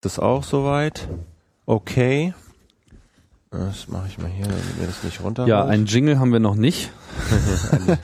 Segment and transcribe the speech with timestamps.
[0.00, 1.08] Das auch soweit.
[1.66, 2.34] Okay.
[3.50, 5.46] Das mache ich mal hier, damit mir das nicht runter.
[5.46, 6.90] Ja, einen Jingle haben wir noch nicht.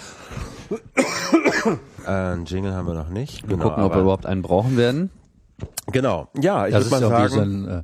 [2.07, 3.43] einen Jingle haben wir noch nicht.
[3.43, 5.11] Wir genau, gucken, ob wir überhaupt einen brauchen werden.
[5.93, 6.29] Genau.
[6.41, 7.29] Ja, ich würde mal sagen.
[7.29, 7.83] So ein, äh,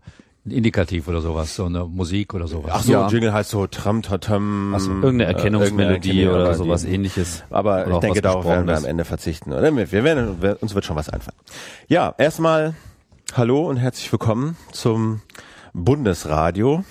[0.48, 2.72] Indikativ oder sowas, so eine Musik oder sowas.
[2.74, 3.08] Ach so, ja.
[3.08, 4.74] Jingle heißt so Tram Tatam.
[4.78, 7.44] So, irgendeine äh, Erkennungsmelodie äh, oder sowas ähnliches.
[7.50, 9.52] Aber ich denke, darauf werden wir am Ende verzichten.
[9.52, 9.76] Oder?
[9.76, 11.36] Wir werden, uns wird schon was einfallen.
[11.88, 12.74] Ja, erstmal
[13.36, 15.20] hallo und herzlich willkommen zum
[15.72, 16.84] Bundesradio.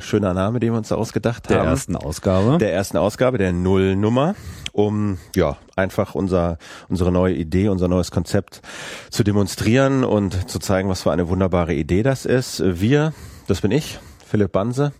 [0.00, 1.64] Schöner Name, den wir uns da ausgedacht der haben.
[1.64, 2.58] Der ersten Ausgabe.
[2.58, 4.34] Der ersten Ausgabe, der Nullnummer,
[4.72, 8.62] um ja einfach unser unsere neue Idee, unser neues Konzept
[9.10, 12.62] zu demonstrieren und zu zeigen, was für eine wunderbare Idee das ist.
[12.64, 13.12] Wir,
[13.46, 14.92] das bin ich, Philipp Banse.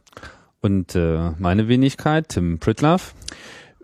[0.60, 3.14] Und äh, meine Wenigkeit, Tim Pritlaff.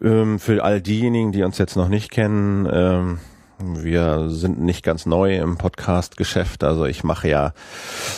[0.03, 3.19] Ähm, für all diejenigen, die uns jetzt noch nicht kennen, ähm,
[3.59, 6.63] wir sind nicht ganz neu im Podcast-Geschäft.
[6.63, 7.53] Also ich mache ja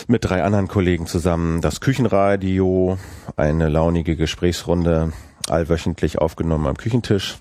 [0.07, 2.97] mit drei anderen Kollegen zusammen das Küchenradio,
[3.37, 5.13] eine launige Gesprächsrunde,
[5.49, 7.37] allwöchentlich aufgenommen am Küchentisch,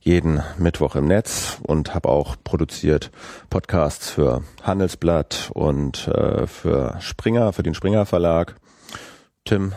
[0.00, 3.10] jeden Mittwoch im Netz und habe auch produziert
[3.48, 8.56] Podcasts für Handelsblatt und äh, für Springer, für den Springer Verlag.
[9.44, 9.72] Tim,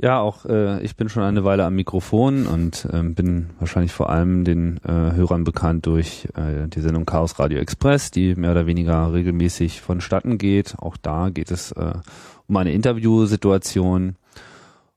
[0.00, 4.10] ja, auch äh, ich bin schon eine Weile am Mikrofon und ähm, bin wahrscheinlich vor
[4.10, 8.66] allem den äh, Hörern bekannt durch äh, die Sendung Chaos Radio Express, die mehr oder
[8.66, 10.76] weniger regelmäßig vonstatten geht.
[10.78, 11.92] Auch da geht es äh,
[12.48, 14.16] um eine Interviewsituation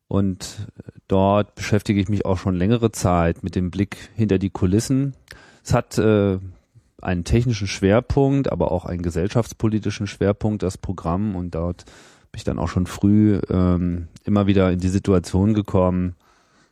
[0.08, 0.68] und
[1.08, 5.14] dort beschäftige ich mich auch schon längere Zeit mit dem Blick hinter die Kulissen.
[5.64, 6.40] Es hat äh,
[7.02, 11.86] einen technischen Schwerpunkt, aber auch einen gesellschaftspolitischen Schwerpunkt, das Programm und dort
[12.32, 16.16] bin ich dann auch schon früh ähm, immer wieder in die Situation gekommen,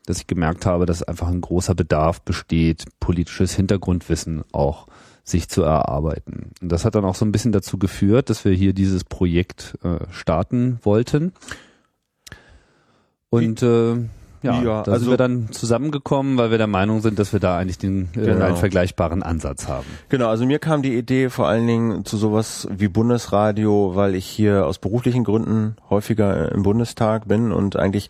[0.05, 4.87] dass ich gemerkt habe, dass einfach ein großer Bedarf besteht, politisches Hintergrundwissen auch
[5.23, 6.51] sich zu erarbeiten.
[6.61, 9.75] Und das hat dann auch so ein bisschen dazu geführt, dass wir hier dieses Projekt
[9.83, 11.33] äh, starten wollten.
[13.29, 13.97] Und äh,
[14.45, 17.39] ja, ja da also sind wir dann zusammengekommen, weil wir der Meinung sind, dass wir
[17.39, 18.45] da eigentlich den, äh, genau.
[18.45, 19.85] einen vergleichbaren Ansatz haben.
[20.09, 24.25] Genau, also mir kam die Idee vor allen Dingen zu sowas wie Bundesradio, weil ich
[24.25, 28.09] hier aus beruflichen Gründen häufiger im Bundestag bin und eigentlich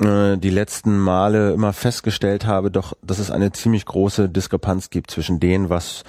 [0.00, 5.10] äh, die letzten Male immer festgestellt habe, doch, dass es eine ziemlich große Diskrepanz gibt
[5.10, 6.04] zwischen dem, was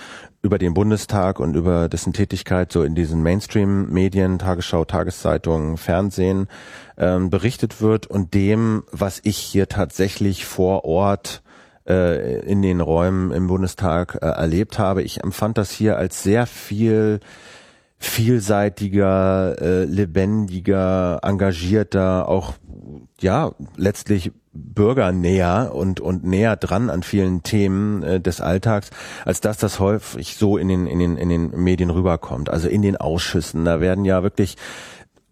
[0.45, 6.47] über den Bundestag und über dessen Tätigkeit so in diesen Mainstream-Medien, Tagesschau, Tageszeitungen, Fernsehen
[6.97, 11.43] ähm, berichtet wird und dem, was ich hier tatsächlich vor Ort
[11.87, 15.03] äh, in den Räumen im Bundestag äh, erlebt habe.
[15.03, 17.19] Ich empfand das hier als sehr viel
[17.97, 22.53] vielseitiger, äh, lebendiger, engagierter, auch
[23.19, 28.89] ja letztlich bürgernäher und und näher dran an vielen Themen äh, des Alltags,
[29.25, 32.49] als dass das häufig so in den in den in den Medien rüberkommt.
[32.49, 34.55] Also in den Ausschüssen, da werden ja wirklich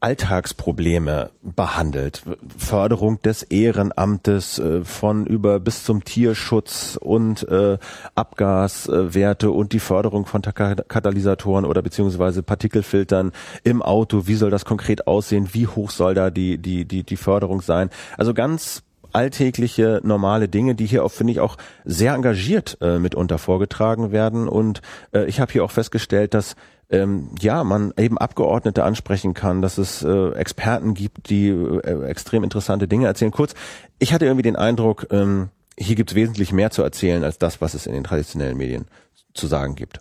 [0.04, 2.24] Alltagsprobleme behandelt.
[2.58, 7.78] Förderung des Ehrenamtes äh, von über bis zum Tierschutz und äh,
[8.14, 13.32] Abgaswerte und die Förderung von Katalysatoren oder beziehungsweise Partikelfiltern
[13.64, 14.28] im Auto.
[14.28, 15.50] Wie soll das konkret aussehen?
[15.54, 17.90] Wie hoch soll da die, die, die, die Förderung sein?
[18.18, 23.38] Also ganz alltägliche, normale Dinge, die hier auch, finde ich, auch sehr engagiert äh, mitunter
[23.38, 24.50] vorgetragen werden.
[24.50, 24.82] Und
[25.14, 26.56] äh, ich habe hier auch festgestellt, dass
[26.94, 32.44] ähm, ja, man eben Abgeordnete ansprechen kann, dass es äh, Experten gibt, die äh, extrem
[32.44, 33.32] interessante Dinge erzählen.
[33.32, 33.56] Kurz,
[33.98, 37.62] ich hatte irgendwie den Eindruck, ähm, hier gibt es wesentlich mehr zu erzählen als das,
[37.62, 38.86] was es in den traditionellen Medien
[39.34, 40.00] zu sagen gibt.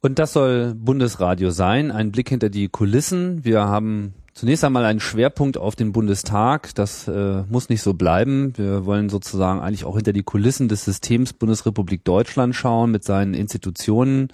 [0.00, 3.44] Und das soll Bundesradio sein, ein Blick hinter die Kulissen.
[3.44, 6.74] Wir haben zunächst einmal einen Schwerpunkt auf den Bundestag.
[6.74, 8.52] Das äh, muss nicht so bleiben.
[8.56, 13.34] Wir wollen sozusagen eigentlich auch hinter die Kulissen des Systems Bundesrepublik Deutschland schauen mit seinen
[13.34, 14.28] Institutionen,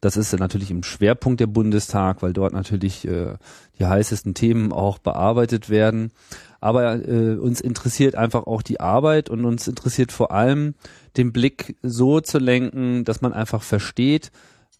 [0.00, 3.34] das ist natürlich im Schwerpunkt der Bundestag, weil dort natürlich äh,
[3.78, 6.12] die heißesten Themen auch bearbeitet werden.
[6.60, 10.74] Aber äh, uns interessiert einfach auch die Arbeit und uns interessiert vor allem
[11.16, 14.30] den Blick so zu lenken, dass man einfach versteht,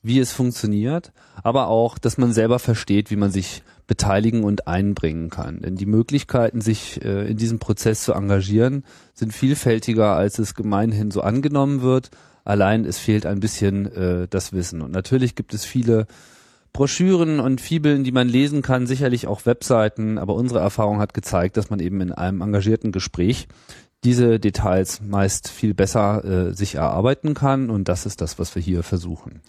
[0.03, 1.13] wie es funktioniert,
[1.43, 5.61] aber auch, dass man selber versteht, wie man sich beteiligen und einbringen kann.
[5.63, 11.11] Denn die Möglichkeiten, sich äh, in diesem Prozess zu engagieren, sind vielfältiger, als es gemeinhin
[11.11, 12.11] so angenommen wird.
[12.47, 14.81] Allein es fehlt ein bisschen äh, das Wissen.
[14.81, 16.07] Und natürlich gibt es viele
[16.73, 21.57] Broschüren und Fibeln, die man lesen kann, sicherlich auch Webseiten, aber unsere Erfahrung hat gezeigt,
[21.57, 23.49] dass man eben in einem engagierten Gespräch
[24.05, 28.63] diese Details meist viel besser äh, sich erarbeiten kann und das ist das, was wir
[28.63, 29.41] hier versuchen.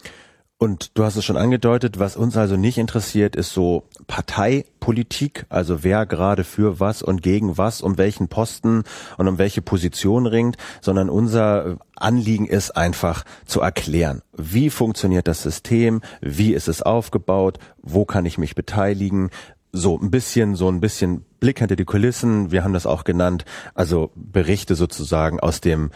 [0.60, 5.84] Und du hast es schon angedeutet, was uns also nicht interessiert, ist so Parteipolitik, also
[5.84, 8.82] wer gerade für was und gegen was, um welchen Posten
[9.18, 15.44] und um welche Position ringt, sondern unser Anliegen ist einfach zu erklären, wie funktioniert das
[15.44, 19.30] System, wie ist es aufgebaut, wo kann ich mich beteiligen,
[19.72, 22.50] so ein bisschen, so ein bisschen Blick hinter die Kulissen.
[22.50, 23.44] Wir haben das auch genannt.
[23.74, 25.90] Also Berichte sozusagen aus dem,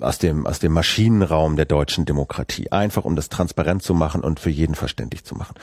[0.00, 2.70] aus dem, aus dem Maschinenraum der deutschen Demokratie.
[2.70, 5.54] Einfach um das transparent zu machen und für jeden verständlich zu machen.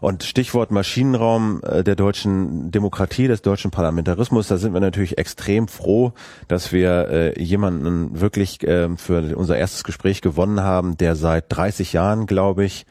[0.00, 5.68] Und Stichwort Maschinenraum äh, der deutschen Demokratie, des deutschen Parlamentarismus, da sind wir natürlich extrem
[5.68, 6.12] froh,
[6.48, 11.92] dass wir äh, jemanden wirklich äh, für unser erstes Gespräch gewonnen haben, der seit 30
[11.92, 12.86] Jahren, glaube ich,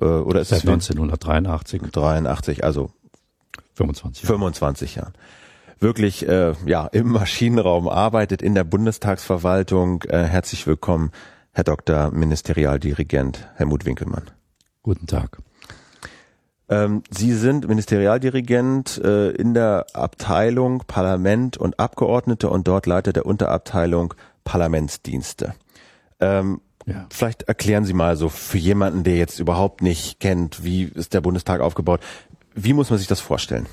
[0.00, 1.82] äh, oder ist Seit es 1983.
[1.90, 2.90] 83, also
[3.86, 4.32] 25 Jahre.
[4.34, 5.12] 25 Jahren.
[5.78, 10.02] Wirklich äh, ja im Maschinenraum arbeitet in der Bundestagsverwaltung.
[10.04, 11.10] Äh, herzlich willkommen,
[11.52, 12.12] Herr Dr.
[12.12, 14.30] Ministerialdirigent Helmut Winkelmann.
[14.82, 15.38] Guten Tag.
[16.68, 23.26] Ähm, Sie sind Ministerialdirigent äh, in der Abteilung Parlament und Abgeordnete und dort Leiter der
[23.26, 24.14] Unterabteilung
[24.44, 25.54] Parlamentsdienste.
[26.20, 27.06] Ähm, ja.
[27.10, 31.20] Vielleicht erklären Sie mal so für jemanden, der jetzt überhaupt nicht kennt, wie ist der
[31.20, 32.00] Bundestag aufgebaut,
[32.54, 33.66] wie muss man sich das vorstellen?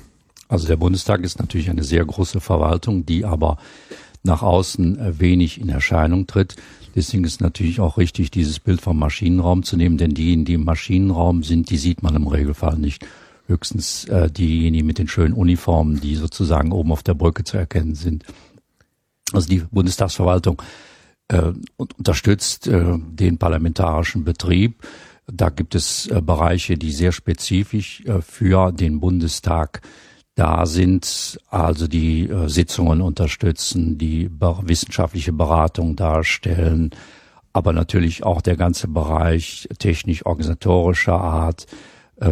[0.48, 3.58] Also der Bundestag ist natürlich eine sehr große Verwaltung, die aber
[4.22, 6.56] nach außen äh, wenig in Erscheinung tritt.
[6.94, 10.64] Deswegen ist natürlich auch richtig, dieses Bild vom Maschinenraum zu nehmen, denn diejenigen, die im
[10.64, 13.06] Maschinenraum sind, die sieht man im Regelfall nicht.
[13.46, 17.94] Höchstens äh, diejenigen mit den schönen Uniformen, die sozusagen oben auf der Brücke zu erkennen
[17.94, 18.24] sind.
[19.32, 20.60] Also die Bundestagsverwaltung
[21.28, 24.82] äh, unterstützt äh, den parlamentarischen Betrieb
[25.32, 29.80] da gibt es äh, Bereiche, die sehr spezifisch äh, für den Bundestag
[30.34, 36.90] da sind, also die äh, Sitzungen unterstützen, die wissenschaftliche Beratung darstellen,
[37.52, 41.66] aber natürlich auch der ganze Bereich technisch-organisatorischer Art.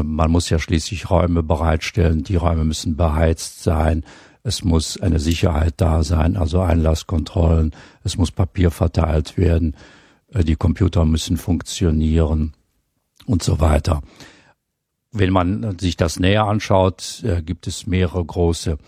[0.04, 4.04] Man muss ja schließlich Räume bereitstellen, die Räume müssen beheizt sein,
[4.44, 7.72] es muss eine Sicherheit da sein, also Einlasskontrollen,
[8.04, 9.74] es muss Papier verteilt werden,
[10.30, 12.52] die Computer müssen funktionieren
[13.28, 14.02] und so weiter.
[15.12, 18.78] Wenn man sich das näher anschaut, äh, gibt es mehrere große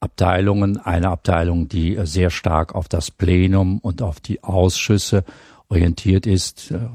[0.00, 0.78] Abteilungen.
[0.78, 5.24] Eine Abteilung, die äh, sehr stark auf das Plenum und auf die Ausschüsse
[5.68, 6.70] orientiert ist.
[6.70, 6.88] Äh,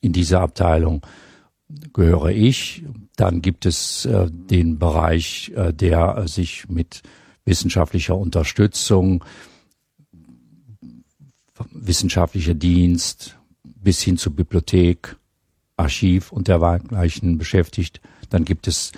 [0.00, 1.02] in dieser Abteilung
[1.92, 2.84] gehöre ich.
[3.16, 7.02] Dann gibt es den Bereich, der sich mit
[7.44, 9.22] wissenschaftlicher Unterstützung,
[11.70, 15.19] wissenschaftlicher Dienst bis hin zur Bibliothek
[15.80, 18.00] Archiv und dergleichen beschäftigt.
[18.28, 18.92] Dann gibt es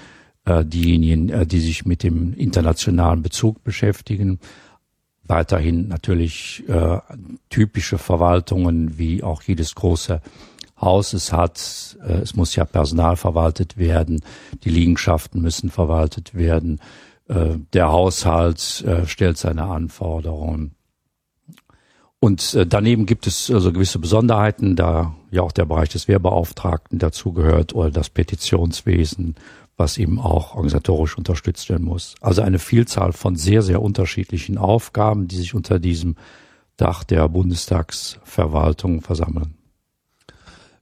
[0.44, 4.40] äh, diejenigen, äh, die sich mit dem internationalen Bezug beschäftigen.
[5.24, 6.98] Weiterhin natürlich äh,
[7.48, 10.20] typische Verwaltungen, wie auch jedes große
[10.80, 11.96] Haus es hat.
[12.06, 14.20] Äh, es muss ja Personal verwaltet werden,
[14.64, 16.80] die Liegenschaften müssen verwaltet werden,
[17.28, 20.74] äh, der Haushalt äh, stellt seine Anforderungen.
[22.22, 27.00] Und äh, daneben gibt es also gewisse Besonderheiten, da ja auch der Bereich des Wehrbeauftragten
[27.00, 29.34] dazugehört oder das Petitionswesen,
[29.76, 32.14] was eben auch organisatorisch unterstützt werden muss.
[32.20, 36.14] Also eine Vielzahl von sehr, sehr unterschiedlichen Aufgaben, die sich unter diesem
[36.76, 39.56] Dach der Bundestagsverwaltung versammeln.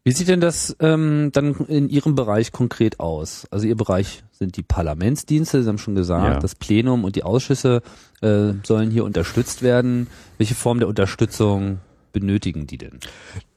[0.05, 3.47] Wie sieht denn das ähm, dann in Ihrem Bereich konkret aus?
[3.51, 6.39] Also Ihr Bereich sind die Parlamentsdienste, Sie haben schon gesagt, ja.
[6.39, 7.83] das Plenum und die Ausschüsse
[8.23, 10.07] äh, sollen hier unterstützt werden.
[10.39, 11.79] Welche Form der Unterstützung
[12.15, 13.01] benötigen die denn?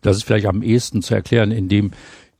[0.01, 1.91] Das ist vielleicht am ehesten zu erklären, indem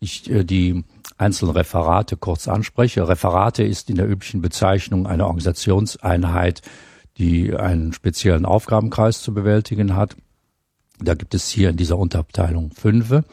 [0.02, 0.84] ich äh, die
[1.18, 3.08] einzelnen Referate kurz anspreche.
[3.08, 6.62] Referate ist in der üblichen Bezeichnung eine Organisationseinheit,
[7.18, 10.18] die einen speziellen Aufgabenkreis zu bewältigen hat.
[11.00, 13.24] Da gibt es hier in dieser Unterabteilung fünf.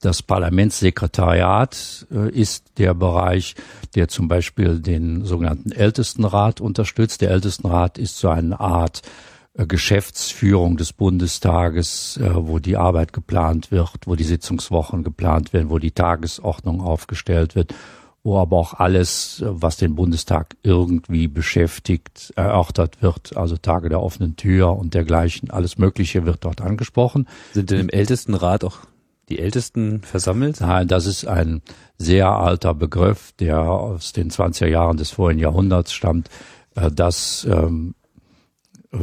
[0.00, 3.54] Das Parlamentssekretariat äh, ist der Bereich,
[3.94, 7.20] der zum Beispiel den sogenannten Ältestenrat unterstützt.
[7.20, 9.02] Der Ältestenrat ist so eine Art
[9.52, 15.68] äh, Geschäftsführung des Bundestages, äh, wo die Arbeit geplant wird, wo die Sitzungswochen geplant werden,
[15.68, 17.74] wo die Tagesordnung aufgestellt wird,
[18.22, 24.36] wo aber auch alles, was den Bundestag irgendwie beschäftigt, erörtert wird, also Tage der offenen
[24.36, 27.28] Tür und dergleichen, alles Mögliche wird dort angesprochen.
[27.52, 28.78] Sind denn im Ältestenrat auch
[29.30, 30.60] die Ältesten versammelt?
[30.60, 31.62] Nein, das ist ein
[31.98, 36.28] sehr alter Begriff, der aus den 20er Jahren des vorigen Jahrhunderts stammt.
[36.74, 37.94] Äh, das ähm,
[38.92, 38.98] äh,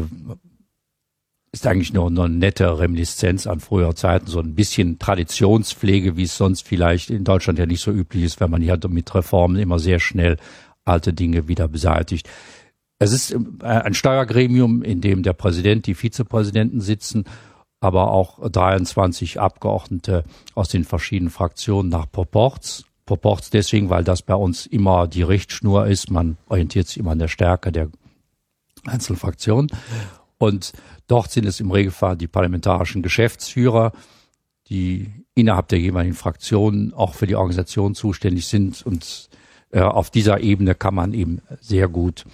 [1.51, 6.37] ist eigentlich nur eine nette Reminiszenz an frühere Zeiten, so ein bisschen Traditionspflege, wie es
[6.37, 9.79] sonst vielleicht in Deutschland ja nicht so üblich ist, wenn man hier mit Reformen immer
[9.79, 10.37] sehr schnell
[10.85, 12.29] alte Dinge wieder beseitigt.
[12.99, 17.25] Es ist äh, ein Steuergremium, in dem der Präsident, die Vizepräsidenten sitzen
[17.79, 20.23] aber auch 23 Abgeordnete
[20.55, 22.85] aus den verschiedenen Fraktionen nach Proports.
[23.05, 26.11] Proports deswegen, weil das bei uns immer die Richtschnur ist.
[26.11, 27.89] Man orientiert sich immer an der Stärke der
[28.85, 29.69] einzelnen.
[30.37, 30.73] Und
[31.07, 33.91] dort sind es im Regelfall die parlamentarischen Geschäftsführer,
[34.67, 39.29] die innerhalb der jeweiligen Fraktionen auch für die Organisation zuständig sind und
[39.71, 42.25] äh, auf dieser Ebene kann man eben sehr gut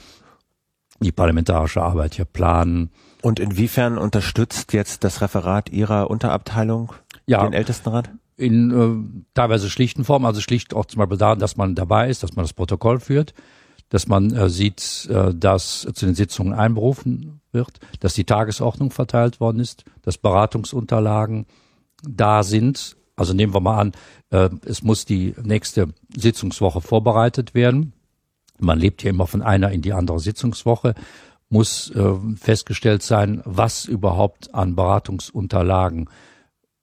[1.00, 2.92] die parlamentarische Arbeit hier planen.
[3.24, 6.92] Und inwiefern unterstützt jetzt das Referat Ihrer Unterabteilung
[7.26, 8.10] ja, den Ältestenrat?
[8.36, 12.22] In äh, teilweise schlichten Form, also schlicht auch zum Beispiel daran, dass man dabei ist,
[12.22, 13.34] dass man das Protokoll führt,
[13.88, 19.40] dass man äh, sieht, äh, dass zu den Sitzungen einberufen wird, dass die Tagesordnung verteilt
[19.40, 21.46] worden ist, dass Beratungsunterlagen
[22.06, 22.98] da sind.
[23.16, 23.92] Also nehmen wir mal an,
[24.32, 27.94] äh, es muss die nächste Sitzungswoche vorbereitet werden.
[28.60, 30.94] Man lebt ja immer von einer in die andere Sitzungswoche.
[31.54, 36.10] Muss äh, festgestellt sein, was überhaupt an Beratungsunterlagen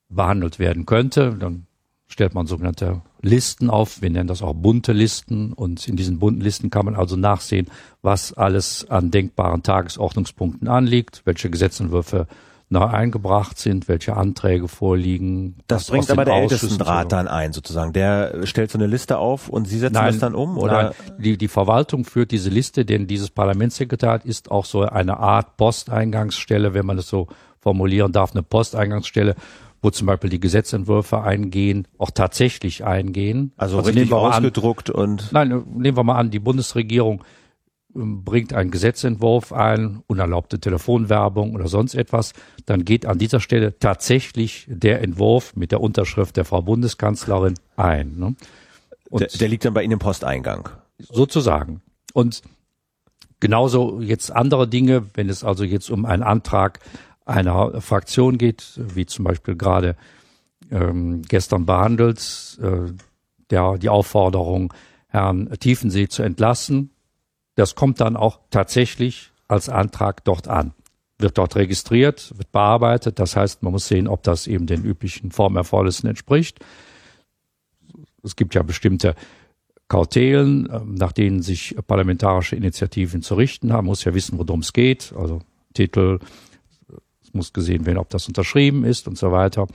[0.08, 1.34] behandelt werden könnte.
[1.34, 1.66] Dann
[2.06, 4.00] stellt man sogenannte Listen auf.
[4.00, 5.52] Wir nennen das auch bunte Listen.
[5.52, 7.66] Und in diesen bunten Listen kann man also nachsehen,
[8.00, 12.28] was alles an denkbaren Tagesordnungspunkten anliegt, welche Gesetzentwürfe
[12.70, 15.56] neu eingebracht sind, welche Anträge vorliegen.
[15.66, 17.92] Das bringt aber der Ältestenrat dann ein, sozusagen.
[17.92, 20.82] Der stellt so eine Liste auf und Sie setzen nein, das dann um, oder?
[20.84, 25.56] Nein, die, die Verwaltung führt diese Liste, denn dieses Parlamentssekretariat ist auch so eine Art
[25.56, 27.26] Posteingangsstelle, wenn man es so
[27.58, 29.34] formulieren darf, eine Posteingangsstelle,
[29.82, 33.52] wo zum Beispiel die Gesetzentwürfe eingehen, auch tatsächlich eingehen.
[33.56, 35.32] Also, also richtig ausgedruckt an, und.
[35.32, 37.24] Nein, nehmen wir mal an, die Bundesregierung
[37.94, 42.32] bringt einen Gesetzentwurf ein, unerlaubte Telefonwerbung oder sonst etwas,
[42.66, 48.16] dann geht an dieser Stelle tatsächlich der Entwurf mit der Unterschrift der Frau Bundeskanzlerin ein.
[48.16, 48.34] Ne?
[49.08, 50.68] Und der, der liegt dann bei Ihnen im Posteingang.
[50.98, 51.82] Sozusagen.
[52.12, 52.42] Und
[53.40, 56.80] genauso jetzt andere Dinge, wenn es also jetzt um einen Antrag
[57.24, 59.96] einer Fraktion geht, wie zum Beispiel gerade
[60.70, 62.92] ähm, gestern behandelt, äh,
[63.50, 64.72] der, die Aufforderung,
[65.08, 66.90] Herrn Tiefensee zu entlassen,
[67.60, 70.72] das kommt dann auch tatsächlich als Antrag dort an.
[71.18, 73.18] Wird dort registriert, wird bearbeitet.
[73.18, 76.60] Das heißt, man muss sehen, ob das eben den üblichen Formerfordernissen entspricht.
[78.22, 79.14] Es gibt ja bestimmte
[79.88, 83.84] Kautelen, ähm, nach denen sich parlamentarische Initiativen zu richten haben.
[83.84, 85.12] Man muss ja wissen, worum es geht.
[85.14, 85.42] Also
[85.74, 86.18] Titel,
[87.22, 89.66] es muss gesehen werden, ob das unterschrieben ist und so weiter.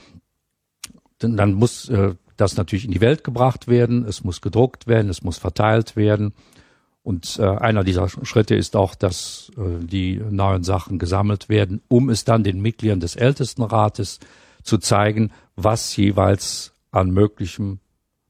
[1.20, 4.06] Dann muss äh, das natürlich in die Welt gebracht werden.
[4.06, 5.10] Es muss gedruckt werden.
[5.10, 6.34] Es muss verteilt werden.
[7.06, 12.10] Und äh, einer dieser Schritte ist auch, dass äh, die neuen Sachen gesammelt werden, um
[12.10, 14.20] es dann den Mitgliedern des Ältestenrates
[14.64, 17.80] zu zeigen, was jeweils an möglichen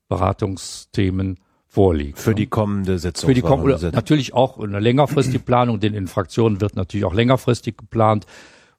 [0.10, 1.39] Beratungsthemen
[1.70, 2.20] vorliegt.
[2.20, 3.29] Für die kommende Sitzung.
[3.29, 3.96] Für die kommende Sitzung.
[3.96, 8.25] Natürlich auch eine längerfristige Planung, denn in Fraktionen wird natürlich auch längerfristig geplant.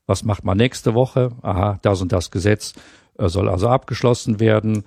[0.04, 1.30] Was macht man nächste Woche?
[1.40, 2.74] Aha, das und das Gesetz
[3.16, 4.84] äh, soll also abgeschlossen werden.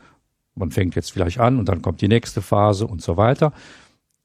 [0.53, 3.53] Man fängt jetzt vielleicht an und dann kommt die nächste Phase und so weiter.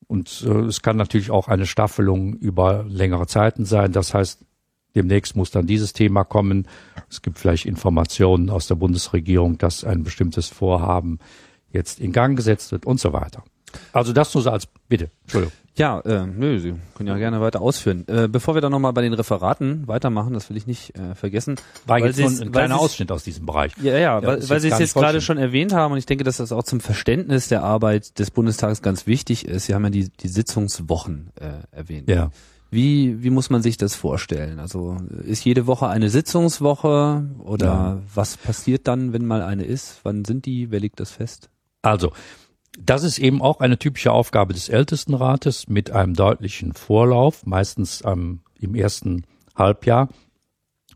[0.06, 3.92] Und äh, es kann natürlich auch eine Staffelung über längere Zeiten sein.
[3.92, 4.44] Das heißt,
[4.94, 6.68] demnächst muss dann dieses Thema kommen.
[7.10, 11.18] Es gibt vielleicht Informationen aus der Bundesregierung, dass ein bestimmtes Vorhaben
[11.72, 13.44] jetzt in Gang gesetzt wird und so weiter.
[13.92, 15.10] Also das nur so als Bitte.
[15.22, 15.52] Entschuldigung.
[15.76, 18.04] Ja, äh, nö, Sie können ja gerne weiter ausführen.
[18.06, 21.56] Äh, bevor wir dann nochmal bei den Referaten weitermachen, das will ich nicht äh, vergessen.
[21.86, 23.72] War jetzt so ein kleiner Ausschnitt aus diesem Bereich.
[23.82, 26.36] Ja, ja, weil, weil Sie es jetzt gerade schon erwähnt haben und ich denke, dass
[26.36, 29.66] das auch zum Verständnis der Arbeit des Bundestages ganz wichtig ist.
[29.66, 32.08] Sie haben ja die, die Sitzungswochen äh, erwähnt.
[32.08, 32.30] Ja.
[32.70, 34.58] Wie, wie muss man sich das vorstellen?
[34.58, 38.02] Also ist jede Woche eine Sitzungswoche oder ja.
[38.14, 40.00] was passiert dann, wenn mal eine ist?
[40.04, 40.70] Wann sind die?
[40.70, 41.50] Wer legt das fest?
[41.82, 42.12] Also,
[42.78, 48.40] das ist eben auch eine typische Aufgabe des Ältestenrates mit einem deutlichen Vorlauf, meistens ähm,
[48.58, 50.08] im ersten Halbjahr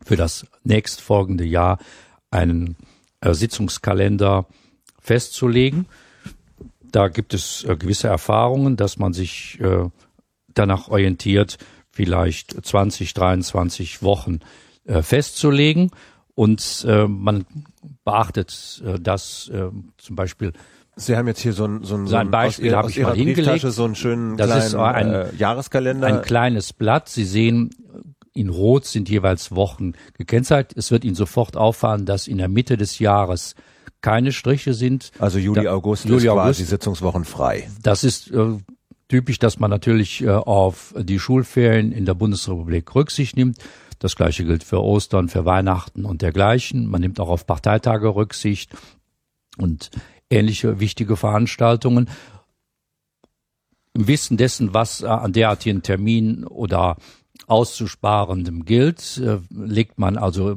[0.03, 1.79] für das nächstfolgende Jahr
[2.31, 2.75] einen
[3.21, 4.47] äh, Sitzungskalender
[4.99, 5.85] festzulegen.
[6.81, 9.89] Da gibt es äh, gewisse Erfahrungen, dass man sich äh,
[10.53, 11.57] danach orientiert,
[11.91, 14.39] vielleicht 20, 23 Wochen
[14.85, 15.91] äh, festzulegen.
[16.35, 17.45] Und äh, man
[18.03, 20.53] beachtet äh, das äh, zum Beispiel
[20.99, 23.61] Sie haben jetzt hier so ein, so ein, so ein Beispiel habe ich mal hingelegt.
[23.61, 26.07] So einen schönen das kleinen, ist ein äh, Jahreskalender.
[26.07, 27.09] Ein kleines Blatt.
[27.09, 27.69] Sie sehen,
[28.33, 30.77] in Rot sind jeweils Wochen gekennzeichnet.
[30.77, 33.55] Es wird Ihnen sofort auffallen, dass in der Mitte des Jahres
[34.01, 35.11] keine Striche sind.
[35.19, 37.69] Also Juli, da, August Juli, ist August, quasi Sitzungswochen frei.
[37.81, 38.57] Das ist äh,
[39.07, 43.57] typisch, dass man natürlich äh, auf die Schulferien in der Bundesrepublik Rücksicht nimmt.
[43.99, 46.87] Das gleiche gilt für Ostern, für Weihnachten und dergleichen.
[46.87, 48.71] Man nimmt auch auf Parteitage Rücksicht.
[49.57, 49.91] Und
[50.29, 52.09] ähnliche wichtige Veranstaltungen.
[53.93, 56.97] Im Wissen dessen, was an derartigen Terminen oder
[57.47, 60.55] auszusparendem gilt, äh, legt man also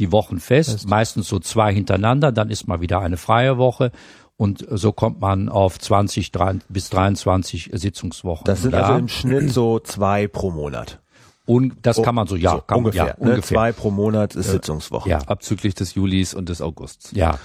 [0.00, 3.92] die Wochen fest, fest, meistens so zwei hintereinander, dann ist mal wieder eine freie Woche
[4.36, 6.32] und so kommt man auf 20
[6.70, 8.46] bis 23 Sitzungswochen.
[8.46, 10.98] Das sind also im Schnitt so zwei pro Monat.
[11.44, 13.32] Und das oh, kann man so, ja, so, kann, ungefähr, ja, ne?
[13.32, 13.56] ungefähr.
[13.56, 15.10] Zwei pro Monat ist Sitzungswoche.
[15.10, 15.18] Ja.
[15.26, 17.10] Abzüglich des Julis und des Augusts.
[17.12, 17.38] Ja.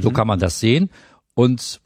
[0.00, 0.14] So mhm.
[0.14, 0.90] kann man das sehen.
[1.34, 1.80] Und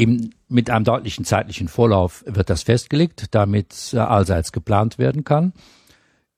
[0.00, 5.52] Eben mit einem deutlichen zeitlichen Vorlauf wird das festgelegt, damit äh, allseits geplant werden kann.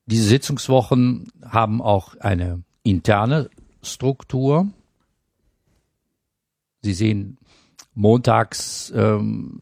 [0.05, 3.49] Diese Sitzungswochen haben auch eine interne
[3.81, 4.67] Struktur.
[6.81, 7.37] Sie sehen
[7.93, 9.61] montags ähm,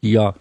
[0.00, 0.34] hier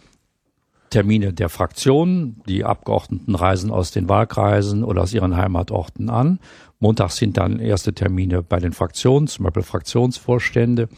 [0.89, 2.41] Termine der Fraktionen.
[2.47, 6.39] Die Abgeordneten reisen aus den Wahlkreisen oder aus ihren Heimatorten an.
[6.79, 10.89] Montags sind dann erste Termine bei den Fraktionen, zum Beispiel Fraktionsvorstände.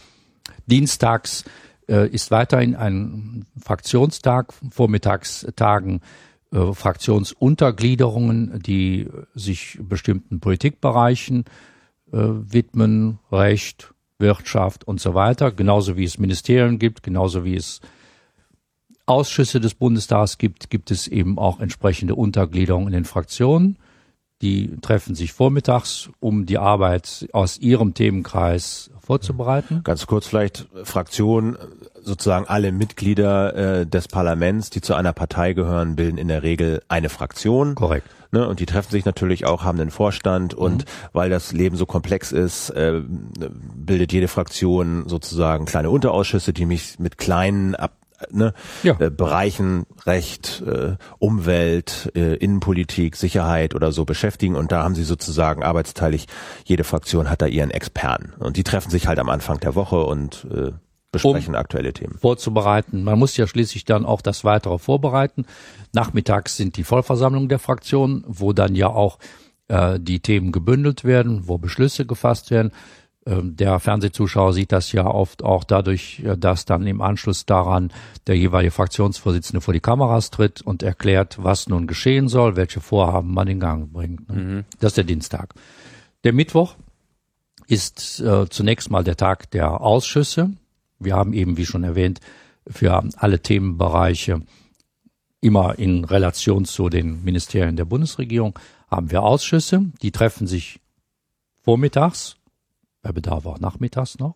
[0.66, 1.46] Dienstags
[1.88, 6.02] äh, ist weiterhin ein Fraktionstag, Vormittagstagen
[6.52, 11.46] äh, Fraktionsuntergliederungen, die sich bestimmten Politikbereichen
[12.12, 17.80] äh, widmen, Recht, Wirtschaft und so weiter, genauso wie es Ministerien gibt, genauso wie es
[19.06, 23.78] Ausschüsse des Bundestags gibt, gibt es eben auch entsprechende Untergliederungen in den Fraktionen.
[24.42, 29.82] Die treffen sich vormittags, um die Arbeit aus ihrem Themenkreis vorzubereiten.
[29.84, 31.58] Ganz kurz vielleicht, Fraktion,
[32.02, 36.82] sozusagen alle Mitglieder äh, des Parlaments, die zu einer Partei gehören, bilden in der Regel
[36.88, 37.76] eine Fraktion.
[37.76, 38.08] Korrekt.
[38.32, 40.90] Ne, und die treffen sich natürlich auch, haben einen Vorstand und mhm.
[41.14, 43.02] weil das Leben so komplex ist, äh,
[43.76, 47.94] bildet jede Fraktion sozusagen kleine Unterausschüsse, die mich mit kleinen Ab
[48.32, 48.96] ne, ja.
[49.00, 55.04] äh, Bereichen Recht, äh, Umwelt, äh, Innenpolitik, Sicherheit oder so beschäftigen und da haben sie
[55.04, 56.28] sozusagen arbeitsteilig,
[56.66, 60.04] jede Fraktion hat da ihren Experten und die treffen sich halt am Anfang der Woche
[60.04, 60.72] und äh,
[61.12, 62.18] besprechen um aktuelle Themen.
[62.20, 63.04] Vorzubereiten.
[63.04, 65.46] Man muss ja schließlich dann auch das Weitere vorbereiten.
[65.94, 69.18] Nachmittags sind die Vollversammlungen der Fraktionen, wo dann ja auch
[69.70, 72.72] äh, die Themen gebündelt werden, wo Beschlüsse gefasst werden.
[73.30, 77.92] Ähm, der Fernsehzuschauer sieht das ja oft auch dadurch, äh, dass dann im Anschluss daran
[78.28, 83.34] der jeweilige Fraktionsvorsitzende vor die Kameras tritt und erklärt, was nun geschehen soll, welche Vorhaben
[83.34, 84.28] man in Gang bringt.
[84.30, 84.42] Ne?
[84.42, 84.66] Mhm.
[84.80, 85.54] Das ist der Dienstag.
[86.24, 86.76] Der Mittwoch
[87.68, 90.52] ist äh, zunächst mal der Tag der Ausschüsse.
[90.98, 92.20] Wir haben eben, wie schon erwähnt,
[92.68, 94.42] für alle Themenbereiche
[95.42, 98.58] immer in Relation zu den Ministerien der Bundesregierung
[98.90, 100.80] haben wir Ausschüsse, die treffen sich
[101.64, 102.39] vormittags
[103.10, 104.36] bei Bedarf auch nachmittags noch,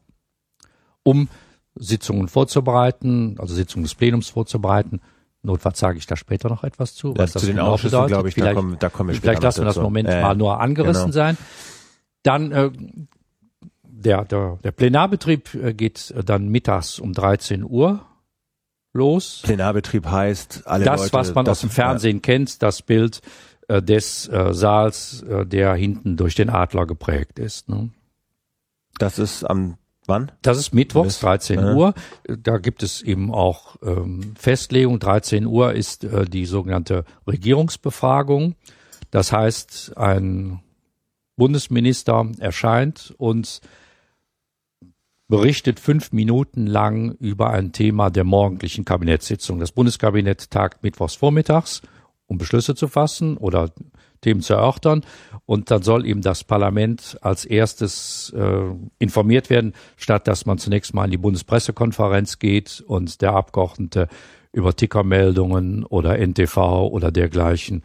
[1.04, 1.30] um
[1.76, 5.02] Sitzungen vorzubereiten, also Sitzungen des Plenums vorzubereiten.
[5.44, 7.16] Notfalls sage ich da später noch etwas zu.
[7.16, 9.20] Was ja, das zu den genau Ausschüssen, glaube ich, vielleicht, da kommen, da kommen wir
[9.20, 11.14] Vielleicht lassen wir das Moment äh, mal nur angerissen genau.
[11.14, 11.38] sein.
[12.24, 12.72] Dann äh,
[13.84, 18.06] der, der, der Plenarbetrieb äh, geht dann mittags um 13 Uhr
[18.94, 19.42] los.
[19.44, 22.22] Plenarbetrieb heißt alle Das, Leute, was man das, aus dem Fernsehen ja.
[22.22, 23.22] kennt, das Bild
[23.68, 27.68] äh, des äh, Saals, äh, der hinten durch den Adler geprägt ist.
[27.70, 27.90] Ne?
[28.98, 30.32] Das ist am wann?
[30.42, 31.74] Das ist Mittwochs, 13 ja.
[31.74, 31.94] Uhr.
[32.28, 35.00] Da gibt es eben auch ähm, Festlegung.
[35.00, 38.56] 13 Uhr ist äh, die sogenannte Regierungsbefragung.
[39.12, 40.62] Das heißt, ein
[41.36, 43.62] Bundesminister erscheint und
[45.28, 49.60] berichtet fünf Minuten lang über ein Thema der morgendlichen Kabinettssitzung.
[49.60, 51.82] Das Bundeskabinett tagt mittwochs vormittags,
[52.28, 53.72] um Beschlüsse zu fassen oder
[54.24, 55.02] Themen zu erörtern.
[55.46, 60.94] Und dann soll eben das Parlament als erstes äh, informiert werden, statt dass man zunächst
[60.94, 64.08] mal in die Bundespressekonferenz geht und der Abgeordnete
[64.52, 67.84] über Tickermeldungen oder NTV oder dergleichen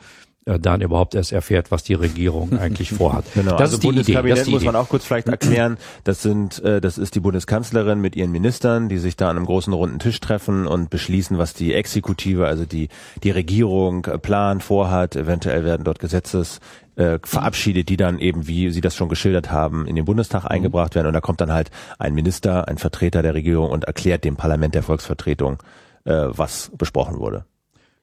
[0.56, 3.24] dann überhaupt erst erfährt, was die Regierung eigentlich vorhat.
[3.34, 4.50] Genau, das also ist die Bundeskabinett Idee.
[4.50, 5.76] muss man auch kurz vielleicht erklären.
[6.04, 9.46] Das sind, äh, das ist die Bundeskanzlerin mit ihren Ministern, die sich da an einem
[9.46, 12.88] großen runden Tisch treffen und beschließen, was die Exekutive, also die
[13.22, 15.14] die Regierung äh, plant, vorhat.
[15.14, 16.60] Eventuell werden dort Gesetzes
[16.96, 20.48] äh, verabschiedet, die dann eben, wie Sie das schon geschildert haben, in den Bundestag mhm.
[20.48, 21.06] eingebracht werden.
[21.06, 24.74] Und da kommt dann halt ein Minister, ein Vertreter der Regierung und erklärt dem Parlament
[24.74, 25.62] der Volksvertretung,
[26.04, 27.44] äh, was besprochen wurde.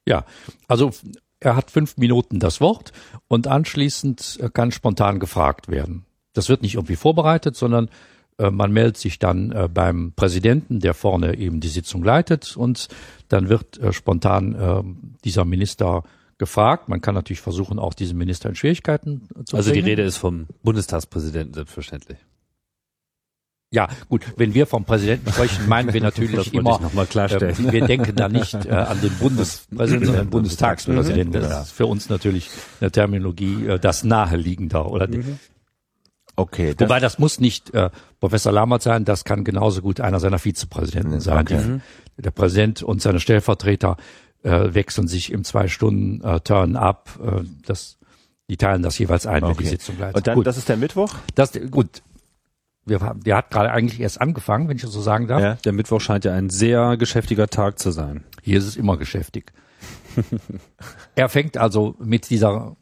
[0.08, 0.24] Ja,
[0.68, 0.92] also
[1.40, 2.92] er hat fünf Minuten das Wort
[3.28, 6.06] und anschließend äh, kann spontan gefragt werden.
[6.34, 7.90] Das wird nicht irgendwie vorbereitet, sondern
[8.38, 12.88] äh, man meldet sich dann äh, beim Präsidenten, der vorne eben die Sitzung leitet und
[13.30, 16.04] dann wird spontan dieser Minister
[16.38, 16.90] gefragt.
[16.90, 19.84] Man kann natürlich versuchen, auch diesen Minister in Schwierigkeiten zu Also bringen.
[19.84, 22.20] die Rede ist vom Bundestagspräsidenten selbstverständlich.
[23.72, 27.68] Ja, gut, wenn wir vom Präsidenten sprechen, meinen wir natürlich immer, noch mal klarstellen.
[27.68, 31.42] Äh, wir denken da nicht äh, an den Bundespräsidenten, sondern den Bundestagspräsidenten.
[31.42, 32.50] Das ist für uns natürlich
[32.80, 35.08] eine Terminologie äh, das naheliegender, oder?
[35.08, 35.40] Mhm.
[36.36, 36.74] Okay.
[36.76, 40.40] Das Wobei das muss nicht äh, Professor Lammert sein, das kann genauso gut einer seiner
[40.40, 41.42] Vizepräsidenten sein.
[41.42, 41.80] Okay.
[42.18, 43.98] Der Präsident und seine Stellvertreter
[44.44, 47.20] äh, wechseln sich im zwei Stunden äh, Turn ab.
[47.24, 47.98] Äh, das,
[48.50, 49.54] die teilen das jeweils ein, okay.
[49.58, 50.16] wenn die Sitzung bleibt.
[50.16, 50.48] Und dann, gut.
[50.48, 51.14] das ist der Mittwoch?
[51.36, 52.04] Das, gut,
[52.86, 55.42] wir, der hat gerade eigentlich erst angefangen, wenn ich das so sagen darf.
[55.42, 58.24] Ja, der Mittwoch scheint ja ein sehr geschäftiger Tag zu sein.
[58.42, 59.52] Hier ist es immer geschäftig.
[61.16, 62.78] er fängt also mit dieser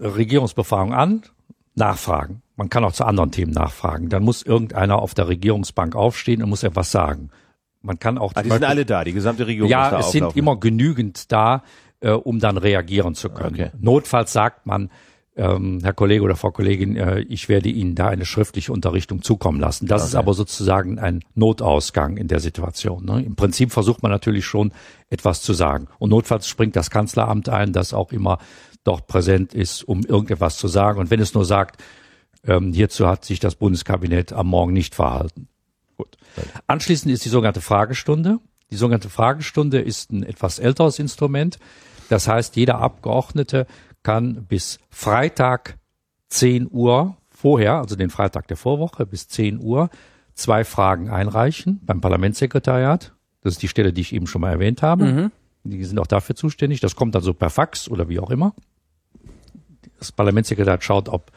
[0.00, 1.22] Regierungsbefragung an,
[1.74, 2.42] nachfragen.
[2.56, 4.08] Man kann auch zu anderen Themen nachfragen.
[4.08, 7.30] Dann muss irgendeiner auf der Regierungsbank aufstehen und muss etwas sagen.
[7.80, 8.32] Man kann auch.
[8.34, 10.30] Ah, die sind alle da, die gesamte Regierung ja, muss da es auflaufen.
[10.30, 11.62] sind immer genügend da,
[12.00, 13.54] äh, um dann reagieren zu können.
[13.54, 13.70] Okay.
[13.78, 14.90] Notfalls sagt man,
[15.36, 19.60] ähm, Herr Kollege oder Frau Kollegin, äh, ich werde Ihnen da eine schriftliche Unterrichtung zukommen
[19.60, 19.86] lassen.
[19.86, 20.18] Das ist Okay.
[20.22, 23.04] aber sozusagen ein Notausgang in der Situation.
[23.04, 23.22] Ne?
[23.22, 24.72] Im Prinzip versucht man natürlich schon
[25.08, 25.88] etwas zu sagen.
[25.98, 28.38] Und notfalls springt das Kanzleramt ein, das auch immer
[28.84, 30.98] dort präsent ist, um irgendetwas zu sagen.
[31.00, 31.82] Und wenn es nur sagt,
[32.44, 35.48] ähm, hierzu hat sich das Bundeskabinett am Morgen nicht verhalten.
[35.96, 36.16] Gut.
[36.66, 38.38] Anschließend ist die sogenannte Fragestunde.
[38.70, 41.58] Die sogenannte Fragestunde ist ein etwas älteres Instrument.
[42.08, 43.66] Das heißt, jeder Abgeordnete
[44.02, 45.78] kann bis Freitag
[46.28, 49.90] 10 Uhr vorher, also den Freitag der Vorwoche bis 10 Uhr,
[50.34, 53.12] zwei Fragen einreichen beim Parlamentssekretariat.
[53.42, 55.04] Das ist die Stelle, die ich eben schon mal erwähnt habe.
[55.64, 56.80] Die sind auch dafür zuständig.
[56.80, 58.54] Das kommt also per Fax oder wie auch immer.
[59.98, 61.30] Das Parlamentssekretariat schaut, ob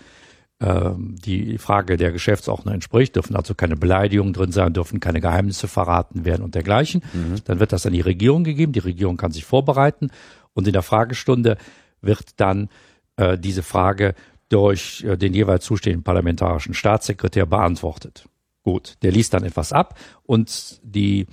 [0.61, 5.67] ähm, die Frage der Geschäftsordnung entspricht, dürfen also keine Beleidigungen drin sein, dürfen keine Geheimnisse
[5.67, 7.01] verraten werden und dergleichen.
[7.45, 10.11] Dann wird das an die Regierung gegeben, die Regierung kann sich vorbereiten
[10.53, 11.57] und in der Fragestunde
[12.05, 12.69] wird dann
[13.17, 14.15] äh, diese Frage
[14.49, 18.27] durch äh, den jeweils zuständigen parlamentarischen Staatssekretär beantwortet.
[18.63, 21.27] Gut, der liest dann etwas ab und die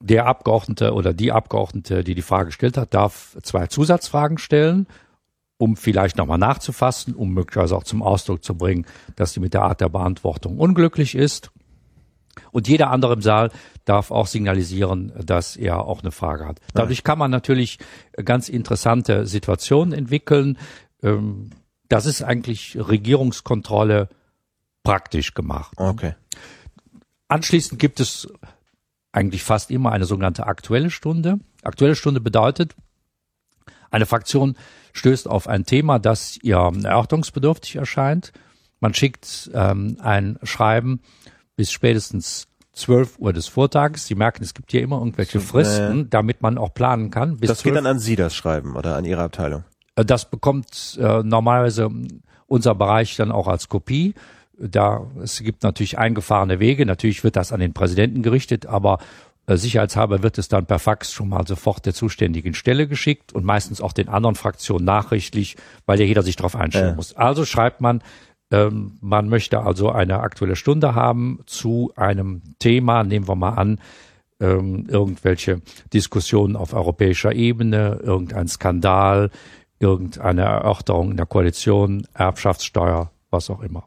[0.00, 4.86] der Abgeordnete oder die Abgeordnete, die die Frage gestellt hat, darf zwei Zusatzfragen stellen,
[5.58, 8.86] um vielleicht nochmal nachzufassen, um möglicherweise auch zum Ausdruck zu bringen,
[9.16, 11.50] dass sie mit der Art der Beantwortung unglücklich ist.
[12.56, 13.50] Und jeder andere im Saal
[13.84, 16.58] darf auch signalisieren, dass er auch eine Frage hat.
[16.72, 17.78] Dadurch kann man natürlich
[18.24, 20.56] ganz interessante Situationen entwickeln.
[21.02, 21.50] Ähm,
[21.88, 24.08] Das ist eigentlich Regierungskontrolle
[24.84, 25.74] praktisch gemacht.
[25.76, 26.14] Okay.
[27.28, 28.26] Anschließend gibt es
[29.12, 31.38] eigentlich fast immer eine sogenannte aktuelle Stunde.
[31.62, 32.74] Aktuelle Stunde bedeutet,
[33.90, 34.56] eine Fraktion
[34.94, 38.32] stößt auf ein Thema, das ihr erörterungsbedürftig erscheint.
[38.80, 41.00] Man schickt ähm, ein Schreiben
[41.56, 44.06] bis spätestens 12 Uhr des Vortages.
[44.06, 47.38] Sie merken, es gibt hier immer irgendwelche Fristen, damit man auch planen kann.
[47.38, 49.64] Bis Das geht 12 dann an Sie, das Schreiben, oder an Ihre Abteilung?
[49.96, 51.90] äh, Das bekommt äh, normalerweise
[52.46, 54.14] unser Bereich dann auch als Kopie.
[54.58, 56.86] Da es gibt natürlich eingefahrene Wege.
[56.86, 58.98] Natürlich wird das an den Präsidenten gerichtet, aber
[59.46, 63.44] äh, sicherheitshalber wird es dann per Fax schon mal sofort der zuständigen Stelle geschickt und
[63.44, 67.16] meistens auch den anderen Fraktionen nachrichtlich, weil ja jeder sich darauf einstellen muss.
[67.16, 68.02] Also schreibt man,
[68.50, 73.80] ähm, man möchte also eine aktuelle Stunde haben zu einem Thema, nehmen wir mal an,
[74.38, 79.30] ähm, irgendwelche Diskussionen auf europäischer Ebene, irgendein Skandal,
[79.78, 83.84] irgendeine Erörterung in der Koalition, Erbschaftssteuer, was auch immer.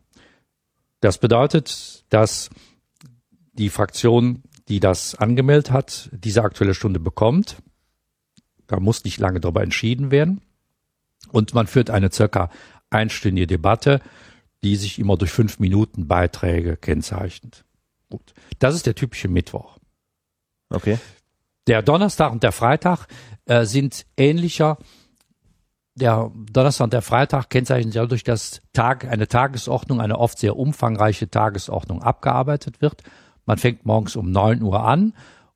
[1.02, 2.50] Das bedeutet, dass
[3.54, 7.58] die Fraktion, die das angemeldet hat, diese aktuelle Stunde bekommt.
[8.68, 10.42] Da muss nicht lange darüber entschieden werden.
[11.32, 12.50] Und man führt eine circa
[12.90, 14.02] einstündige Debatte,
[14.64, 17.66] die sich immer durch fünf Minuten Beiträge kennzeichnet.
[18.10, 18.34] Gut.
[18.60, 19.78] Das ist der typische Mittwoch.
[20.70, 20.98] Okay.
[21.68, 23.08] Der Donnerstag und der Freitag
[23.46, 24.78] äh, sind ähnlicher.
[25.96, 30.56] Der Donnerstag und der Freitag kennzeichnen sich dadurch, dass Tag, eine Tagesordnung, eine oft sehr
[30.56, 33.04] umfangreiche Tagesordnung abgearbeitet wird.
[33.46, 35.14] Man fängt morgens um neun Uhr an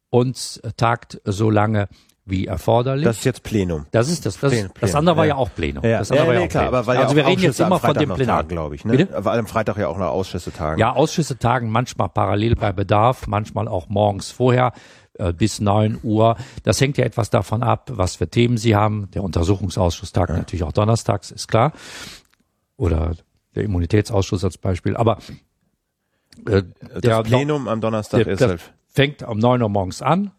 [0.09, 1.87] und tagt so lange
[2.25, 3.03] wie erforderlich.
[3.03, 3.85] Das ist jetzt Plenum.
[3.91, 4.39] Das ist das.
[4.39, 5.29] Das, Plenum, das andere war ja.
[5.29, 5.83] ja auch Plenum.
[5.83, 6.79] Ja, das andere ja, war ja nee, auch klar, Plenum.
[6.79, 8.85] aber weil also ja wir reden jetzt immer von dem tagen, glaube ich.
[8.85, 8.97] Ne?
[8.97, 9.25] Bitte?
[9.25, 10.79] Weil am Freitag ja auch noch Ausschüsse tagen.
[10.79, 14.71] Ja, Ausschüsse tagen manchmal parallel bei Bedarf, manchmal auch morgens vorher
[15.19, 16.37] äh, bis neun Uhr.
[16.63, 19.09] Das hängt ja etwas davon ab, was für Themen Sie haben.
[19.13, 21.73] Der Untersuchungsausschuss tagt natürlich auch donnerstags, ist klar.
[22.77, 23.15] Oder
[23.53, 24.95] der Immunitätsausschuss als Beispiel.
[24.95, 25.17] Aber
[26.47, 28.61] äh, das der Plenum am Donnerstag der, ist halt.
[28.87, 30.31] fängt um neun Uhr morgens an,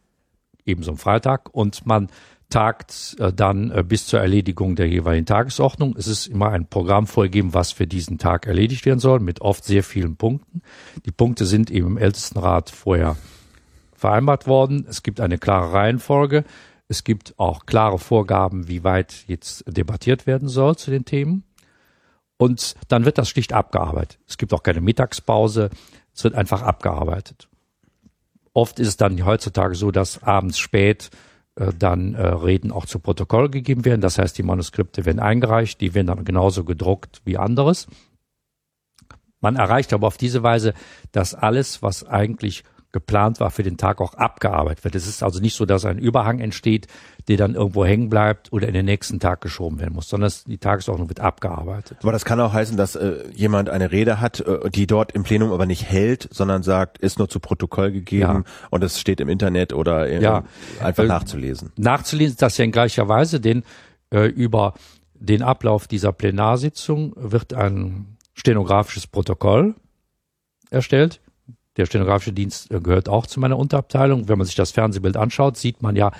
[0.64, 2.08] ebenso am Freitag, und man
[2.50, 5.96] tagt äh, dann äh, bis zur Erledigung der jeweiligen Tagesordnung.
[5.96, 9.64] Es ist immer ein Programm vorgegeben, was für diesen Tag erledigt werden soll, mit oft
[9.64, 10.62] sehr vielen Punkten.
[11.04, 13.16] Die Punkte sind eben im Ältestenrat vorher
[13.96, 14.86] vereinbart worden.
[14.88, 16.44] Es gibt eine klare Reihenfolge.
[16.86, 21.44] Es gibt auch klare Vorgaben, wie weit jetzt debattiert werden soll zu den Themen.
[22.36, 24.18] Und dann wird das schlicht abgearbeitet.
[24.28, 25.70] Es gibt auch keine Mittagspause.
[26.14, 27.48] Es wird einfach abgearbeitet.
[28.54, 31.10] Oft ist es dann heutzutage so, dass abends spät
[31.56, 34.00] äh, dann äh, Reden auch zu Protokoll gegeben werden.
[34.00, 37.86] Das heißt, die Manuskripte werden eingereicht, die werden dann genauso gedruckt wie anderes.
[39.40, 40.72] Man erreicht aber auf diese Weise,
[41.12, 44.94] dass alles, was eigentlich geplant war für den Tag, auch abgearbeitet wird.
[44.94, 46.86] Es ist also nicht so, dass ein Überhang entsteht,
[47.28, 50.58] der dann irgendwo hängen bleibt oder in den nächsten Tag geschoben werden muss, sondern die
[50.58, 51.98] Tagesordnung wird abgearbeitet.
[52.02, 55.22] Aber das kann auch heißen, dass äh, jemand eine Rede hat, äh, die dort im
[55.22, 59.28] Plenum aber nicht hält, sondern sagt, ist nur zu Protokoll gegeben und es steht im
[59.28, 60.44] Internet oder äh, Ja.
[60.82, 61.72] einfach Äh, nachzulesen.
[61.76, 63.62] Nachzulesen ist das ja in gleicher Weise, denn
[64.10, 64.74] äh, über
[65.14, 69.74] den Ablauf dieser Plenarsitzung wird ein stenografisches Protokoll
[70.70, 71.20] erstellt.
[71.76, 74.28] Der stenografische Dienst äh, gehört auch zu meiner Unterabteilung.
[74.28, 76.12] Wenn man sich das Fernsehbild anschaut, sieht man ja,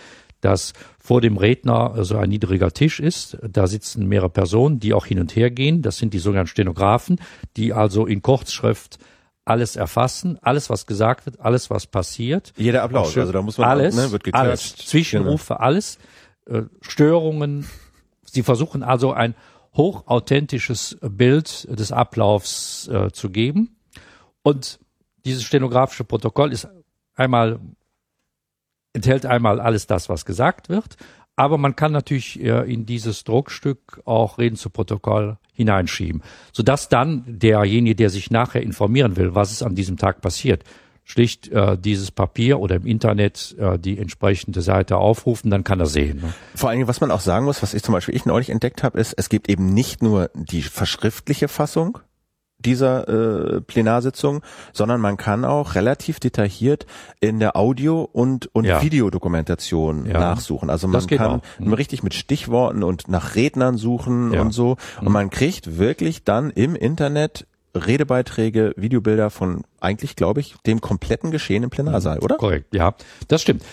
[0.44, 3.38] dass vor dem Redner so ein niedriger Tisch ist.
[3.42, 5.82] Da sitzen mehrere Personen, die auch hin und her gehen.
[5.82, 7.20] Das sind die sogenannten Stenografen,
[7.56, 8.98] die also in Kurzschrift
[9.44, 12.52] alles erfassen, alles was gesagt wird, alles was passiert.
[12.56, 15.60] Jeder Applaus, also da muss man alles, ne, wird alles, Zwischenrufe, genau.
[15.60, 15.98] alles,
[16.46, 17.66] äh, Störungen.
[18.22, 19.34] Sie versuchen also ein
[19.74, 23.76] hochauthentisches Bild des Ablaufs äh, zu geben.
[24.42, 24.78] Und
[25.24, 26.68] dieses stenografische Protokoll ist
[27.14, 27.60] einmal
[28.94, 30.96] enthält einmal alles das, was gesagt wird,
[31.36, 37.24] aber man kann natürlich äh, in dieses Druckstück auch Reden zu Protokoll hineinschieben, sodass dann
[37.26, 40.64] derjenige, der sich nachher informieren will, was ist an diesem Tag passiert,
[41.04, 45.86] schlicht äh, dieses Papier oder im Internet äh, die entsprechende Seite aufrufen, dann kann er
[45.86, 46.20] sehen.
[46.22, 46.32] Ne?
[46.54, 48.82] Vor allen Dingen, was man auch sagen muss, was ich zum Beispiel ich neulich entdeckt
[48.82, 51.98] habe, ist, es gibt eben nicht nur die verschriftliche Fassung,
[52.64, 56.86] dieser äh, Plenarsitzung, sondern man kann auch relativ detailliert
[57.20, 58.82] in der Audio- und, und ja.
[58.82, 60.18] Videodokumentation ja.
[60.18, 60.70] nachsuchen.
[60.70, 61.72] Also man kann mhm.
[61.72, 64.40] richtig mit Stichworten und nach Rednern suchen ja.
[64.40, 64.76] und so.
[65.00, 65.12] Und mhm.
[65.12, 71.64] man kriegt wirklich dann im Internet Redebeiträge, Videobilder von eigentlich, glaube ich, dem kompletten Geschehen
[71.64, 72.36] im Plenarsaal, oder?
[72.36, 72.94] Korrekt, ja,
[73.28, 73.64] das stimmt.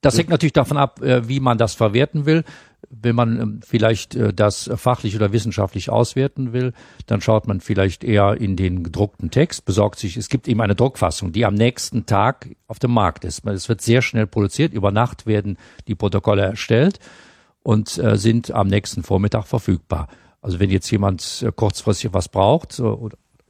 [0.00, 2.44] Das hängt natürlich davon ab, äh, wie man das verwerten will.
[2.88, 6.72] Wenn man ähm, vielleicht äh, das fachlich oder wissenschaftlich auswerten will,
[7.06, 10.74] dann schaut man vielleicht eher in den gedruckten Text, besorgt sich, es gibt eben eine
[10.74, 13.46] Druckfassung, die am nächsten Tag auf dem Markt ist.
[13.46, 16.98] Es wird sehr schnell produziert, über Nacht werden die Protokolle erstellt
[17.62, 20.08] und äh, sind am nächsten Vormittag verfügbar.
[20.42, 22.80] Also wenn jetzt jemand kurzfristig was braucht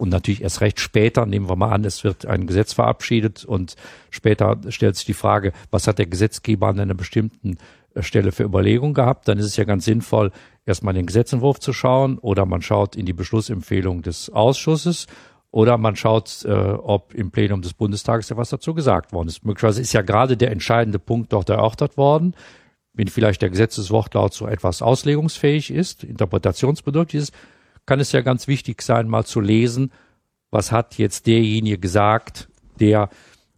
[0.01, 3.77] und natürlich erst recht später, nehmen wir mal an, es wird ein Gesetz verabschiedet und
[4.09, 7.57] später stellt sich die Frage, was hat der Gesetzgeber an einer bestimmten äh,
[7.97, 10.31] Stelle für Überlegung gehabt, dann ist es ja ganz sinnvoll,
[10.67, 15.07] erstmal den Gesetzentwurf zu schauen oder man schaut in die Beschlussempfehlung des Ausschusses
[15.51, 19.45] oder man schaut, äh, ob im Plenum des Bundestages ja was dazu gesagt worden ist.
[19.45, 22.35] Möglicherweise ist ja gerade der entscheidende Punkt dort erörtert worden,
[22.93, 27.35] wenn vielleicht der Gesetzeswortlaut so etwas auslegungsfähig ist, interpretationsbedürftig ist,
[27.87, 29.91] kann es ja ganz wichtig sein, mal zu lesen,
[30.51, 32.49] was hat jetzt derjenige gesagt,
[32.79, 33.09] der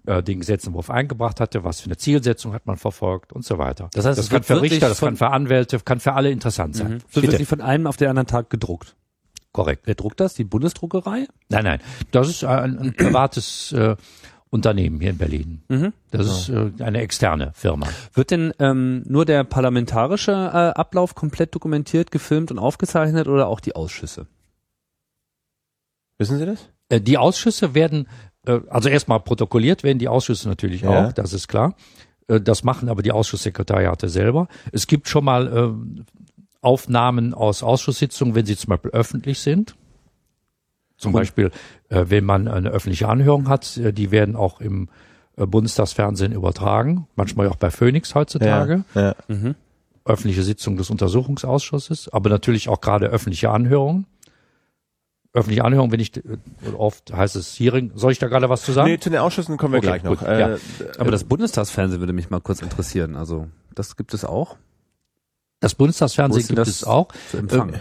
[0.07, 3.89] äh, den Gesetzentwurf eingebracht hatte, was für eine Zielsetzung hat man verfolgt und so weiter.
[3.93, 6.95] Das heißt, das kann für Richter, das kann für Anwälte, kann für alle interessant sein.
[6.95, 6.99] Mhm.
[7.13, 8.97] Das wird nicht von einem auf den anderen Tag gedruckt.
[9.53, 9.83] Korrekt.
[9.87, 10.35] Wer druckt das?
[10.35, 11.27] Die Bundesdruckerei?
[11.51, 11.81] Nein, nein.
[12.11, 13.97] Das ist ein, ein privates äh,
[14.53, 15.63] Unternehmen hier in Berlin.
[15.69, 15.93] Mhm.
[16.11, 17.87] Das ist äh, eine externe Firma.
[18.13, 23.61] Wird denn ähm, nur der parlamentarische äh, Ablauf komplett dokumentiert, gefilmt und aufgezeichnet oder auch
[23.61, 24.27] die Ausschüsse?
[26.19, 26.69] Wissen Sie das?
[26.89, 28.09] Äh, die Ausschüsse werden,
[28.45, 31.09] also erstmal protokolliert werden die Ausschüsse natürlich ja.
[31.09, 31.75] auch, das ist klar.
[32.29, 34.49] Äh, das machen aber die Ausschusssekretariate selber.
[34.73, 36.05] Es gibt schon mal äh,
[36.61, 39.75] Aufnahmen aus Ausschusssitzungen, wenn sie zum Beispiel öffentlich sind.
[40.97, 41.51] Zum Beispiel,
[41.89, 44.89] äh, wenn man eine öffentliche Anhörung hat, äh, die werden auch im
[45.37, 48.85] äh, Bundestagsfernsehen übertragen, manchmal auch bei Phoenix heutzutage.
[48.95, 49.15] Ja, ja.
[49.27, 49.57] Mhm.
[50.05, 54.07] Öffentliche Sitzung des Untersuchungsausschusses, aber natürlich auch gerade öffentliche Anhörungen.
[55.35, 56.23] Öffentliche Anhörung, wenn ich äh,
[56.77, 57.93] oft heißt es Hearing.
[57.95, 58.91] Soll ich da gerade was zu sagen?
[58.91, 60.19] Nee, zu den Ausschüssen kommen wir okay, gleich noch.
[60.19, 60.57] Gut, äh, ja.
[60.99, 63.17] Aber das Bundestagsfernsehen würde mich mal kurz interessieren.
[63.17, 64.57] Also das gibt es auch.
[65.61, 67.09] Das Bundestagsfernsehen gibt es auch.
[67.33, 67.81] Empfangen?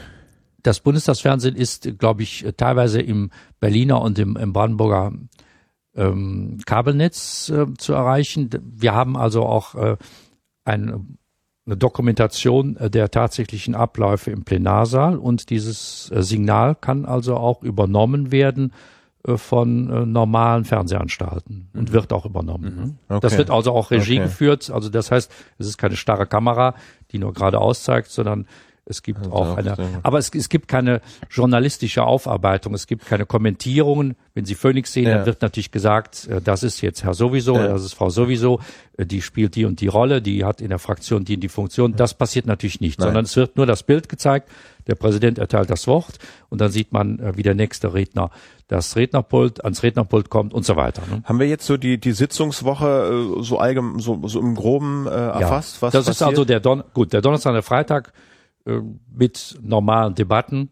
[0.63, 5.13] das Bundestagsfernsehen ist, glaube ich, teilweise im Berliner und im, im Brandenburger
[5.95, 8.49] ähm, Kabelnetz äh, zu erreichen.
[8.63, 9.97] Wir haben also auch äh,
[10.63, 11.17] ein,
[11.65, 17.61] eine Dokumentation äh, der tatsächlichen Abläufe im Plenarsaal und dieses äh, Signal kann also auch
[17.63, 18.73] übernommen werden
[19.27, 21.93] äh, von normalen Fernsehanstalten und mhm.
[21.93, 22.97] wird auch übernommen.
[23.09, 23.15] Mhm.
[23.15, 23.19] Okay.
[23.21, 24.23] Das wird also auch Regie okay.
[24.23, 24.71] geführt.
[24.71, 26.73] Also das heißt, es ist keine starre Kamera,
[27.11, 28.47] die nur gerade auszeigt, sondern
[28.85, 33.25] es gibt also auch eine, aber es, es gibt keine journalistische Aufarbeitung, es gibt keine
[33.25, 34.15] Kommentierungen.
[34.33, 35.17] Wenn Sie Phoenix sehen, ja.
[35.17, 37.67] dann wird natürlich gesagt, äh, das ist jetzt Herr sowieso, ja.
[37.67, 38.59] das ist Frau sowieso,
[38.97, 41.49] äh, die spielt die und die Rolle, die hat in der Fraktion die und die
[41.49, 41.95] Funktion.
[41.95, 43.09] Das passiert natürlich nicht, Nein.
[43.09, 44.49] sondern es wird nur das Bild gezeigt.
[44.87, 46.17] Der Präsident erteilt das Wort
[46.49, 48.31] und dann sieht man, äh, wie der nächste Redner
[48.67, 51.03] das Rednerpult ans Rednerpult kommt und so weiter.
[51.11, 51.21] Ne?
[51.25, 55.75] Haben wir jetzt so die die Sitzungswoche so allgemein so, so im Groben äh, erfasst?
[55.75, 56.07] Ja, was das passiert?
[56.07, 58.13] ist also der Don gut der Donnerstag der Freitag
[58.65, 58.79] äh,
[59.11, 60.69] mit normalen Debatten.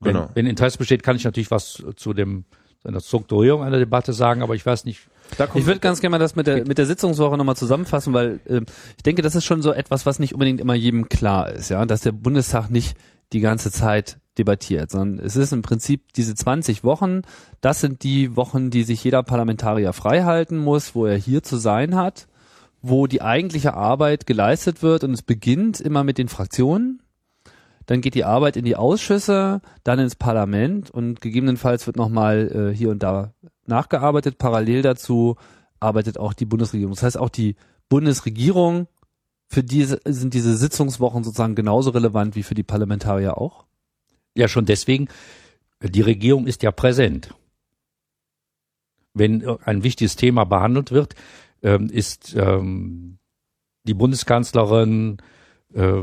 [0.00, 0.30] Wenn, genau.
[0.34, 2.44] wenn Interesse besteht, kann ich natürlich was zu dem
[2.82, 5.06] seiner Strukturierung einer Debatte sagen, aber ich weiß nicht.
[5.54, 8.62] ich würde ganz gerne mal das mit der mit der Sitzungswoche nochmal zusammenfassen, weil äh,
[8.96, 11.86] ich denke, das ist schon so etwas, was nicht unbedingt immer jedem klar ist, ja,
[11.86, 12.96] dass der Bundestag nicht
[13.32, 17.22] die ganze Zeit debattiert, sondern es ist im Prinzip diese 20 Wochen,
[17.60, 21.94] das sind die Wochen, die sich jeder Parlamentarier freihalten muss, wo er hier zu sein
[21.94, 22.26] hat
[22.82, 27.00] wo die eigentliche Arbeit geleistet wird und es beginnt immer mit den Fraktionen.
[27.86, 32.76] dann geht die Arbeit in die Ausschüsse, dann ins Parlament und gegebenenfalls wird nochmal äh,
[32.76, 33.32] hier und da
[33.66, 34.38] nachgearbeitet.
[34.38, 35.36] Parallel dazu
[35.80, 36.94] arbeitet auch die Bundesregierung.
[36.94, 37.56] Das heißt, auch die
[37.88, 38.86] Bundesregierung,
[39.48, 43.64] für diese sind diese Sitzungswochen sozusagen genauso relevant wie für die Parlamentarier auch?
[44.34, 45.08] Ja, schon deswegen,
[45.82, 47.34] die Regierung ist ja präsent.
[49.12, 51.16] Wenn ein wichtiges Thema behandelt wird,
[51.62, 53.18] ähm, ist ähm,
[53.84, 55.18] die Bundeskanzlerin,
[55.74, 56.02] äh,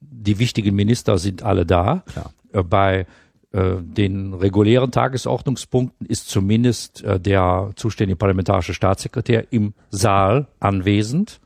[0.00, 2.02] die wichtigen Minister sind alle da.
[2.06, 2.32] Klar.
[2.52, 3.06] Äh, bei
[3.52, 11.40] äh, den regulären Tagesordnungspunkten ist zumindest äh, der zuständige parlamentarische Staatssekretär im Saal anwesend,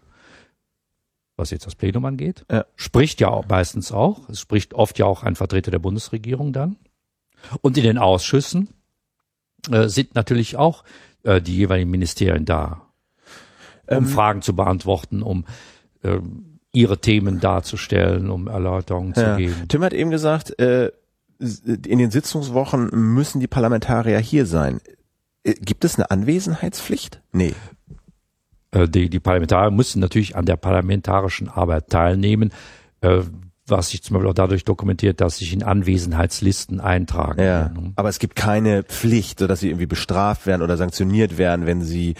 [1.36, 2.44] was jetzt das Plenum angeht.
[2.50, 2.66] Ja.
[2.76, 4.28] Spricht ja auch meistens auch.
[4.28, 6.76] Es spricht oft ja auch ein Vertreter der Bundesregierung dann.
[7.60, 8.68] Und in den Ausschüssen
[9.70, 10.84] äh, sind natürlich auch
[11.24, 12.87] die jeweiligen Ministerien da,
[13.88, 15.44] um Ähm, Fragen zu beantworten, um
[16.02, 16.18] äh,
[16.72, 19.36] ihre Themen darzustellen, um Erläuterungen zu Ja.
[19.36, 19.54] geben.
[19.68, 20.90] Tim hat eben gesagt, äh,
[21.38, 24.80] in den Sitzungswochen müssen die Parlamentarier hier sein.
[25.44, 27.22] Äh, Gibt es eine Anwesenheitspflicht?
[27.32, 27.54] Nee.
[28.72, 32.52] Äh, die, die Parlamentarier müssen natürlich an der parlamentarischen Arbeit teilnehmen,
[33.00, 33.20] äh,
[33.70, 37.40] was sich zum Beispiel auch dadurch dokumentiert, dass sich in Anwesenheitslisten eintragen.
[37.40, 37.44] Ja.
[37.46, 37.92] werden.
[37.96, 42.14] Aber es gibt keine Pflicht, sodass sie irgendwie bestraft werden oder sanktioniert werden, wenn sie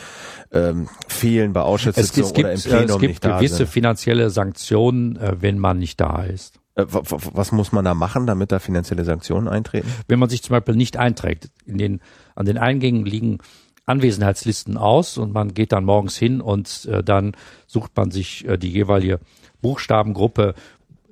[0.53, 3.69] ähm, fehlen bei Ausschusssitzungen gibt, oder im äh, Plenum es gibt nicht da gewisse sind.
[3.69, 6.57] finanzielle Sanktionen, äh, wenn man nicht da ist.
[6.75, 9.89] Äh, wa- wa- was muss man da machen, damit da finanzielle Sanktionen eintreten?
[10.07, 12.01] Wenn man sich zum Beispiel nicht einträgt, in den,
[12.35, 13.39] an den Eingängen liegen
[13.87, 17.33] Anwesenheitslisten aus und man geht dann morgens hin und äh, dann
[17.67, 19.19] sucht man sich äh, die jeweilige
[19.63, 20.55] Buchstabengruppe,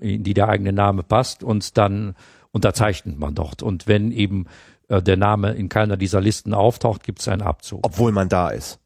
[0.01, 2.15] in die der eigene Name passt und dann
[2.53, 3.63] unterzeichnet man dort.
[3.63, 4.47] Und wenn eben
[4.89, 7.81] äh, der Name in keiner dieser Listen auftaucht, gibt es einen Abzug.
[7.85, 8.79] Obwohl man da ist.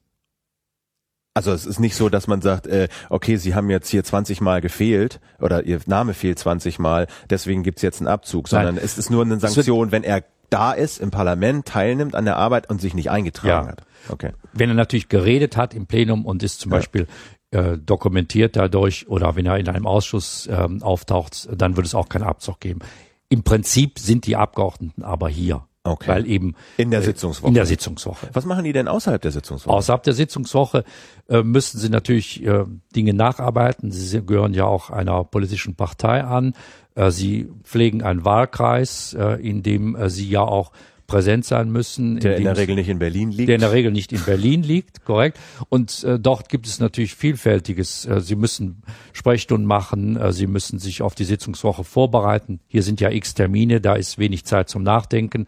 [1.35, 4.41] Also es ist nicht so, dass man sagt, äh, okay, Sie haben jetzt hier 20
[4.41, 8.99] Mal gefehlt oder Ihr Name fehlt 20 Mal, deswegen gibt's jetzt einen Abzug, sondern es
[8.99, 12.81] ist nur eine Sanktion, wenn er da ist, im Parlament teilnimmt an der Arbeit und
[12.81, 13.71] sich nicht eingetragen Ja.
[13.73, 13.83] hat.
[14.09, 14.33] Okay.
[14.53, 16.79] Wenn er natürlich geredet hat im Plenum und ist zum Ja.
[16.79, 17.07] Beispiel
[17.51, 22.09] äh, dokumentiert dadurch oder wenn er in einem Ausschuss ähm, auftaucht, dann wird es auch
[22.09, 22.81] keinen Abzug geben.
[23.29, 26.09] Im Prinzip sind die Abgeordneten aber hier, Okay.
[26.09, 27.49] weil eben In der Sitzungswoche.
[27.49, 28.29] in der Sitzungswoche.
[28.35, 29.75] Was machen die denn außerhalb der Sitzungswoche?
[29.75, 30.85] Außerhalb der Sitzungswoche
[31.29, 33.91] äh, müssten sie natürlich äh, Dinge nacharbeiten.
[33.91, 36.55] Sie gehören ja auch einer politischen Partei an.
[36.97, 40.73] Äh, sie pflegen einen Wahlkreis, äh, in dem äh, sie ja auch
[41.11, 42.21] präsent sein müssen.
[42.21, 43.49] der in dem der Regel nicht in Berlin liegt.
[43.49, 45.39] der in der Regel nicht in Berlin liegt, korrekt.
[45.69, 48.07] Und äh, dort gibt es natürlich vielfältiges.
[48.07, 52.61] Äh, Sie müssen Sprechstunden machen, äh, Sie müssen sich auf die Sitzungswoche vorbereiten.
[52.69, 55.47] Hier sind ja x Termine, da ist wenig Zeit zum Nachdenken.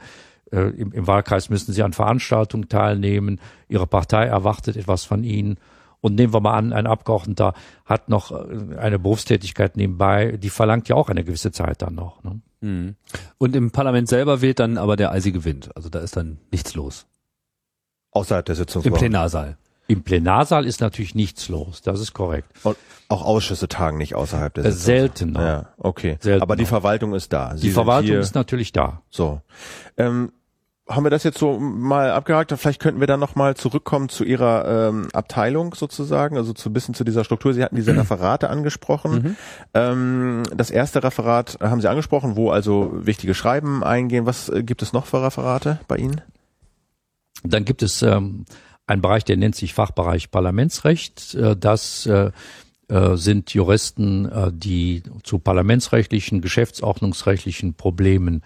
[0.50, 3.40] Äh, im, Im Wahlkreis müssen Sie an Veranstaltungen teilnehmen.
[3.68, 5.58] Ihre Partei erwartet etwas von Ihnen.
[6.02, 7.54] Und nehmen wir mal an, ein Abgeordneter
[7.86, 12.22] hat noch äh, eine Berufstätigkeit nebenbei, die verlangt ja auch eine gewisse Zeit dann noch.
[12.24, 12.40] Ne?
[12.60, 12.96] Mhm.
[13.38, 15.74] Und im Parlament selber wählt dann aber der eisige Wind.
[15.76, 17.06] Also da ist dann nichts los.
[18.10, 18.98] außerhalb der Im Sitzungswoche.
[18.98, 19.56] Plenarsaal.
[19.88, 22.48] Im Plenarsaal ist natürlich nichts los, das ist korrekt.
[22.62, 22.76] Und
[23.08, 24.96] auch Ausschüsse tagen nicht außerhalb der Äh, Sitzungswoche.
[24.96, 25.46] seltener.
[25.46, 26.16] Ja, okay.
[26.20, 26.42] Seltener.
[26.42, 27.56] Aber die Verwaltung ist da.
[27.56, 29.02] Sie Die Verwaltung ist natürlich da.
[29.10, 29.40] so.
[29.96, 30.32] Ähm,
[30.88, 32.52] haben wir das jetzt so mal abgehakt?
[32.56, 36.72] Vielleicht könnten wir dann noch mal zurückkommen zu Ihrer ähm, Abteilung sozusagen, also zu ein
[36.72, 37.54] bisschen zu dieser Struktur.
[37.54, 39.36] Sie hatten diese Referate angesprochen.
[39.74, 44.26] Ähm, das erste Referat haben Sie angesprochen, wo also wichtige Schreiben eingehen.
[44.26, 46.20] Was äh, gibt es noch für Referate bei Ihnen?
[47.44, 48.44] Dann gibt es ähm,
[48.86, 51.34] einen Bereich, der nennt sich Fachbereich Parlamentsrecht.
[51.34, 52.32] Äh, das äh,
[52.88, 58.42] äh, sind Juristen, äh, die zu parlamentsrechtlichen, geschäftsordnungsrechtlichen Problemen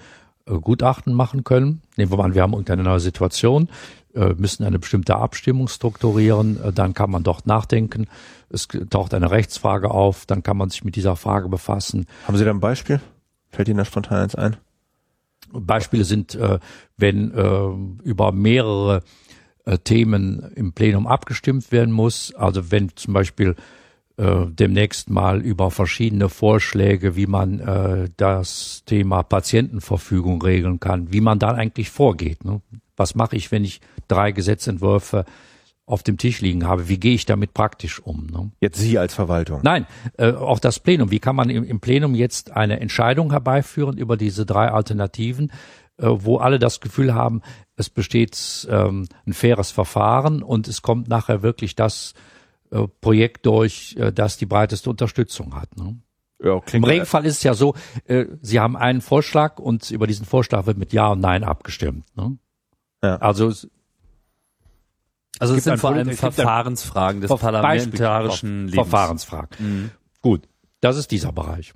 [0.47, 1.83] Gutachten machen können.
[1.97, 3.69] Nehmen wir mal an, wir haben irgendeine neue Situation,
[4.15, 8.07] äh, müssen eine bestimmte Abstimmung strukturieren, äh, dann kann man dort nachdenken.
[8.49, 12.07] Es taucht eine Rechtsfrage auf, dann kann man sich mit dieser Frage befassen.
[12.27, 13.01] Haben Sie da ein Beispiel?
[13.51, 14.57] Fällt Ihnen da spontan eins ein?
[15.53, 16.59] Beispiele sind, äh,
[16.97, 17.31] wenn
[18.03, 19.03] über mehrere
[19.85, 22.35] Themen im Plenum abgestimmt werden muss.
[22.35, 23.57] Also wenn zum Beispiel
[24.17, 31.21] äh, demnächst mal über verschiedene Vorschläge, wie man äh, das Thema Patientenverfügung regeln kann, wie
[31.21, 32.45] man dann eigentlich vorgeht.
[32.45, 32.63] Ne?
[32.97, 35.27] Was mache ich, wenn ich drei Gesetzentwürfe
[35.85, 36.89] auf dem Tisch liegen habe?
[36.89, 38.27] Wie gehe ich damit praktisch um?
[38.33, 38.51] Ne?
[38.61, 39.61] Jetzt Sie als Verwaltung.
[39.63, 39.87] Nein,
[40.17, 41.11] äh, auch das Plenum.
[41.11, 45.53] Wie kann man im, im Plenum jetzt eine Entscheidung herbeiführen über diese drei Alternativen,
[45.99, 47.43] äh, wo alle das Gefühl haben,
[47.77, 52.15] es besteht ähm, ein faires Verfahren und es kommt nachher wirklich das
[52.71, 55.77] äh, Projekt durch, äh, das die breiteste Unterstützung hat.
[55.77, 55.99] Ne?
[56.43, 60.27] Ja, Im Regelfall ist es ja so, äh, Sie haben einen Vorschlag und über diesen
[60.27, 62.05] Vorschlag wird mit Ja und Nein abgestimmt.
[62.17, 62.37] Ne?
[63.03, 63.17] Ja.
[63.17, 63.69] Also es-
[65.39, 68.75] Also es gibt sind vor allem es Verfahrensfragen des parlamentarischen Beispiel, Lebens.
[68.75, 69.49] Verfahrensfragen.
[69.59, 69.91] Mhm.
[70.23, 70.49] Gut,
[70.81, 71.73] das ist dieser Bereich.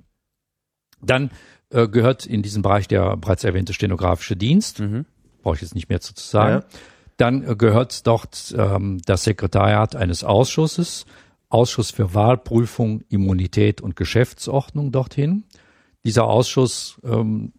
[1.01, 1.31] Dann
[1.69, 4.79] äh, gehört in diesen Bereich der bereits erwähnte stenografische Dienst.
[4.79, 5.05] Mhm.
[5.41, 6.63] Brauche ich jetzt nicht mehr zu, zu sagen.
[6.71, 6.79] Ja.
[7.21, 11.05] Dann gehört dort ähm, das Sekretariat eines Ausschusses,
[11.49, 15.43] Ausschuss für Wahlprüfung, Immunität und Geschäftsordnung dorthin.
[16.03, 17.53] Dieser Ausschuss ähm,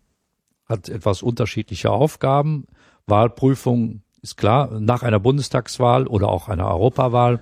[0.66, 2.66] hat etwas unterschiedliche Aufgaben.
[3.06, 7.38] Wahlprüfung ist klar, nach einer Bundestagswahl oder auch einer Europawahl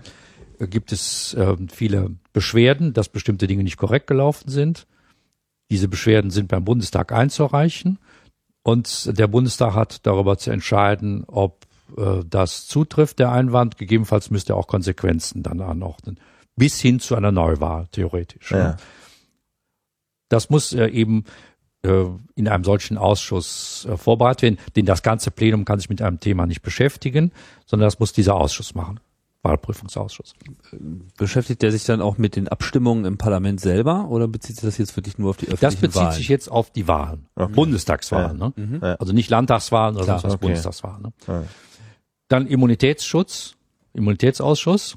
[0.58, 4.86] äh, gibt es äh, viele Beschwerden, dass bestimmte Dinge nicht korrekt gelaufen sind.
[5.70, 7.98] Diese Beschwerden sind beim Bundestag einzureichen
[8.62, 13.76] und der Bundestag hat darüber zu entscheiden, ob äh, das zutrifft, der Einwand.
[13.76, 16.18] Gegebenenfalls müsste er auch Konsequenzen dann anordnen.
[16.56, 18.50] Bis hin zu einer Neuwahl, theoretisch.
[18.50, 18.76] Ja.
[20.28, 21.24] Das muss äh, eben
[21.82, 26.02] äh, in einem solchen Ausschuss äh, vorbereitet werden, denn das ganze Plenum kann sich mit
[26.02, 27.32] einem Thema nicht beschäftigen,
[27.66, 29.00] sondern das muss dieser Ausschuss machen.
[29.42, 30.34] Wahlprüfungsausschuss.
[31.16, 34.76] Beschäftigt der sich dann auch mit den Abstimmungen im Parlament selber oder bezieht sich das
[34.76, 35.72] jetzt wirklich nur auf die öffentlichen Wahlen?
[35.72, 36.14] Das bezieht Wahlen?
[36.16, 37.52] sich jetzt auf die Wahlen, okay.
[37.54, 38.48] Bundestagswahlen, ja.
[38.48, 38.52] ne?
[38.56, 38.82] Mhm.
[38.98, 40.40] also nicht Landtagswahlen oder sonst was, okay.
[40.42, 41.02] Bundestagswahlen.
[41.02, 41.12] Ne?
[41.26, 41.44] Ja.
[42.30, 43.56] Dann Immunitätsschutz,
[43.92, 44.96] Immunitätsausschuss.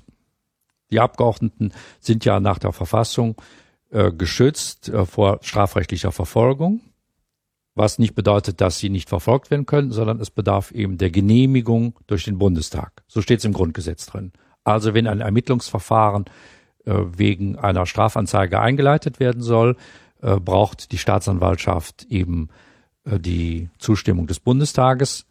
[0.90, 3.36] Die Abgeordneten sind ja nach der Verfassung
[3.90, 6.80] äh, geschützt äh, vor strafrechtlicher Verfolgung
[7.76, 12.00] was nicht bedeutet, dass sie nicht verfolgt werden können, sondern es bedarf eben der Genehmigung
[12.08, 13.04] durch den Bundestag.
[13.08, 14.32] So steht es im Grundgesetz drin.
[14.64, 16.26] Also wenn ein Ermittlungsverfahren
[16.86, 19.76] äh, wegen einer Strafanzeige eingeleitet werden soll,
[20.22, 22.50] äh, braucht die Staatsanwaltschaft eben
[23.06, 25.26] äh, die Zustimmung des Bundestages.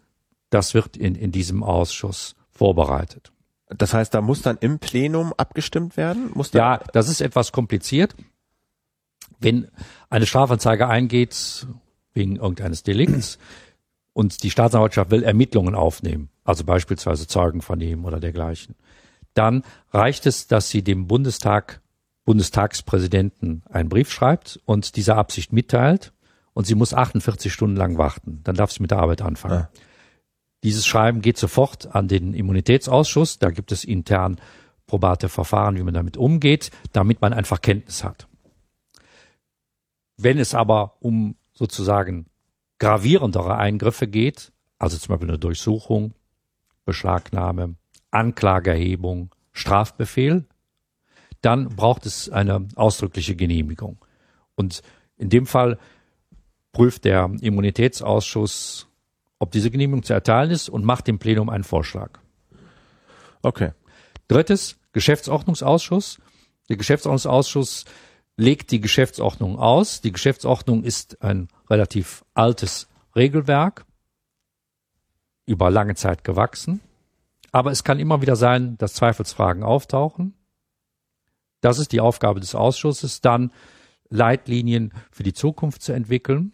[0.53, 3.33] Das wird in, in diesem Ausschuss vorbereitet.
[3.71, 6.31] Das heißt, da muss dann im Plenum abgestimmt werden?
[6.35, 8.15] Muss ja, das ist etwas kompliziert.
[9.39, 9.69] Wenn
[10.11, 11.67] eine Strafanzeige eingeht
[12.13, 13.39] wegen irgendeines Delikts
[14.13, 18.75] und die Staatsanwaltschaft will Ermittlungen aufnehmen, also beispielsweise Zeugen vernehmen oder dergleichen,
[19.33, 21.81] dann reicht es, dass sie dem Bundestag,
[22.27, 26.13] Bundestagspräsidenten einen Brief schreibt und diese Absicht mitteilt
[26.53, 28.43] und sie muss 48 Stunden lang warten.
[28.45, 29.61] Dann darf sie mit der Arbeit anfangen.
[29.61, 29.69] Ja.
[30.63, 33.39] Dieses Schreiben geht sofort an den Immunitätsausschuss.
[33.39, 34.41] Da gibt es intern
[34.87, 38.29] probate Verfahren, wie man damit umgeht, damit man einfach Kenntnis hat.
[40.17, 42.27] Wenn es aber um sozusagen
[42.79, 46.15] gravierendere Eingriffe geht, also zum Beispiel eine Durchsuchung,
[46.85, 47.77] Beschlagnahme,
[48.11, 50.45] Anklageerhebung, Strafbefehl,
[51.41, 53.99] dann braucht es eine ausdrückliche Genehmigung.
[54.55, 54.83] Und
[55.17, 55.79] in dem Fall
[56.73, 58.89] prüft der Immunitätsausschuss,
[59.43, 62.21] ob diese Genehmigung zu erteilen ist und macht dem Plenum einen Vorschlag.
[63.43, 63.73] Okay.
[64.29, 66.21] Drittes, Geschäftsordnungsausschuss.
[66.69, 67.85] Der Geschäftsordnungsausschuss
[68.37, 70.01] legt die Geschäftsordnung aus.
[70.01, 72.87] Die Geschäftsordnung ist ein relativ altes
[73.17, 73.85] Regelwerk,
[75.45, 76.81] über lange Zeit gewachsen.
[77.51, 80.35] Aber es kann immer wieder sein, dass Zweifelsfragen auftauchen.
[81.61, 83.51] Das ist die Aufgabe des Ausschusses, dann
[84.09, 86.53] Leitlinien für die Zukunft zu entwickeln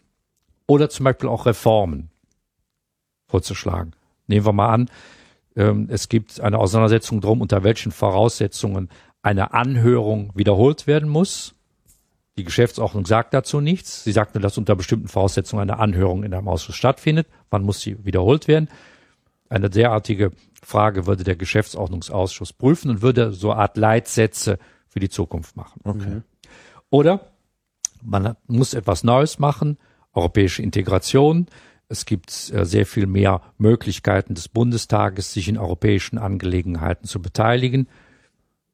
[0.65, 2.09] oder zum Beispiel auch Reformen
[3.29, 3.93] vorzuschlagen.
[4.27, 4.89] Nehmen wir mal an,
[5.55, 8.89] ähm, es gibt eine Auseinandersetzung drum, unter welchen Voraussetzungen
[9.21, 11.55] eine Anhörung wiederholt werden muss.
[12.37, 14.03] Die Geschäftsordnung sagt dazu nichts.
[14.03, 17.27] Sie sagt nur, dass unter bestimmten Voraussetzungen eine Anhörung in einem Ausschuss stattfindet.
[17.49, 18.69] Wann muss sie wiederholt werden?
[19.49, 20.31] Eine derartige
[20.63, 25.81] Frage würde der Geschäftsordnungsausschuss prüfen und würde so eine Art Leitsätze für die Zukunft machen.
[25.83, 26.21] Okay.
[26.89, 27.27] Oder
[28.01, 29.77] man muss etwas Neues machen,
[30.13, 31.47] europäische Integration.
[31.89, 37.87] Es gibt äh, sehr viel mehr Möglichkeiten des Bundestages, sich in europäischen Angelegenheiten zu beteiligen.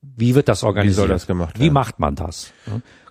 [0.02, 0.98] Wie wird das organisiert?
[0.98, 1.66] Wie soll das gemacht werden?
[1.66, 2.52] Wie macht man das?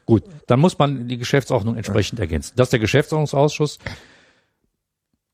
[0.07, 2.53] Gut, dann muss man die Geschäftsordnung entsprechend ergänzen.
[2.57, 3.79] Das ist der Geschäftsordnungsausschuss.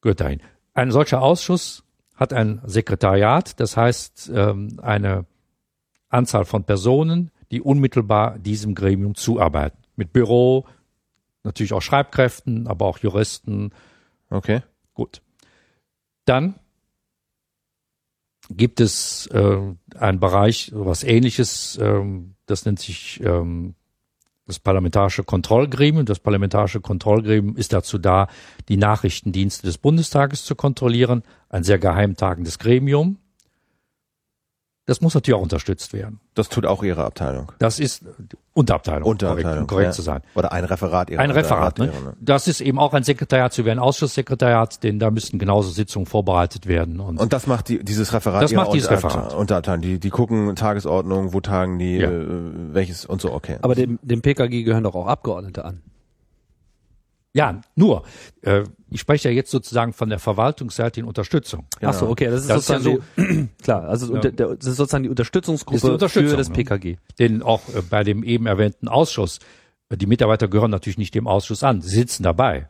[0.00, 0.40] Gehört dahin.
[0.72, 1.82] Ein solcher Ausschuss
[2.14, 5.26] hat ein Sekretariat, das heißt ähm, eine
[6.08, 9.78] Anzahl von Personen, die unmittelbar diesem Gremium zuarbeiten.
[9.96, 10.66] Mit Büro,
[11.42, 13.72] natürlich auch Schreibkräften, aber auch Juristen.
[14.30, 14.62] Okay.
[14.94, 15.20] Gut.
[16.24, 16.54] Dann
[18.48, 19.58] gibt es äh,
[19.96, 23.74] einen Bereich, was ähnliches, ähm, das nennt sich ähm,
[24.46, 26.04] das Parlamentarische Kontrollgremium.
[26.04, 28.28] Das Parlamentarische Kontrollgremium ist dazu da,
[28.68, 31.22] die Nachrichtendienste des Bundestages zu kontrollieren.
[31.48, 33.18] Ein sehr geheimtagendes Gremium.
[34.90, 36.18] Das muss natürlich auch unterstützt werden.
[36.34, 37.52] Das tut auch Ihre Abteilung.
[37.60, 38.04] Das ist
[38.54, 39.92] Unterabteilung, Unterabteilung korrekt, um korrekt ja.
[39.92, 40.20] zu sein.
[40.34, 41.78] Oder ein Referat Ihrer Ein Referat.
[41.78, 41.86] Ne?
[41.86, 41.92] ne?
[42.20, 46.06] Das ist eben auch ein Sekretariat, so wie ein Ausschusssekretariat, denn da müssten genauso Sitzungen
[46.06, 46.98] vorbereitet werden.
[46.98, 48.42] Und, und das macht die, dieses Referat.
[48.42, 49.32] Das macht dieses Referat.
[49.32, 49.82] Unterabteilung.
[49.82, 52.10] Die, die gucken Tagesordnung, wo tagen die, ja.
[52.10, 52.24] äh,
[52.72, 53.32] welches und so.
[53.32, 53.58] Okay.
[53.62, 55.82] Aber dem, dem PKG gehören doch auch Abgeordnete an.
[57.32, 58.02] Ja, nur,
[58.42, 61.66] äh, ich spreche ja jetzt sozusagen von der verwaltungsseitigen Unterstützung.
[61.78, 61.90] Genau.
[61.92, 64.20] Ach so, okay, das ist das sozusagen ist ja so, die, klar, also ja.
[64.20, 66.84] der, das ist sozusagen die Unterstützungsgruppe die Unterstützung, für das PKG.
[66.92, 66.98] Ne?
[67.20, 69.38] Denn auch äh, bei dem eben erwähnten Ausschuss
[69.94, 71.80] Die Mitarbeiter gehören natürlich nicht dem Ausschuss an.
[71.82, 72.68] Sie sitzen dabei,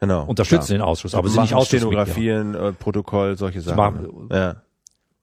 [0.00, 0.24] Genau.
[0.26, 0.78] unterstützen klar.
[0.78, 2.06] den Ausschuss, aber sind Machen nicht Ausschussmitglieder.
[2.06, 3.76] Stenografien, äh, Protokoll, solche Sachen.
[3.78, 4.56] machen- ja.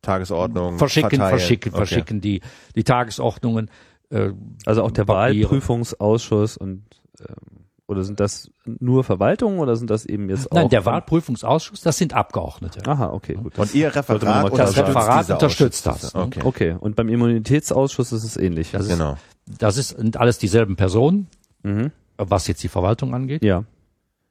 [0.01, 0.77] Tagesordnung.
[0.79, 1.29] Verschicken, verteilen.
[1.37, 1.77] verschicken, Okay.
[1.85, 2.41] verschicken die,
[2.75, 3.69] die Tagesordnungen.
[4.09, 4.31] Äh,
[4.65, 5.43] Also auch der Papiere.
[5.51, 6.83] Wahlprüfungsausschuss und
[7.19, 7.62] ähm,
[7.93, 10.55] oder sind das nur Verwaltungen oder sind das eben jetzt auch?
[10.55, 12.85] nein, der Wahlprüfungsausschuss, das sind Abgeordnete.
[12.89, 13.57] Aha, okay, gut.
[13.57, 14.77] Und ihr Referat klar Das.
[14.77, 16.13] Referat unterstützt das.
[16.13, 16.21] ne?
[16.23, 16.41] Okay.
[16.43, 18.71] Okay, und beim Immunitätsausschuss ist es ähnlich.
[18.71, 19.17] Das ist, Genau.
[19.59, 21.27] das ist, sind alles dieselben Personen,
[21.63, 21.91] Mhm.
[22.17, 23.63] was jetzt die Verwaltung angeht, Ja,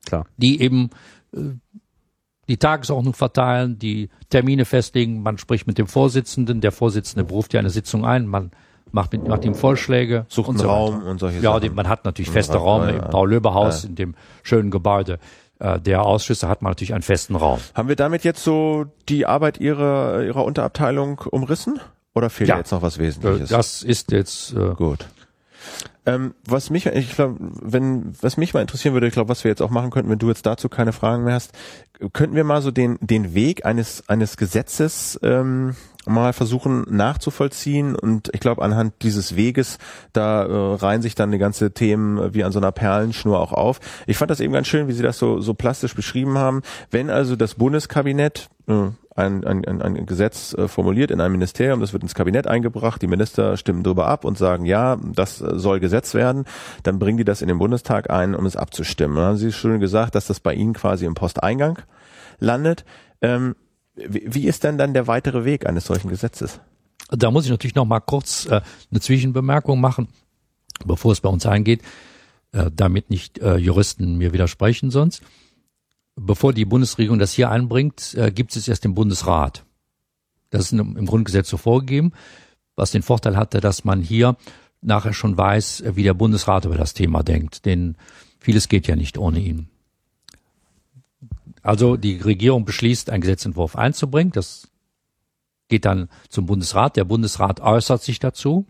[0.04, 0.26] klar.
[0.36, 0.90] die eben
[1.34, 1.38] äh,
[2.48, 5.22] die Tagesordnung verteilen, die Termine festlegen.
[5.22, 8.50] Man spricht mit dem Vorsitzenden, der Vorsitzende beruft ja eine Sitzung ein, man
[8.93, 11.07] macht mit macht ihm Vorschläge, Sucht und einen so Raum weiter.
[11.11, 11.61] und solche Ja, Sachen.
[11.62, 13.03] die, man hat natürlich Ja, feste ja, Räume ja.
[13.03, 13.88] im Paul-Löbe-Haus, Ja.
[13.88, 15.18] in dem schönen Gebäude
[15.59, 17.59] äh, der Ausschüsse hat man natürlich einen festen Raum.
[17.74, 21.80] Haben wir damit jetzt so die Arbeit ihrer, ihrer Unterabteilung umrissen?
[22.14, 22.59] Oder fehlt Ja.
[22.59, 23.49] jetzt noch was Äh, Wesentliches?
[23.49, 25.07] Das ist jetzt äh, Gut.
[26.05, 29.50] Ähm, was mich, ich glaube, wenn, was mich mal interessieren würde, ich glaube, was wir
[29.50, 31.53] jetzt auch machen könnten, wenn du jetzt dazu keine Fragen mehr hast,
[32.12, 38.30] könnten wir mal so den, den Weg eines, eines Gesetzes ähm, mal versuchen nachzuvollziehen und
[38.32, 39.78] ich glaube, anhand dieses Weges,
[40.12, 43.78] da äh, reihen sich dann die ganze Themen wie an so einer Perlenschnur auch auf.
[44.07, 46.62] Ich fand das eben ganz schön, wie Sie das so, so plastisch beschrieben haben.
[46.90, 51.92] Wenn also das Bundeskabinett äh, ein, ein, ein, Gesetz äh, formuliert in einem Ministerium, das
[51.92, 55.80] wird ins Kabinett eingebracht, die Minister stimmen drüber ab und sagen, ja, das äh, soll
[55.80, 56.45] Gesetz werden,
[56.82, 59.16] dann bringen die das in den Bundestag ein, um es abzustimmen.
[59.16, 61.78] Dann haben Sie schon gesagt, dass das bei Ihnen quasi im Posteingang
[62.38, 62.84] landet.
[63.20, 63.55] Ähm,
[63.95, 66.61] wie, ist denn dann der weitere Weg eines solchen Gesetzes?
[67.11, 70.09] Da muss ich natürlich noch mal kurz äh, eine Zwischenbemerkung machen,
[70.84, 71.82] bevor es bei uns eingeht,
[72.53, 75.22] äh, damit nicht äh, Juristen mir widersprechen sonst.
[76.16, 79.64] Bevor die Bundesregierung das hier einbringt, äh, gibt es erst den Bundesrat.
[80.51, 82.12] Das ist im Grundgesetz so vorgegeben,
[82.76, 84.36] was den Vorteil hatte, dass man hier
[84.83, 87.64] nachher schon weiß, wie der Bundesrat über das Thema denkt.
[87.64, 87.97] Denn
[88.39, 89.68] vieles geht ja nicht ohne ihn.
[91.62, 94.33] Also die Regierung beschließt, einen Gesetzentwurf einzubringen.
[94.33, 94.68] Das
[95.68, 96.97] geht dann zum Bundesrat.
[96.97, 98.66] Der Bundesrat äußert sich dazu.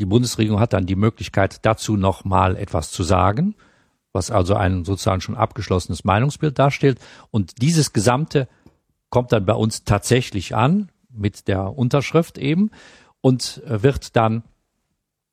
[0.00, 3.54] Die Bundesregierung hat dann die Möglichkeit, dazu noch mal etwas zu sagen,
[4.12, 6.98] was also ein sozusagen schon abgeschlossenes Meinungsbild darstellt.
[7.30, 8.48] Und dieses Gesamte
[9.10, 12.70] kommt dann bei uns tatsächlich an mit der Unterschrift eben
[13.22, 14.42] und äh, wird dann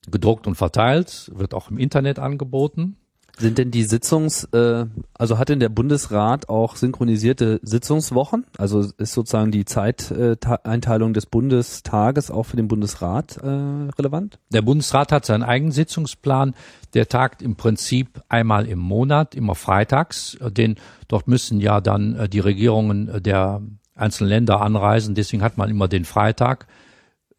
[0.10, 2.96] gedruckt und verteilt, wird auch im Internet angeboten.
[3.38, 8.46] Sind denn die Sitzungs, äh, also hat denn der Bundesrat auch synchronisierte Sitzungswochen?
[8.58, 14.40] Also ist sozusagen die Zeiteinteilung des Bundestages auch für den Bundesrat äh, relevant?
[14.52, 16.54] Der Bundesrat hat seinen eigenen Sitzungsplan.
[16.94, 20.36] Der tagt im Prinzip einmal im Monat, immer freitags.
[20.36, 20.76] Äh, Den,
[21.08, 23.62] dort müssen ja dann äh, die Regierungen der
[23.96, 25.16] einzelnen Länder anreisen.
[25.16, 26.68] Deswegen hat man immer den Freitag.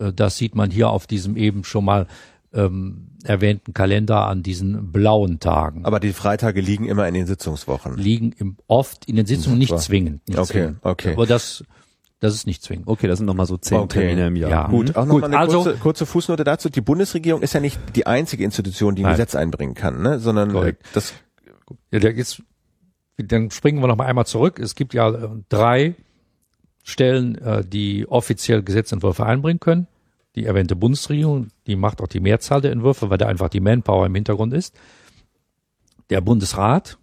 [0.01, 2.07] Äh, Das sieht man hier auf diesem eben schon mal
[2.53, 5.85] ähm, erwähnten Kalender an diesen blauen Tagen.
[5.85, 7.97] Aber die Freitage liegen immer in den Sitzungswochen.
[7.97, 10.27] liegen im, oft in den Sitzungen nicht zwingend.
[10.29, 10.79] Nicht Okay, zwingend.
[10.83, 11.13] okay.
[11.13, 11.63] Aber das,
[12.19, 12.89] das ist nicht zwingend.
[12.89, 14.01] Okay, das sind nochmal so zehn Okay.
[14.01, 14.51] Termine im Jahr.
[14.51, 14.67] Ja.
[14.69, 16.69] Gut, auch noch Gut, mal eine also- kurze, kurze Fußnote dazu.
[16.71, 19.13] Die Bundesregierung ist ja nicht die einzige Institution, die ein Nein.
[19.13, 20.19] Gesetz einbringen kann, ne?
[20.19, 20.87] sondern äh, Korrekt.
[20.95, 21.13] das
[21.93, 22.43] Ja, da jetzt,
[23.19, 24.59] dann springen wir noch mal einmal zurück.
[24.59, 25.95] Es gibt ja äh, drei
[26.91, 29.86] Stellen, äh, die offiziell Gesetzentwürfe einbringen können.
[30.36, 34.07] Die erwähnte Bundesregierung, die macht auch die Mehrzahl der Entwürfe, weil da einfach die Manpower
[34.07, 34.74] im Hintergrund ist.
[36.09, 36.99] Der Bundesrat,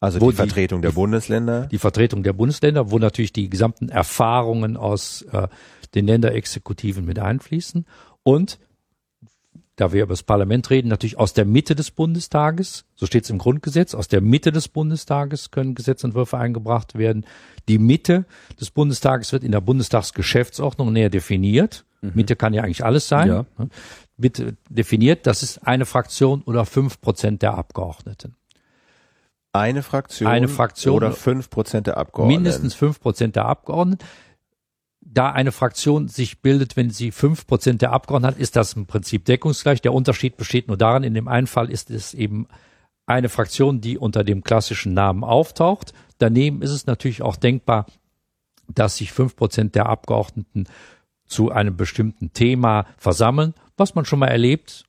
[0.00, 1.66] also die die- Vertretung der Bundesländer.
[1.66, 5.48] die Vertretung der Bundesländer, wo natürlich die gesamten Erfahrungen aus äh,
[5.94, 7.86] den Länderexekutiven mit einfließen
[8.22, 8.58] und
[9.80, 13.30] da wir über das Parlament reden, natürlich aus der Mitte des Bundestages, so steht es
[13.30, 17.24] im Grundgesetz, aus der Mitte des Bundestages können Gesetzentwürfe eingebracht werden.
[17.68, 18.26] Die Mitte
[18.60, 21.84] des Bundestages wird in der Bundestagsgeschäftsordnung näher definiert.
[22.02, 23.28] Mitte kann ja eigentlich alles sein.
[23.28, 23.46] Ja.
[23.58, 23.68] ne?
[24.16, 28.36] Mitte definiert, das ist eine Fraktion oder fünf Prozent der Abgeordneten.
[29.52, 32.42] Eine Fraktion, Eine Fraktion oder fünf Prozent der Abgeordneten.
[32.42, 34.04] mindestens fünf Prozent der Abgeordneten.
[35.00, 38.86] Da eine Fraktion sich bildet, wenn sie fünf Prozent der Abgeordneten hat, ist das im
[38.86, 39.80] Prinzip deckungsgleich.
[39.80, 42.46] Der Unterschied besteht nur darin, in dem einen Fall ist es eben
[43.06, 45.92] eine Fraktion, die unter dem klassischen Namen auftaucht.
[46.18, 47.86] Daneben ist es natürlich auch denkbar,
[48.68, 50.66] dass sich fünf Prozent der Abgeordneten
[51.26, 54.84] zu einem bestimmten Thema versammeln, was man schon mal erlebt,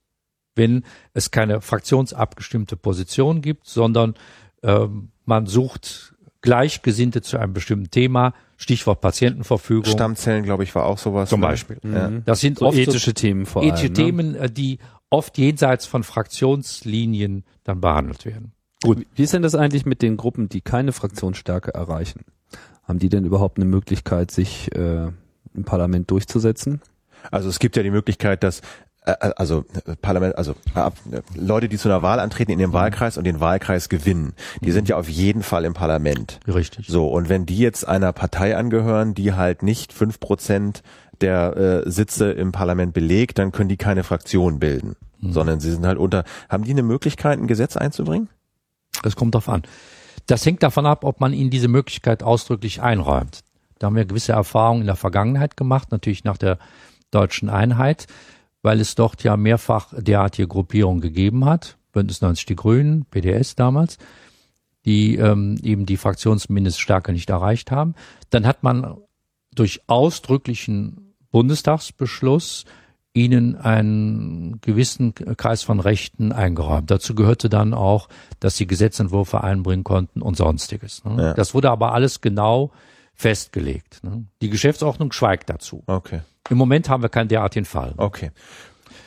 [0.56, 0.84] wenn
[1.14, 4.16] es keine fraktionsabgestimmte Position gibt, sondern
[4.64, 9.86] ähm, man sucht Gleichgesinnte zu einem bestimmten Thema, Stichwort Patientenverfügung.
[9.86, 11.30] Stammzellen, glaube ich, war auch sowas.
[11.30, 11.48] Zum ne?
[11.48, 11.78] Beispiel.
[11.84, 12.12] Ja.
[12.26, 13.94] Das sind So oft ethische Themen vor so ethische allem.
[13.94, 14.34] Ne?
[14.34, 14.80] Themen, äh, die
[15.10, 18.54] oft jenseits von Fraktionslinien dann behandelt werden.
[18.84, 19.06] Gut.
[19.16, 22.22] Wie ist denn das eigentlich mit den Gruppen, die keine Fraktionsstärke erreichen?
[22.84, 25.12] Haben die denn überhaupt eine Möglichkeit, sich äh,
[25.54, 26.82] im Parlament durchzusetzen?
[27.30, 28.62] Also es gibt ja die Möglichkeit, dass
[29.04, 30.92] also äh, Parlament, also äh,
[31.36, 32.76] Leute, die zu einer Wahl antreten in ihrem mhm.
[32.76, 34.74] Wahlkreis und den Wahlkreis gewinnen, die mhm.
[34.74, 36.40] sind ja auf jeden Fall im Parlament.
[36.48, 36.88] Richtig.
[36.88, 40.84] So, und wenn die jetzt einer Partei angehören, die halt nicht fünf Prozent
[41.22, 45.34] der äh, Sitze im Parlament belegt, dann können die keine Fraktion bilden, mhm.
[45.34, 46.24] sondern sie sind halt unter.
[46.50, 48.30] Haben die eine Möglichkeit, ein Gesetz einzubringen?
[49.04, 49.64] Das kommt darauf an.
[50.28, 53.42] Das hängt davon ab, ob man ihnen diese Möglichkeit ausdrücklich einräumt.
[53.80, 56.60] Da haben wir gewisse Erfahrungen in der Vergangenheit gemacht, natürlich nach der
[57.10, 58.06] deutschen Einheit
[58.62, 61.78] weil es dort ja mehrfach derartige Gruppierungen gegeben hat.
[61.92, 63.98] Bündnis 90 Die Grünen, PDS damals,
[64.86, 67.96] die ähm, eben die Fraktionsmindeststärke nicht erreicht haben.
[68.30, 68.98] Dann hat man
[69.54, 72.66] durch ausdrücklichen Bundestagsbeschluss
[73.14, 76.90] ihnen einen gewissen Kreis von Rechten eingeräumt.
[76.90, 78.08] Dazu gehörte dann auch,
[78.40, 81.04] dass sie Gesetzentwürfe einbringen konnten und sonstiges.
[81.04, 81.22] Ne?
[81.22, 81.34] Ja.
[81.34, 82.72] Das wurde aber alles genau
[83.22, 84.04] festgelegt.
[84.04, 84.26] Ne?
[84.42, 85.84] Die Geschäftsordnung schweigt dazu.
[85.86, 86.22] Okay.
[86.50, 87.94] Im Moment haben wir keinen derartigen Fall.
[87.98, 88.32] Okay.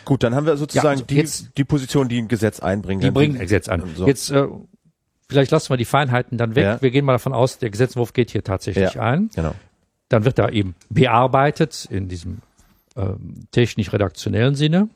[0.04, 3.00] Gut, dann haben wir sozusagen ja, also die, jetzt, die Position, die ein Gesetz einbringen.
[3.00, 3.82] Die bringen ein Gesetz ein.
[3.96, 4.06] So.
[4.06, 4.46] Jetzt äh,
[5.28, 6.64] vielleicht lassen wir die Feinheiten dann weg.
[6.64, 6.82] Ja.
[6.82, 9.30] Wir gehen mal davon aus, der Gesetzentwurf geht hier tatsächlich ja, ein.
[9.34, 9.54] Genau.
[10.08, 12.38] Dann wird er eben bearbeitet in diesem
[12.96, 14.88] ähm, technisch-redaktionellen Sinne.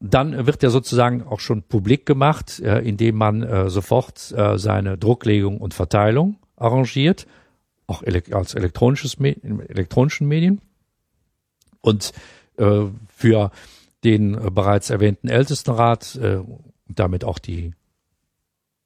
[0.00, 4.98] Dann wird er sozusagen auch schon publik gemacht, äh, indem man äh, sofort äh, seine
[4.98, 7.26] Drucklegung und Verteilung arrangiert
[7.86, 10.60] auch als elektronisches in elektronischen Medien.
[11.80, 12.12] Und
[12.56, 13.50] äh, für
[14.04, 16.40] den äh, bereits erwähnten Ältestenrat äh,
[16.86, 17.74] damit auch die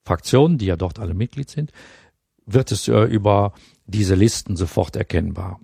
[0.05, 1.73] Fraktionen, die ja dort alle Mitglied sind,
[2.47, 3.53] wird es äh, über
[3.87, 5.61] diese Listen sofort erkennbar.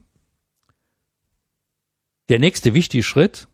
[2.28, 3.48] Der nächste wichtige Schritt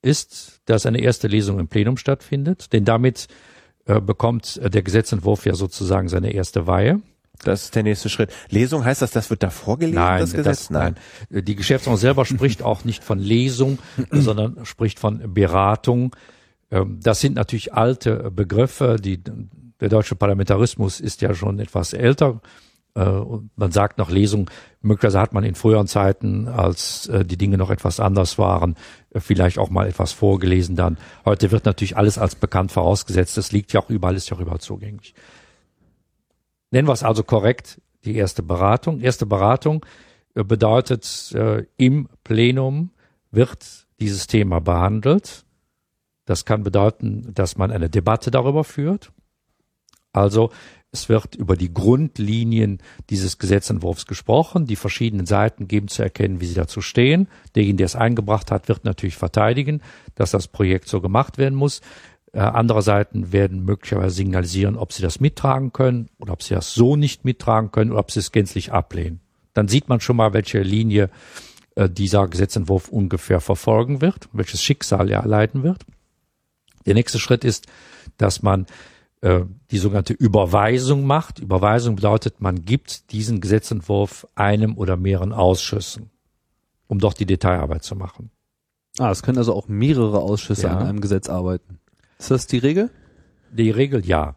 [0.00, 3.26] ist, dass eine erste Lesung im Plenum stattfindet, denn damit
[3.86, 7.02] äh, bekommt der Gesetzentwurf ja sozusagen seine erste Weihe.
[7.44, 8.32] Das ist der nächste Schritt.
[8.48, 10.44] Lesung heißt das, das wird da vorgelesen, nein, das Gesetz?
[10.44, 10.96] Das, nein.
[11.30, 11.44] nein.
[11.44, 13.78] Die Geschäftsordnung selber spricht auch nicht von Lesung,
[14.10, 16.14] sondern spricht von Beratung.
[16.70, 18.96] Ähm, das sind natürlich alte Begriffe.
[19.00, 19.22] Die,
[19.80, 22.40] der deutsche Parlamentarismus ist ja schon etwas älter.
[22.94, 23.22] Äh,
[23.56, 24.50] man sagt noch Lesung.
[24.82, 28.74] Möglicherweise hat man in früheren Zeiten, als äh, die Dinge noch etwas anders waren,
[29.10, 30.98] äh, vielleicht auch mal etwas vorgelesen dann.
[31.24, 33.36] Heute wird natürlich alles als bekannt vorausgesetzt.
[33.36, 35.14] Das liegt ja auch überall, ist ja auch überall zugänglich.
[36.70, 39.00] Nennen wir es also korrekt, die erste Beratung.
[39.00, 39.84] Erste Beratung
[40.34, 42.90] äh, bedeutet, äh, im Plenum
[43.30, 45.44] wird dieses Thema behandelt.
[46.24, 49.12] Das kann bedeuten, dass man eine Debatte darüber führt.
[50.12, 50.50] Also
[50.90, 52.78] es wird über die Grundlinien
[53.10, 54.66] dieses Gesetzentwurfs gesprochen.
[54.66, 57.28] Die verschiedenen Seiten geben zu erkennen, wie sie dazu stehen.
[57.54, 59.82] Derjenige, der es eingebracht hat, wird natürlich verteidigen,
[60.14, 61.82] dass das Projekt so gemacht werden muss.
[62.38, 66.72] Äh, andere Seiten werden möglicherweise signalisieren, ob sie das mittragen können oder ob sie das
[66.72, 69.18] so nicht mittragen können oder ob sie es gänzlich ablehnen.
[69.54, 71.10] Dann sieht man schon mal, welche Linie
[71.74, 75.84] äh, dieser Gesetzentwurf ungefähr verfolgen wird, welches Schicksal er erleiden wird.
[76.86, 77.66] Der nächste Schritt ist,
[78.18, 78.66] dass man
[79.20, 79.40] äh,
[79.72, 81.40] die sogenannte Überweisung macht.
[81.40, 86.10] Überweisung bedeutet, man gibt diesen Gesetzentwurf einem oder mehreren Ausschüssen,
[86.86, 88.30] um doch die Detailarbeit zu machen.
[88.96, 90.76] Ah, es können also auch mehrere Ausschüsse ja.
[90.76, 91.80] an einem Gesetz arbeiten.
[92.18, 92.90] Ist das die Regel?
[93.50, 94.36] Die Regel ja.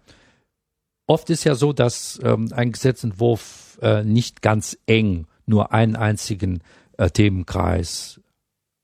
[1.07, 6.61] Oft ist ja so, dass ähm, ein Gesetzentwurf äh, nicht ganz eng nur einen einzigen
[6.97, 8.21] äh, Themenkreis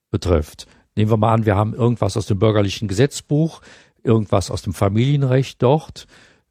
[0.09, 0.67] betrifft.
[0.95, 3.61] Nehmen wir mal an, wir haben irgendwas aus dem bürgerlichen Gesetzbuch,
[4.03, 6.07] irgendwas aus dem Familienrecht dort.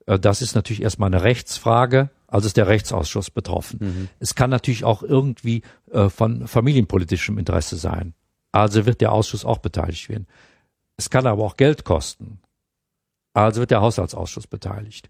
[0.07, 3.79] Äh, das ist natürlich erstmal eine Rechtsfrage, also ist der Rechtsausschuss betroffen.
[3.83, 4.09] Mhm.
[4.21, 8.15] Es kann natürlich auch irgendwie äh, von familienpolitischem Interesse sein.
[8.53, 10.27] Also wird der Ausschuss auch beteiligt werden.
[10.97, 12.41] Es kann aber auch Geld kosten.
[13.35, 15.09] Also wird der Haushaltsausschuss beteiligt.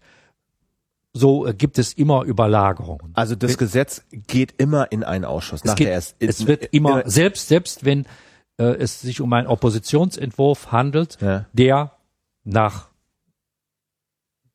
[1.13, 3.11] So äh, gibt es immer Überlagerungen.
[3.13, 5.61] Also das Wenn, Gesetz geht immer in einen Ausschuss.
[5.63, 8.05] Es, geht, erst, es wird immer, selbst, selbst wenn
[8.57, 11.45] äh, es sich um einen Oppositionsentwurf handelt, ja.
[11.53, 11.93] der
[12.43, 12.89] nach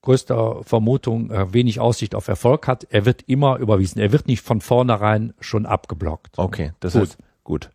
[0.02, 4.00] größter Vermutung äh, wenig Aussicht auf Erfolg hat, er wird immer überwiesen.
[4.00, 6.38] Er wird nicht von vornherein schon abgeblockt.
[6.38, 7.02] Okay, das gut.
[7.02, 7.70] ist gut.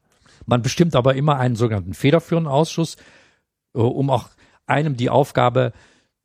[0.45, 3.16] Man bestimmt aber immer einen sogenannten federführenden Ausschuss, äh,
[3.85, 4.29] um auch
[4.65, 5.73] einem die Aufgabe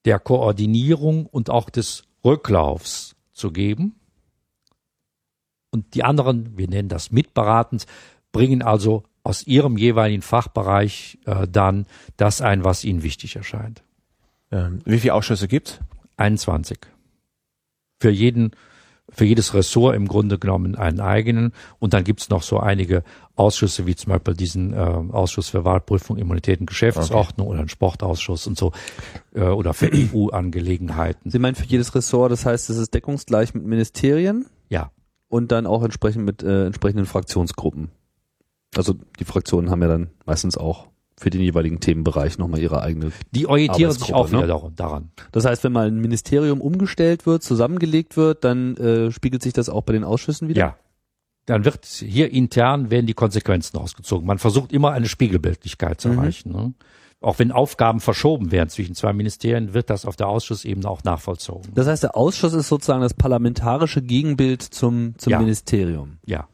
[0.05, 3.95] der Koordinierung und auch des Rücklaufs zu geben.
[5.71, 7.87] Und die anderen, wir nennen das mitberatend,
[8.31, 11.87] bringen also aus ihrem jeweiligen Fachbereich äh, dann
[12.17, 13.83] das ein, was ihnen wichtig erscheint.
[14.51, 15.79] Ähm, wie viele Ausschüsse gibt's?
[16.17, 16.79] 21.
[18.01, 18.53] Für jeden
[19.13, 21.53] für jedes Ressort im Grunde genommen einen eigenen.
[21.79, 23.05] Und dann gibt's noch so einige
[23.37, 27.53] Ausschüsse, wie zum Beispiel diesen äh, Ausschuss für Wahlprüfung, Immunität und Geschäftsordnung okay.
[27.53, 28.73] oder einen Sportausschuss und so
[29.35, 31.31] äh, oder für EU-Angelegenheiten.
[31.31, 34.47] Sie meinen für jedes Ressort, das heißt, es ist deckungsgleich mit Ministerien?
[34.69, 34.91] Ja.
[35.29, 37.91] Und dann auch entsprechend mit äh, entsprechenden Fraktionsgruppen.
[38.77, 40.89] Also die Fraktionen haben ja dann meistens auch
[41.23, 43.13] für den jeweiligen Themenbereich nochmal ihre eigene.
[43.31, 44.73] Die orientieren sich auch wieder ne?
[44.75, 45.11] daran.
[45.31, 49.69] Das heißt, wenn mal ein Ministerium umgestellt wird, zusammengelegt wird, dann äh, spiegelt sich das
[49.69, 50.61] auch bei den Ausschüssen wieder?
[50.61, 50.77] Ja.
[51.47, 54.27] Dann wird hier intern werden die Konsequenzen ausgezogen.
[54.27, 56.19] Man versucht immer eine Spiegelbildlichkeit zu mhm.
[56.19, 56.53] erreichen.
[56.53, 56.75] Ne?
[57.21, 61.73] Auch wenn Aufgaben verschoben werden zwischen zwei Ministerien, wird das auf der Ausschussebene auch nachvollzogen.
[61.75, 65.39] Das heißt, der Ausschuss ist sozusagen das parlamentarische Gegenbild zum, zum ja.
[65.39, 66.19] Ministerium.
[66.27, 66.49] Ja.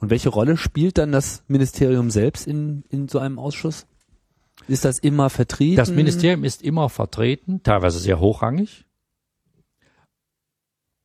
[0.00, 3.86] Und welche Rolle spielt dann das Ministerium selbst in, in so einem Ausschuss?
[4.68, 5.76] Ist das immer vertreten?
[5.76, 8.84] Das Ministerium ist immer vertreten, teilweise sehr hochrangig.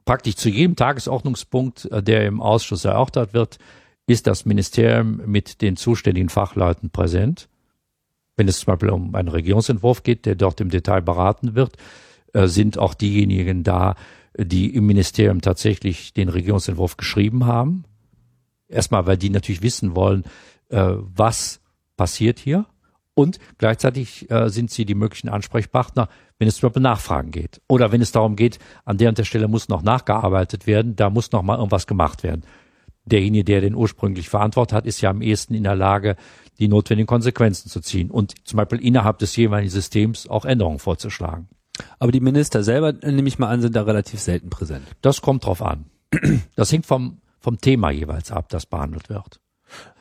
[0.05, 3.59] Praktisch zu jedem Tagesordnungspunkt, äh, der im Ausschuss erörtert wird,
[4.07, 7.47] ist das Ministerium mit den zuständigen Fachleuten präsent.
[8.35, 11.77] Wenn es zum Beispiel um einen Regierungsentwurf geht, der dort im Detail beraten wird,
[12.33, 13.95] äh, sind auch diejenigen da,
[14.37, 17.83] die im Ministerium tatsächlich den Regierungsentwurf geschrieben haben.
[18.67, 20.23] Erstmal, weil die natürlich wissen wollen,
[20.69, 21.61] äh, was
[21.97, 22.65] passiert hier.
[23.19, 26.07] Und gleichzeitig äh, sind sie die möglichen Ansprechpartner,
[26.37, 27.59] wenn es zum Beispiel Nachfragen geht.
[27.67, 31.09] Oder wenn es darum geht, an der und der Stelle muss noch nachgearbeitet werden, da
[31.09, 32.43] muss noch mal irgendwas gemacht werden.
[33.03, 36.15] Derjenige, der den ursprünglich verantwortet hat, ist ja am ehesten in der Lage,
[36.59, 41.49] die notwendigen Konsequenzen zu ziehen und zum Beispiel innerhalb des jeweiligen Systems auch Änderungen vorzuschlagen.
[41.99, 44.87] Aber die Minister selber, nehme ich mal an, sind da relativ selten präsent.
[45.01, 45.87] Das kommt drauf an.
[46.55, 49.41] Das hängt vom, vom Thema jeweils ab, das behandelt wird.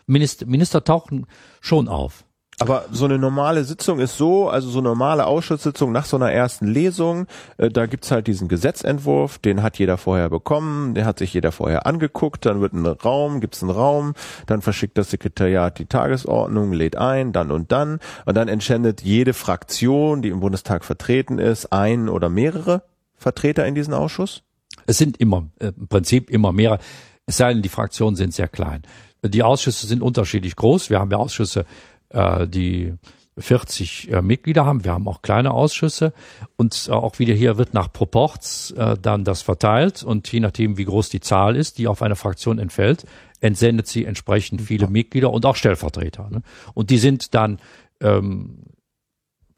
[0.06, 1.26] Minister, Minister tauchen
[1.60, 2.24] schon auf.
[2.60, 6.32] Aber so eine normale Sitzung ist so, also so eine normale Ausschusssitzung nach so einer
[6.32, 11.18] ersten Lesung, äh, da gibt's halt diesen Gesetzentwurf, den hat jeder vorher bekommen, den hat
[11.18, 14.14] sich jeder vorher angeguckt, dann wird ein Raum, gibt's einen Raum,
[14.46, 19.34] dann verschickt das Sekretariat die Tagesordnung, lädt ein, dann und dann, und dann entscheidet jede
[19.34, 22.82] Fraktion, die im Bundestag vertreten ist, ein oder mehrere
[23.16, 24.42] Vertreter in diesen Ausschuss?
[24.86, 26.80] Es sind immer, äh, im Prinzip immer mehrere,
[27.26, 28.82] es sei denn, die Fraktionen sind sehr klein.
[29.22, 30.90] Die Ausschüsse sind unterschiedlich groß.
[30.90, 31.66] Wir haben ja Ausschüsse
[32.10, 32.94] äh, die
[33.40, 34.84] 40 äh, Mitglieder haben.
[34.84, 36.12] Wir haben auch kleine Ausschüsse
[36.56, 40.76] und äh, auch wieder hier wird nach Proports äh, dann das verteilt und je nachdem,
[40.76, 43.04] wie groß die Zahl ist, die auf eine Fraktion entfällt,
[43.40, 46.28] entsendet sie entsprechend viele Mitglieder und auch Stellvertreter.
[46.30, 46.42] Ne?
[46.74, 47.58] Und die sind dann
[48.00, 48.64] ähm,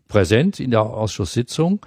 [0.08, 1.84] präsent in der Ausschusssitzung.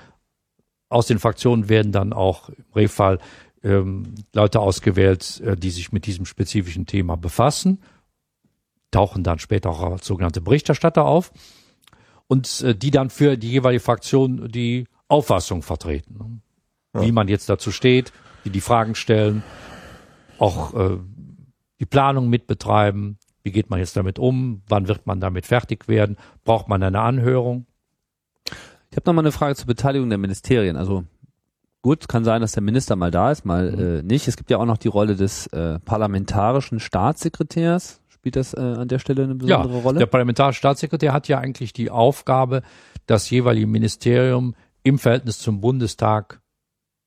[0.89, 3.19] Aus den Fraktionen werden dann auch im Regelfall
[3.63, 7.79] ähm, Leute ausgewählt, äh, die sich mit diesem spezifischen Thema befassen
[8.93, 11.31] tauchen dann später auch sogenannte Berichterstatter auf
[12.27, 16.41] und äh, die dann für die jeweilige Fraktion die Auffassung vertreten.
[16.93, 17.01] Ja.
[17.01, 18.13] Wie man jetzt dazu steht,
[18.45, 19.43] die die Fragen stellen,
[20.37, 20.97] auch äh,
[21.79, 26.17] die Planung mitbetreiben, wie geht man jetzt damit um, wann wird man damit fertig werden,
[26.45, 27.65] braucht man eine Anhörung.
[28.89, 30.77] Ich habe noch mal eine Frage zur Beteiligung der Ministerien.
[30.77, 31.03] Also
[31.81, 33.79] gut, kann sein, dass der Minister mal da ist, mal mhm.
[33.79, 34.27] äh, nicht.
[34.27, 38.02] Es gibt ja auch noch die Rolle des äh, parlamentarischen Staatssekretärs.
[38.23, 39.99] Spielt das äh, an der Stelle eine besondere ja, Rolle?
[39.99, 42.61] Der parlamentarische Staatssekretär hat ja eigentlich die Aufgabe,
[43.05, 46.39] das jeweilige Ministerium im Verhältnis zum Bundestag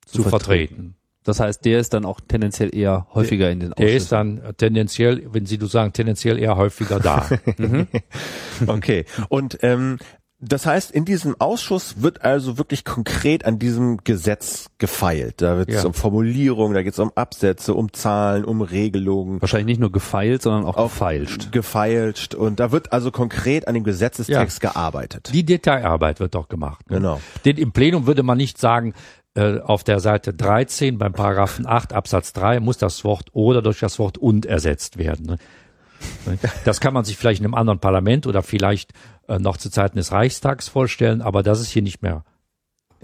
[0.05, 0.75] zu, zu vertreten.
[0.75, 0.97] vertreten.
[1.25, 3.87] Das heißt, der ist dann auch tendenziell eher häufiger der, in den Ausschüssen.
[3.87, 7.27] Der ist dann tendenziell, wenn Sie du sagen, tendenziell eher häufiger da.
[7.57, 7.87] mhm.
[8.67, 9.07] Okay.
[9.31, 9.97] Und ähm,
[10.39, 15.41] das heißt, in diesem Ausschuss wird also wirklich konkret an diesem Gesetz gefeilt.
[15.41, 15.87] Da wird es ja.
[15.87, 19.41] um Formulierungen, da geht es um Absätze, um Zahlen, um Regelungen.
[19.41, 21.53] Wahrscheinlich nicht nur gefeilt, sondern auch, auch gefeilscht.
[21.53, 22.35] Gefeilscht.
[22.35, 24.71] Und da wird also konkret an dem Gesetzestext ja.
[24.71, 25.31] gearbeitet.
[25.33, 26.91] Die Detailarbeit wird doch gemacht.
[26.91, 26.99] Ne?
[26.99, 27.21] Genau.
[27.47, 28.93] Denn im Plenum würde man nicht sagen,
[29.35, 33.81] äh, auf der Seite 13 beim Paragraphen 8 Absatz 3 muss das Wort oder durch
[33.81, 35.27] das Wort und ersetzt werden.
[35.27, 35.39] Ne?
[36.65, 38.93] Das kann man sich vielleicht in einem anderen Parlament oder vielleicht
[39.29, 42.25] äh, noch zu Zeiten des Reichstags vorstellen, aber das ist hier nicht mehr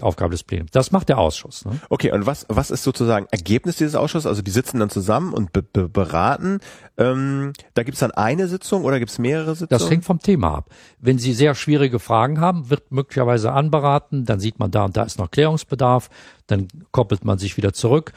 [0.01, 0.71] Aufgabe des Plenums.
[0.71, 1.65] Das macht der Ausschuss.
[1.65, 1.79] Ne?
[1.89, 4.25] Okay, und was, was ist sozusagen Ergebnis dieses Ausschusses?
[4.25, 6.59] Also die sitzen dann zusammen und be be beraten.
[6.97, 9.79] Ähm, da gibt's dann eine Sitzung oder gibt's mehrere Sitzungen?
[9.79, 10.69] Das hängt vom Thema ab.
[10.99, 15.03] Wenn Sie sehr schwierige Fragen haben, wird möglicherweise anberaten, dann sieht man da und da
[15.03, 16.09] ist noch Klärungsbedarf,
[16.47, 18.13] dann koppelt man sich wieder zurück.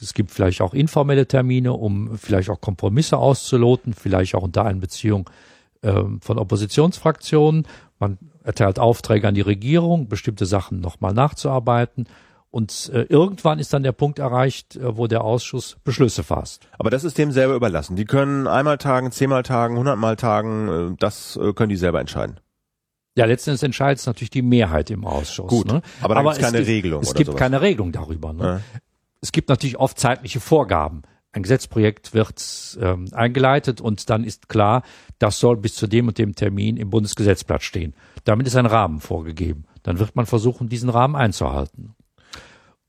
[0.00, 4.80] Es gibt vielleicht auch informelle Termine, um vielleicht auch Kompromisse auszuloten, vielleicht auch unter einer
[4.80, 5.34] Beziehung ähm,
[5.82, 7.66] von Oppositionsfraktionen.
[7.98, 12.06] Man erteilt Aufträge an die Regierung, bestimmte Sachen nochmal nachzuarbeiten.
[12.50, 16.66] Und äh, irgendwann ist dann der Punkt erreicht, äh, wo der Ausschuss Beschlüsse fasst.
[16.78, 17.94] Aber das ist dem selber überlassen.
[17.94, 22.40] Die können einmal tagen, zehnmal tagen, hundertmal tagen, äh, das äh, können die selber entscheiden.
[23.16, 25.48] Ja, letztendlich entscheidet es natürlich die Mehrheit im Ausschuss.
[25.48, 25.82] Gut, ne?
[26.00, 27.02] aber da gibt es keine Regelung.
[27.02, 27.38] Es gibt sowas.
[27.38, 28.32] keine Regelung darüber.
[28.32, 28.44] Ne?
[28.44, 28.80] Ja.
[29.20, 31.02] Es gibt natürlich oft zeitliche Vorgaben
[31.32, 34.82] ein Gesetzprojekt wird ähm, eingeleitet und dann ist klar,
[35.18, 37.94] das soll bis zu dem und dem Termin im Bundesgesetzblatt stehen.
[38.24, 39.64] Damit ist ein Rahmen vorgegeben.
[39.82, 41.94] Dann wird man versuchen, diesen Rahmen einzuhalten.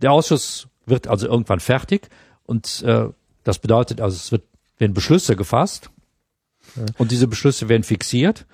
[0.02, 2.10] Der Ausschuss wird also irgendwann fertig
[2.46, 3.10] und äh,
[3.44, 4.44] das bedeutet also, es wird,
[4.78, 5.92] werden Beschlüsse gefasst
[6.98, 8.46] und diese Beschlüsse werden fixiert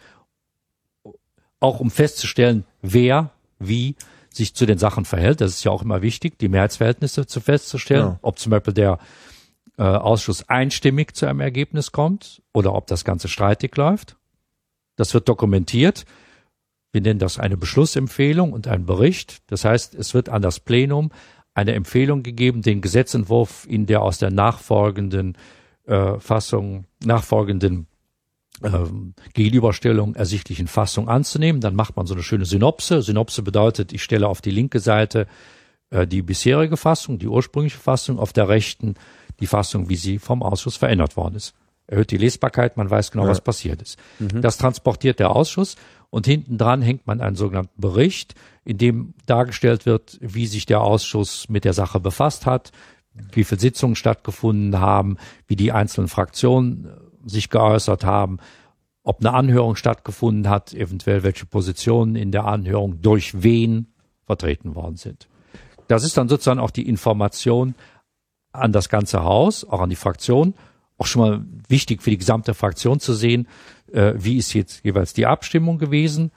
[1.59, 3.95] auch um festzustellen, wer wie
[4.29, 5.41] sich zu den Sachen verhält.
[5.41, 8.19] Das ist ja auch immer wichtig, die Mehrheitsverhältnisse zu festzustellen, ja.
[8.21, 8.99] ob zum Beispiel der
[9.77, 14.17] äh, Ausschuss einstimmig zu einem Ergebnis kommt oder ob das Ganze streitig läuft.
[14.95, 16.05] Das wird dokumentiert.
[16.91, 19.41] Wir nennen das eine Beschlussempfehlung und ein Bericht.
[19.47, 21.11] Das heißt, es wird an das Plenum
[21.53, 25.37] eine Empfehlung gegeben, den Gesetzentwurf in der aus der nachfolgenden
[25.85, 27.87] äh, Fassung, nachfolgenden
[28.63, 31.61] ähm, Gegenüberstellung ersichtlichen Fassung anzunehmen.
[31.61, 33.01] Dann macht man so eine schöne Synopse.
[33.01, 35.27] Synopse bedeutet, ich stelle auf die linke Seite
[35.91, 38.95] die bisherige Fassung, die ursprüngliche Fassung, auf der rechten
[39.39, 41.53] die Fassung, wie sie vom Ausschuss verändert worden ist.
[41.87, 43.29] Erhöht die Lesbarkeit, man weiß genau, ja.
[43.29, 43.99] was passiert ist.
[44.19, 44.41] Mhm.
[44.41, 45.75] Das transportiert der Ausschuss
[46.09, 48.33] und hinten dran hängt man einen sogenannten Bericht,
[48.63, 52.71] in dem dargestellt wird, wie sich der Ausschuss mit der Sache befasst hat,
[53.33, 55.17] wie viele Sitzungen stattgefunden haben,
[55.47, 56.89] wie die einzelnen Fraktionen
[57.25, 58.37] sich geäußert haben,
[59.03, 63.93] ob eine Anhörung stattgefunden hat, eventuell welche Positionen in der Anhörung durch wen
[64.25, 65.27] vertreten worden sind.
[65.87, 67.75] Das ist dann sozusagen auch die Information
[68.51, 70.53] an das ganze Haus, auch an die Fraktion,
[70.97, 73.47] auch schon mal wichtig für die gesamte Fraktion zu sehen,
[73.91, 76.31] äh, wie ist jetzt jeweils die Abstimmung gewesen.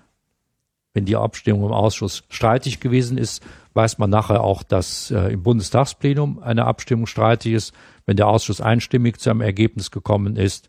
[0.95, 3.43] Wenn die Abstimmung im Ausschuss streitig gewesen ist,
[3.75, 7.75] weiß man nachher auch, dass äh, im Bundestagsplenum eine Abstimmung streitig ist.
[8.07, 10.69] Wenn der Ausschuss einstimmig zu einem Ergebnis gekommen ist,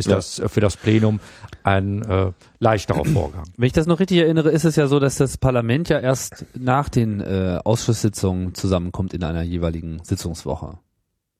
[0.00, 0.16] ist ja.
[0.16, 1.20] das für das Plenum
[1.62, 3.44] ein äh, leichterer Vorgang.
[3.56, 6.46] Wenn ich das noch richtig erinnere, ist es ja so, dass das Parlament ja erst
[6.58, 10.78] nach den äh, Ausschusssitzungen zusammenkommt in einer jeweiligen Sitzungswoche.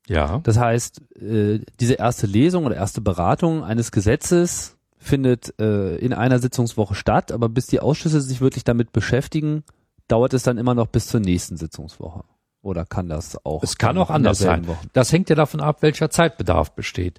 [0.06, 0.40] Ja.
[0.42, 6.38] Das heißt, äh, diese erste Lesung oder erste Beratung eines Gesetzes findet äh, in einer
[6.38, 9.64] Sitzungswoche statt, aber bis die Ausschüsse sich wirklich damit beschäftigen,
[10.08, 12.24] dauert es dann immer noch bis zur nächsten Sitzungswoche.
[12.62, 13.62] Oder kann das auch?
[13.62, 14.66] Es kann auch anders sein.
[14.66, 14.86] Woche?
[14.92, 17.18] Das hängt ja davon ab, welcher Zeitbedarf besteht.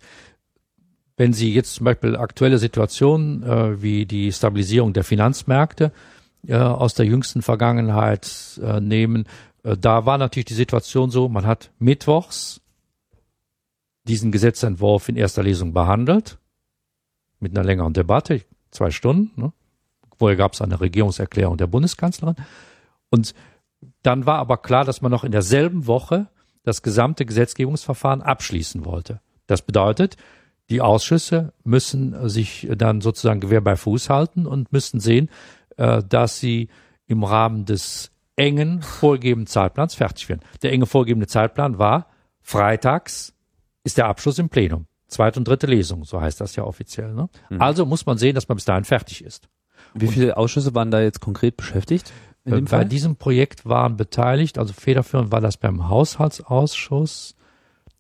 [1.22, 5.92] Wenn Sie jetzt zum Beispiel aktuelle Situationen äh, wie die Stabilisierung der Finanzmärkte
[6.48, 9.28] äh, aus der jüngsten Vergangenheit äh, nehmen,
[9.62, 12.62] äh, da war natürlich die Situation so, man hat mittwochs
[14.08, 16.40] diesen Gesetzentwurf in erster Lesung behandelt,
[17.40, 18.42] mit einer längeren Debatte,
[18.72, 19.40] zwei Stunden.
[19.40, 19.54] Ne?
[20.18, 22.38] Vorher gab es eine Regierungserklärung der Bundeskanzlerin.
[23.12, 23.36] Und
[24.02, 26.30] dann war aber klar, dass man noch in derselben Woche
[26.64, 29.22] das gesamte Gesetzgebungsverfahren abschließen wollte.
[29.46, 30.18] Das bedeutet,
[30.72, 35.30] die Ausschüsse müssen sich dann sozusagen Gewehr bei Fuß halten und müssen sehen,
[35.78, 36.70] äh, dass sie
[37.08, 40.42] im Rahmen des engen vorgegebenen Zeitplans fertig werden.
[40.62, 42.08] Der enge vorgegebene Zeitplan war,
[42.40, 43.34] freitags
[43.84, 44.88] ist der Abschluss im Plenum.
[45.08, 47.14] Zweite und dritte Lesung, so heißt das ja offiziell.
[47.14, 47.28] Ne?
[47.50, 47.62] Mhm.
[47.62, 49.50] Also muss man sehen, dass man bis dahin fertig ist.
[49.94, 52.14] Wie viele Ausschüsse waren da jetzt konkret beschäftigt?
[52.46, 52.86] Äh, bei Fall?
[52.86, 57.36] diesem Projekt waren beteiligt, also federführend war das beim Haushaltsausschuss,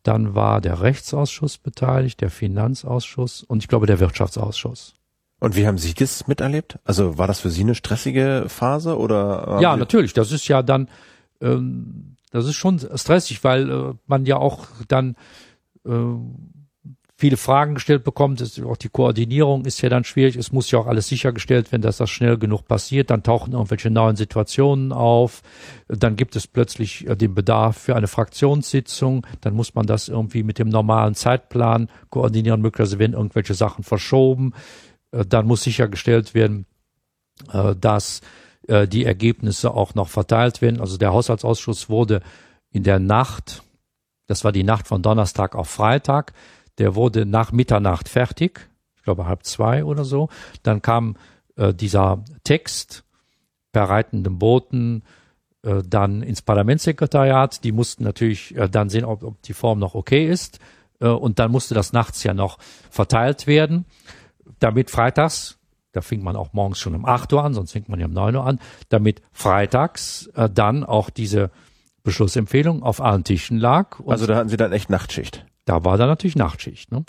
[0.03, 4.95] dann war der Rechtsausschuss beteiligt, der Finanzausschuss und ich glaube der Wirtschaftsausschuss.
[5.39, 6.77] Und wie haben Sie das miterlebt?
[6.85, 9.57] Also war das für Sie eine stressige Phase oder?
[9.59, 10.13] Ja, natürlich.
[10.13, 10.87] Das ist ja dann,
[11.41, 15.15] ähm, das ist schon stressig, weil äh, man ja auch dann
[15.85, 15.89] äh,
[17.21, 18.41] viele Fragen gestellt bekommt.
[18.41, 20.35] Es, auch die Koordinierung ist ja dann schwierig.
[20.35, 23.11] Es muss ja auch alles sichergestellt werden, dass das schnell genug passiert.
[23.11, 25.43] Dann tauchen irgendwelche neuen Situationen auf.
[25.87, 29.27] Dann gibt es plötzlich äh, den Bedarf für eine Fraktionssitzung.
[29.41, 32.59] Dann muss man das irgendwie mit dem normalen Zeitplan koordinieren.
[32.59, 34.53] Möglicherweise werden irgendwelche Sachen verschoben.
[35.11, 36.65] Äh, dann muss sichergestellt werden,
[37.53, 38.21] äh, dass
[38.67, 40.79] die Ergebnisse auch noch verteilt werden.
[40.79, 42.21] Also der Haushaltsausschuss wurde
[42.69, 43.63] in der Nacht,
[44.27, 46.33] das war die Nacht von Donnerstag auf Freitag,
[46.77, 50.29] der wurde nach Mitternacht fertig, ich glaube halb zwei oder so.
[50.63, 51.15] Dann kam
[51.55, 53.03] äh, dieser Text
[53.71, 55.03] per reitenden Booten
[55.63, 57.63] äh, dann ins Parlamentssekretariat.
[57.63, 60.59] Die mussten natürlich äh, dann sehen, ob, ob die Form noch okay ist.
[60.99, 62.57] Äh, und dann musste das nachts ja noch
[62.89, 63.85] verteilt werden,
[64.59, 65.57] damit freitags
[65.91, 68.13] da fing man auch morgens schon um 8 Uhr an, sonst fängt man ja um
[68.13, 68.59] 9 Uhr an,
[68.89, 71.51] damit freitags äh, dann auch diese
[72.03, 73.99] Beschlussempfehlung auf allen Tischen lag.
[74.07, 75.45] also da hatten Sie dann echt Nachtschicht.
[75.65, 76.91] Da war dann natürlich Nachtschicht.
[76.91, 77.03] Ne?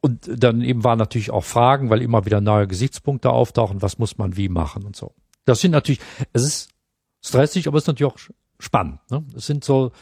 [0.00, 4.18] Und dann eben waren natürlich auch Fragen, weil immer wieder neue Gesichtspunkte auftauchen, was muss
[4.18, 5.14] man wie machen und so.
[5.44, 6.00] Das sind natürlich,
[6.32, 6.70] es ist
[7.24, 8.18] stressig, aber es ist natürlich auch
[8.58, 8.98] spannend.
[9.10, 9.24] Ne?
[9.34, 9.92] Es sind so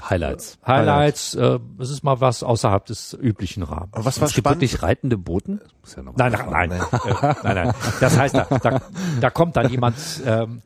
[0.00, 0.58] Highlights.
[0.64, 1.34] Highlights, Highlights.
[1.34, 3.94] Äh, es ist mal was außerhalb des üblichen Rahmens.
[3.94, 4.62] Aber was war es gibt spannend?
[4.62, 5.60] wirklich reitende Booten?
[5.96, 7.74] Ja nein, nein, nein, äh, nein, nein.
[8.00, 8.80] Das heißt, da, da,
[9.20, 10.62] da kommt dann jemand, ähm,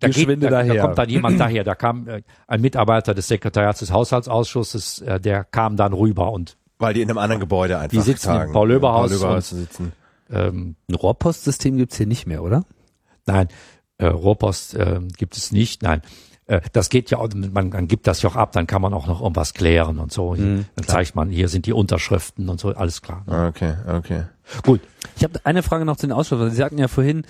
[0.00, 0.74] da, geht, da, daher.
[0.74, 1.64] da kommt dann jemand daher.
[1.64, 6.56] Da kam äh, ein Mitarbeiter des Sekretariats des Haushaltsausschusses, äh, der kam dann rüber und
[6.78, 8.48] weil die in einem anderen Gebäude einfach Die sitzen tagen.
[8.48, 9.20] im Paul-Löber-Haus.
[9.20, 9.92] Paul und, sitzen.
[10.30, 12.64] Ähm, ein Rohrpostsystem gibt's hier nicht mehr, oder?
[13.26, 13.48] Nein,
[13.98, 15.82] äh, Rohrpost äh, gibt es nicht.
[15.82, 16.02] Nein,
[16.46, 18.94] äh, das geht ja, auch, man, man gibt das ja auch ab, dann kann man
[18.94, 20.34] auch noch irgendwas klären und so.
[20.34, 23.24] Mhm, dann zeigt man, hier sind die Unterschriften und so, alles klar.
[23.26, 23.48] Ne?
[23.48, 24.22] Okay, okay.
[24.62, 24.80] Gut.
[25.16, 26.50] Ich habe eine Frage noch zu den Ausschüssen.
[26.50, 27.24] Sie sagten ja vorhin,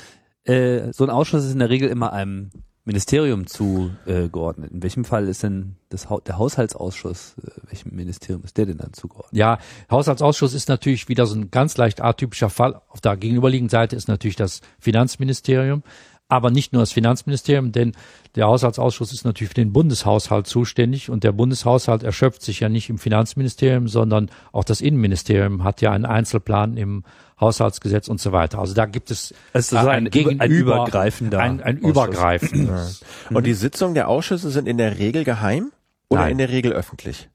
[0.45, 2.51] äh, so ein Ausschuss ist in der Regel immer einem
[2.89, 4.73] Ministerium zugeordnet.
[4.73, 8.79] In welchem Fall ist denn das ha der Haushaltsausschuss, äh, welchem Ministerium ist der denn
[8.79, 9.39] dann zugeordnet?
[9.39, 9.59] Ja,
[9.91, 12.81] Haushaltsausschuss ist natürlich wieder so ein ganz leicht atypischer Fall.
[12.89, 15.83] Auf der gegenüberliegenden Seite ist natürlich das Finanzministerium,
[16.29, 17.93] aber nicht nur das Finanzministerium, denn
[18.35, 22.91] der Haushaltsausschuss ist natürlich für den Bundeshaushalt zuständig und der Bundeshaushalt erschöpft sich ja nicht
[22.91, 27.05] im Finanzministerium, sondern auch das Innenministerium hat ja einen Einzelplan im
[27.41, 28.59] Haushaltsgesetz und so weiter.
[28.59, 33.05] Also da gibt es, es ein, ein, Gegenüber, ein übergreifender, ein, ein übergreifendes.
[33.31, 35.73] Und die Sitzungen der Ausschüsse sind in der Regel geheim
[36.11, 36.33] oder Nein.
[36.33, 37.31] in der Regel öffentlich?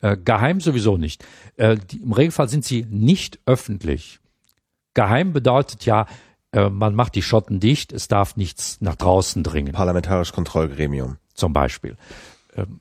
[0.00, 1.24] Äh, geheim sowieso nicht.
[1.56, 4.20] Äh, die, Im Regelfall sind sie nicht öffentlich.
[4.94, 6.06] Geheim bedeutet ja,
[6.52, 9.72] äh, man macht die Schotten dicht, es darf nichts nach draußen dringen.
[9.72, 11.16] Parlamentarisches Kontrollgremium.
[11.34, 11.96] Zum Beispiel.
[12.54, 12.80] Ähm,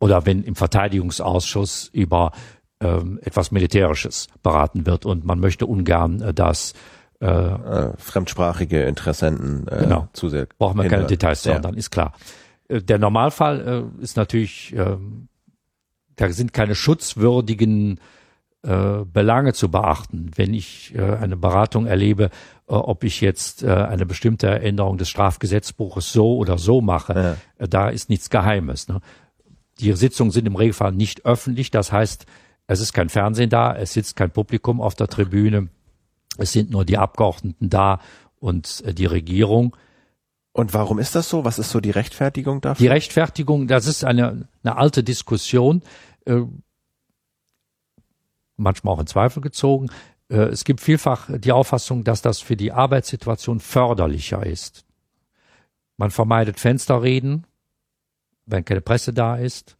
[0.00, 2.32] oder wenn im Verteidigungsausschuss über
[2.80, 6.72] ähm, etwas Militärisches beraten wird und man möchte ungern, äh, dass
[7.20, 10.08] äh, äh, fremdsprachige Interessenten äh, genau.
[10.12, 11.60] zu sehr brauchen wir keine Details ja.
[11.60, 12.14] dann ist klar.
[12.68, 14.96] Der Normalfall äh, ist natürlich, äh,
[16.16, 18.00] da sind keine schutzwürdigen
[18.62, 20.30] Belange zu beachten.
[20.36, 22.30] Wenn ich äh, eine Beratung erlebe,
[22.72, 27.64] äh, ob ich jetzt äh, eine bestimmte Änderung des Strafgesetzbuches so oder so mache, ja.
[27.64, 28.88] äh, da ist nichts Geheimes.
[28.88, 29.00] Ne?
[29.80, 32.26] Die Sitzungen sind im Regelfall nicht öffentlich, das heißt,
[32.68, 35.68] es ist kein Fernsehen da, es sitzt kein Publikum auf der Tribüne,
[36.38, 38.00] es sind nur die Abgeordneten da
[38.38, 39.76] und äh, die Regierung.
[40.52, 41.44] Und warum ist das so?
[41.44, 42.84] Was ist so die Rechtfertigung dafür?
[42.84, 45.82] Die Rechtfertigung, das ist eine, eine alte Diskussion,
[46.26, 46.42] äh,
[48.62, 49.88] manchmal auch in Zweifel gezogen.
[50.28, 54.84] Äh, es gibt vielfach die Auffassung, dass das für die Arbeitssituation förderlicher ist.
[55.96, 57.46] Man vermeidet Fensterreden,
[58.46, 59.76] wenn keine Presse da ist.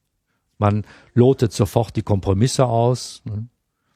[0.59, 3.23] Man lotet sofort die Kompromisse aus.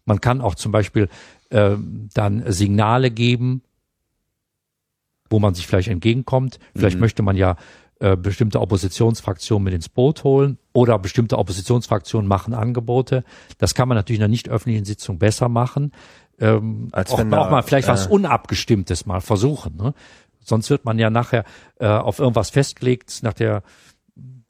[0.04, 1.08] Man kann auch zum Beispiel
[1.50, 1.76] äh,
[2.14, 3.62] dann Signale geben,
[5.30, 6.58] wo man sich vielleicht entgegenkommt.
[6.74, 7.02] Vielleicht mhm.
[7.02, 7.56] möchte man ja
[7.98, 13.24] äh, bestimmte Oppositionsfraktionen mit ins Boot holen oder bestimmte Oppositionsfraktionen machen Angebote.
[13.58, 15.92] Das kann man natürlich in einer nicht öffentlichen Sitzung besser machen.
[16.38, 19.76] Ähm, Als auch, wenn auch mal vielleicht äh, was Unabgestimmtes mal versuchen.
[19.76, 19.94] Ne?
[20.44, 21.44] Sonst wird man ja nachher
[21.80, 23.62] äh, auf irgendwas festgelegt nach der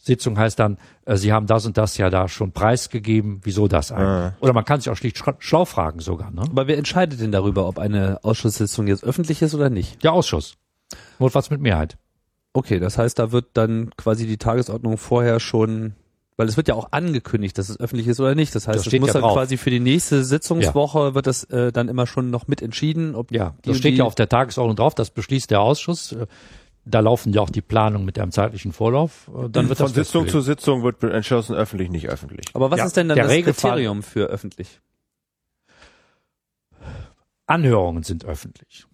[0.07, 3.91] Sitzung heißt dann, äh, Sie haben das und das ja da schon preisgegeben, wieso das
[3.93, 4.33] eigentlich?
[4.41, 6.31] Oder man kann sich auch schlicht schlau fragen sogar.
[6.31, 6.43] Ne?
[6.43, 10.03] Aber wer entscheidet denn darüber, ob eine Ausschusssitzung jetzt öffentlich ist oder nicht?
[10.05, 10.57] Der Ausschuss.
[11.19, 11.99] Notfalls mit Mehrheit.
[12.57, 15.93] Okay, das heißt, da wird dann quasi die Tagesordnung vorher schon,
[16.39, 18.55] weil es wird ja auch angekündigt, dass es öffentlich ist oder nicht.
[18.55, 21.15] Das heißt, das es muss ja dann quasi für die nächste Sitzungswoche ja.
[21.15, 23.15] wird das äh, dann immer schon noch mit entschieden.
[23.15, 26.13] Ob ja, das steht ja auf der Tagesordnung drauf, das beschließt der Ausschuss.
[26.13, 26.27] Äh,
[26.87, 29.29] da laufen ja auch die Planungen mit einem zeitlichen Vorlauf.
[29.37, 32.47] Äh, dann wird Von das Sitzung zu Sitzung wird entschlossen, öffentlich, nicht öffentlich.
[32.55, 34.81] Aber was ja, ist denn dann das Regelfall, Kriterium für öffentlich?
[37.47, 38.87] Anhörungen sind öffentlich.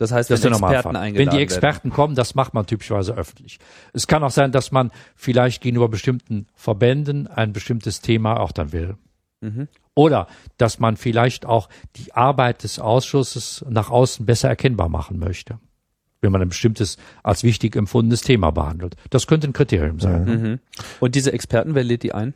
[0.00, 1.90] Das heißt, wenn das Experten eingeladen Wenn die Experten werden.
[1.90, 3.58] kommen, das macht man typischerweise öffentlich.
[3.92, 8.72] Es kann auch sein, dass man vielleicht gegenüber bestimmten Verbänden ein bestimmtes Thema auch dann
[8.72, 8.96] will.
[9.42, 9.68] Mhm.
[9.94, 10.26] Oder
[10.56, 15.58] dass man vielleicht auch die Arbeit des Ausschusses nach außen besser erkennbar machen möchte
[16.22, 18.94] wenn man ein bestimmtes als wichtig empfundenes Thema behandelt.
[19.08, 20.24] Das könnte ein Kriterium sein.
[20.24, 20.58] Mhm.
[21.00, 22.34] Und diese Experten, wer lädt die ein?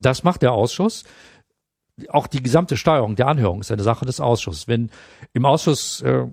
[0.00, 1.04] Das macht der Ausschuss.
[2.08, 4.68] Auch die gesamte Steuerung der Anhörung ist eine Sache des Ausschusses.
[4.68, 4.90] Wenn
[5.32, 6.26] im Ausschuss äh,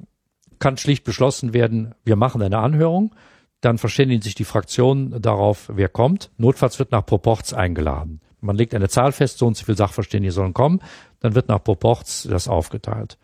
[0.60, 3.16] kann schlicht beschlossen werden, wir machen eine Anhörung,
[3.62, 6.32] dann verständigen sich die Fraktionen darauf, wer kommt.
[6.38, 8.20] Notfalls wird nach Proports eingeladen.
[8.42, 10.82] Man legt eine Zahl fest, so und so viele Sachverständige sollen kommen,
[11.22, 13.18] dann wird nach Proports das aufgeteilt.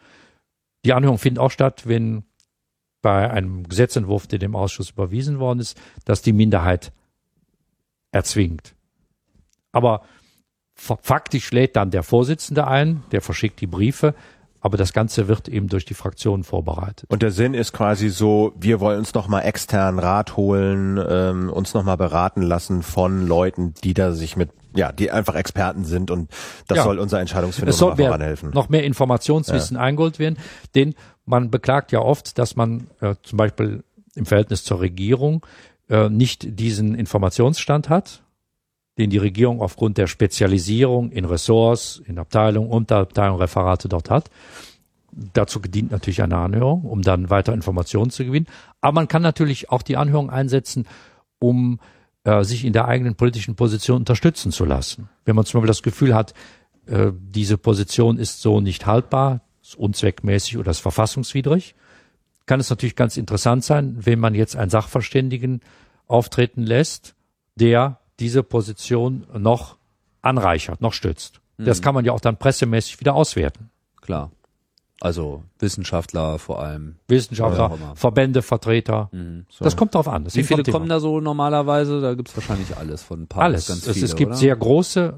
[0.85, 2.23] Die Anhörung findet auch statt, wenn
[3.01, 6.93] bei einem Gesetzentwurf, der dem Ausschuss überwiesen worden ist, dass die Minderheit
[8.11, 8.75] erzwingt.
[9.73, 10.03] Aber
[10.79, 14.15] faktisch lädt dann der Vorsitzende ein, der verschickt die Briefe,
[14.61, 17.05] aber das Ganze wird eben durch die Fraktionen vorbereitet.
[17.09, 21.73] Und der Sinn ist quasi so, wir wollen uns nochmal externen Rat holen, ähm, uns
[21.73, 26.29] nochmal beraten lassen von Leuten, die da sich mit, ja, die einfach Experten sind und
[26.67, 26.83] das ja.
[26.83, 28.51] soll unser Entscheidungsfindung es soll voranhelfen.
[28.51, 29.83] Noch mehr Informationswissen ja.
[29.83, 30.37] eingeholt werden,
[30.75, 33.83] denn man beklagt ja oft, dass man äh, zum Beispiel
[34.15, 35.45] im Verhältnis zur Regierung
[35.89, 38.23] äh, nicht diesen Informationsstand hat,
[38.99, 44.29] den die Regierung aufgrund der Spezialisierung in Ressorts, in Abteilungen, Unterabteilungen, Referate dort hat.
[45.11, 48.47] Dazu gedient natürlich eine Anhörung, um dann weiter Informationen zu gewinnen.
[48.81, 50.85] Aber man kann natürlich auch die Anhörung einsetzen,
[51.39, 51.79] um
[52.25, 55.09] äh, sich in der eigenen politischen Position unterstützen zu lassen.
[55.23, 56.33] Wenn man zum Beispiel das Gefühl hat,
[56.85, 61.73] äh, diese Position ist so nicht haltbar, ist unzweckmäßig oder ist verfassungswidrig,
[62.45, 65.61] kann es natürlich ganz interessant sein, wenn man jetzt einen Sachverständigen
[66.07, 67.15] auftreten lässt,
[67.55, 69.77] der diese Position noch
[70.21, 71.39] anreichert, noch stützt.
[71.57, 71.65] Mhm.
[71.65, 73.69] Das kann man ja auch dann pressemäßig wieder auswerten.
[74.01, 74.31] Klar.
[75.01, 76.95] Also Wissenschaftler vor allem.
[77.07, 79.09] Wissenschaftler, Verbände, Vertreter.
[79.13, 79.63] Mhm, so.
[79.63, 80.25] Das kommt darauf an.
[80.25, 82.01] Das Wie viele kommen da so normalerweise?
[82.01, 83.67] Da gibt's wahrscheinlich alles von ein paar alles.
[83.67, 84.37] ganz viele, es, es gibt oder?
[84.37, 85.17] sehr große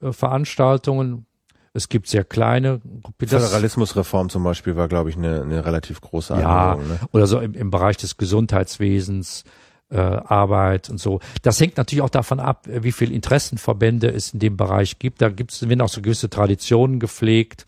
[0.00, 1.26] äh, Veranstaltungen.
[1.72, 2.80] Es gibt sehr kleine.
[3.18, 6.88] Föderalismusreform zum Beispiel war, glaube ich, eine, eine relativ große Anwendung.
[6.88, 7.00] Ja, ne?
[7.12, 9.44] oder so im, im Bereich des Gesundheitswesens,
[9.90, 11.20] äh, Arbeit und so.
[11.42, 15.20] Das hängt natürlich auch davon ab, wie viel Interessenverbände es in dem Bereich gibt.
[15.20, 17.66] Da gibt es, werden auch so gewisse Traditionen gepflegt.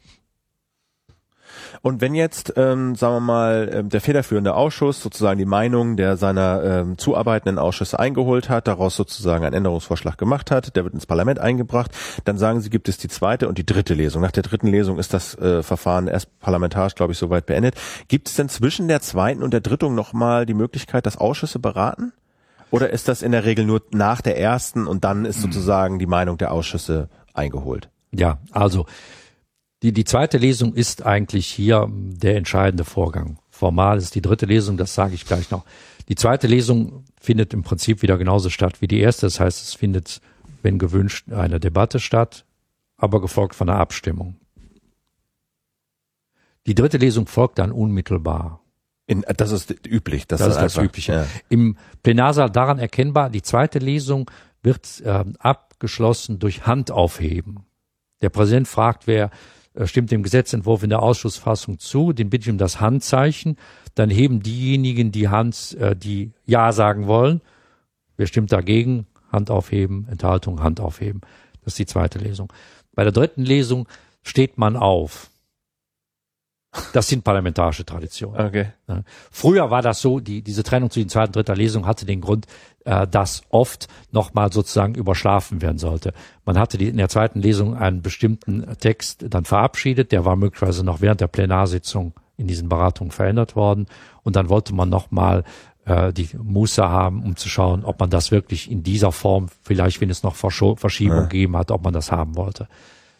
[1.82, 6.16] Und wenn jetzt, ähm, sagen wir mal, ähm, der federführende Ausschuss sozusagen die Meinung der
[6.16, 11.06] seiner ähm, zuarbeitenden Ausschüsse eingeholt hat, daraus sozusagen einen Änderungsvorschlag gemacht hat, der wird ins
[11.06, 11.90] Parlament eingebracht,
[12.24, 14.22] dann sagen sie, gibt es die zweite und die dritte Lesung.
[14.22, 17.74] Nach der dritten Lesung ist das äh, Verfahren erst parlamentarisch, glaube ich, soweit beendet.
[18.06, 22.12] Gibt es denn zwischen der zweiten und der dritten nochmal die Möglichkeit, dass Ausschüsse beraten?
[22.70, 26.06] Oder ist das in der Regel nur nach der ersten und dann ist sozusagen die
[26.06, 27.90] Meinung der Ausschüsse eingeholt?
[28.12, 28.86] Ja, also
[29.82, 33.38] die, die zweite Lesung ist eigentlich hier der entscheidende Vorgang.
[33.50, 35.64] Formal ist die dritte Lesung, das sage ich gleich noch.
[36.08, 39.26] Die zweite Lesung findet im Prinzip wieder genauso statt wie die erste.
[39.26, 40.20] Das heißt, es findet,
[40.62, 42.44] wenn gewünscht, eine Debatte statt,
[42.96, 44.36] aber gefolgt von einer Abstimmung.
[46.66, 48.60] Die dritte Lesung folgt dann unmittelbar.
[49.06, 50.28] In, das ist üblich.
[50.28, 51.12] Das, das ist, das Übliche.
[51.12, 51.26] Ja.
[51.48, 54.30] Im Plenarsaal daran erkennbar, die zweite Lesung
[54.62, 57.66] wird äh, abgeschlossen durch Handaufheben.
[58.20, 59.30] Der Präsident fragt, wer
[59.84, 63.56] stimmt dem Gesetzentwurf in der Ausschussfassung zu, den bitte ich um das Handzeichen.
[63.94, 67.40] Dann heben diejenigen die Hand, äh, die Ja sagen wollen.
[68.16, 69.06] Wer stimmt dagegen?
[69.30, 71.22] Hand aufheben, Enthaltung, Hand aufheben.
[71.64, 72.52] Das ist die zweite Lesung.
[72.94, 73.88] Bei der dritten Lesung
[74.22, 75.30] steht man auf.
[76.94, 78.46] Das sind parlamentarische Traditionen.
[78.46, 78.66] Okay.
[79.30, 82.46] Früher war das so, die, diese Trennung zwischen zweiter und dritter Lesung hatte den Grund,
[82.84, 86.14] äh, dass oft nochmal sozusagen überschlafen werden sollte.
[86.46, 90.82] Man hatte die, in der zweiten Lesung einen bestimmten Text dann verabschiedet, der war möglicherweise
[90.82, 93.86] noch während der Plenarsitzung in diesen Beratungen verändert worden
[94.22, 95.44] und dann wollte man nochmal
[95.84, 100.00] äh, die Muße haben, um zu schauen, ob man das wirklich in dieser Form, vielleicht
[100.00, 101.22] wenn es noch Verschiebung ja.
[101.24, 102.66] gegeben hat, ob man das haben wollte.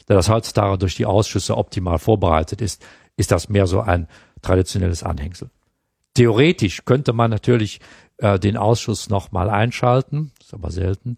[0.06, 2.84] Da das heutzutage durch die Ausschüsse optimal vorbereitet ist,
[3.16, 4.08] ist das mehr so ein
[4.42, 5.50] traditionelles Anhängsel.
[6.14, 7.80] Theoretisch könnte man natürlich
[8.18, 11.16] äh, den Ausschuss nochmal einschalten, ist aber selten.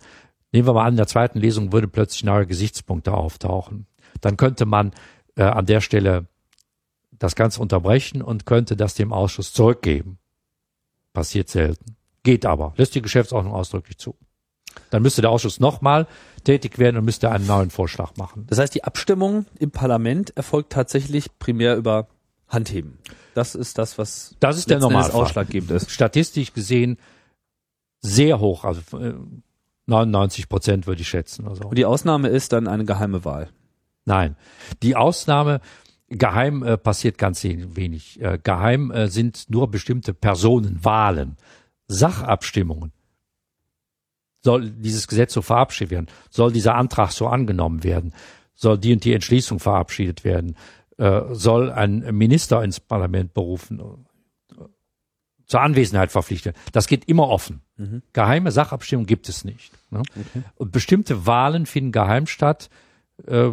[0.53, 3.87] Nehmen wir mal an, in der zweiten Lesung würde plötzlich neue Gesichtspunkte auftauchen.
[4.21, 4.93] Dann könnte man
[5.37, 6.27] äh, an der Stelle
[7.11, 10.19] das Ganze unterbrechen und könnte das dem Ausschuss zurückgeben.
[11.13, 11.97] Passiert selten.
[12.23, 12.75] Geht aber.
[12.77, 14.17] Lässt die Geschäftsordnung ausdrücklich zu.
[14.95, 16.07] Dann müsste der Ausschuss nochmal
[16.45, 18.47] tätig werden und müsste einen neuen Vorschlag machen.
[18.47, 22.07] Das heißt, die Abstimmung im Parlament erfolgt tatsächlich primär über
[22.47, 22.99] Handheben.
[23.35, 25.23] Das ist das, was das ist der Normalfall.
[25.23, 25.91] ausschlaggebend ist.
[25.91, 26.99] Statistisch gesehen
[28.03, 28.83] sehr hoch, also
[29.87, 31.49] 99 äh, Prozent würde ich schätzen.
[31.49, 31.65] Also.
[31.65, 33.49] Und die Ausnahme ist dann eine geheime Wahl.
[34.05, 34.37] Nein,
[34.85, 35.61] die Ausnahme
[36.07, 38.21] geheim äh, passiert ganz wenig.
[38.23, 41.37] Äh, geheim äh, sind nur bestimmte Personen, Wahlen,
[41.89, 42.93] Sachabstimmungen
[44.45, 46.07] soll dieses Gesetz so verabschiedet werden?
[46.31, 48.13] Soll dieser Antrag so angenommen werden?
[48.55, 50.57] Soll die und die Entschließung verabschiedet werden?
[50.99, 54.07] Äh, soll ein Minister ins Parlament berufen?
[55.47, 56.57] Zur Anwesenheit verpflichtet.
[56.73, 57.63] Das geht immer offen.
[57.77, 58.03] Mhm.
[58.13, 59.73] Geheime Sachabstimmung gibt es nicht.
[59.91, 60.01] Ne?
[60.01, 60.43] Okay.
[60.57, 62.71] Und bestimmte Wahlen finden geheim statt.
[63.27, 63.51] Äh,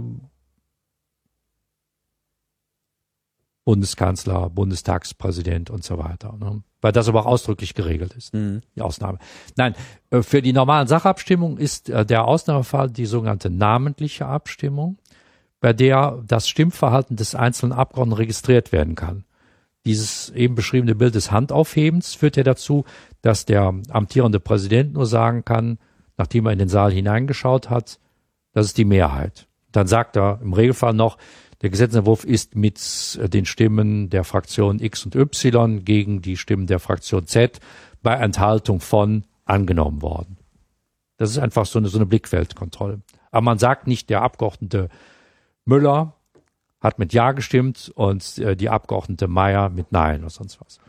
[3.63, 6.35] Bundeskanzler, Bundestagspräsident und so weiter.
[6.37, 6.63] Ne?
[6.81, 8.61] Weil das aber auch ausdrücklich geregelt ist, mhm.
[8.75, 9.19] die Ausnahme.
[9.55, 9.75] Nein,
[10.09, 14.97] äh, für die normalen Sachabstimmungen ist äh, der Ausnahmefall die sogenannte namentliche Abstimmung,
[15.59, 19.25] bei der das Stimmverhalten des einzelnen Abgeordneten registriert werden kann.
[19.85, 22.85] Dieses eben beschriebene Bild des Handaufhebens führt ja dazu,
[23.21, 25.79] dass der amtierende Präsident nur sagen kann,
[26.17, 27.99] nachdem er in den Saal hineingeschaut hat,
[28.53, 29.47] das ist die Mehrheit.
[29.71, 31.17] Dann sagt er im Regelfall noch,
[31.61, 32.79] der Gesetzentwurf ist mit
[33.21, 37.59] äh, den Stimmen der Fraktion X und Y gegen die Stimmen der Fraktion Z
[38.01, 40.37] bei Enthaltung von angenommen worden.
[41.17, 43.01] Das ist einfach so eine, so eine Blickfeldkontrolle.
[43.31, 44.89] Aber man sagt nicht, der Abgeordnete
[45.65, 46.15] Müller
[46.79, 50.79] hat mit Ja gestimmt und äh, die Abgeordnete Meier mit Nein oder sonst was.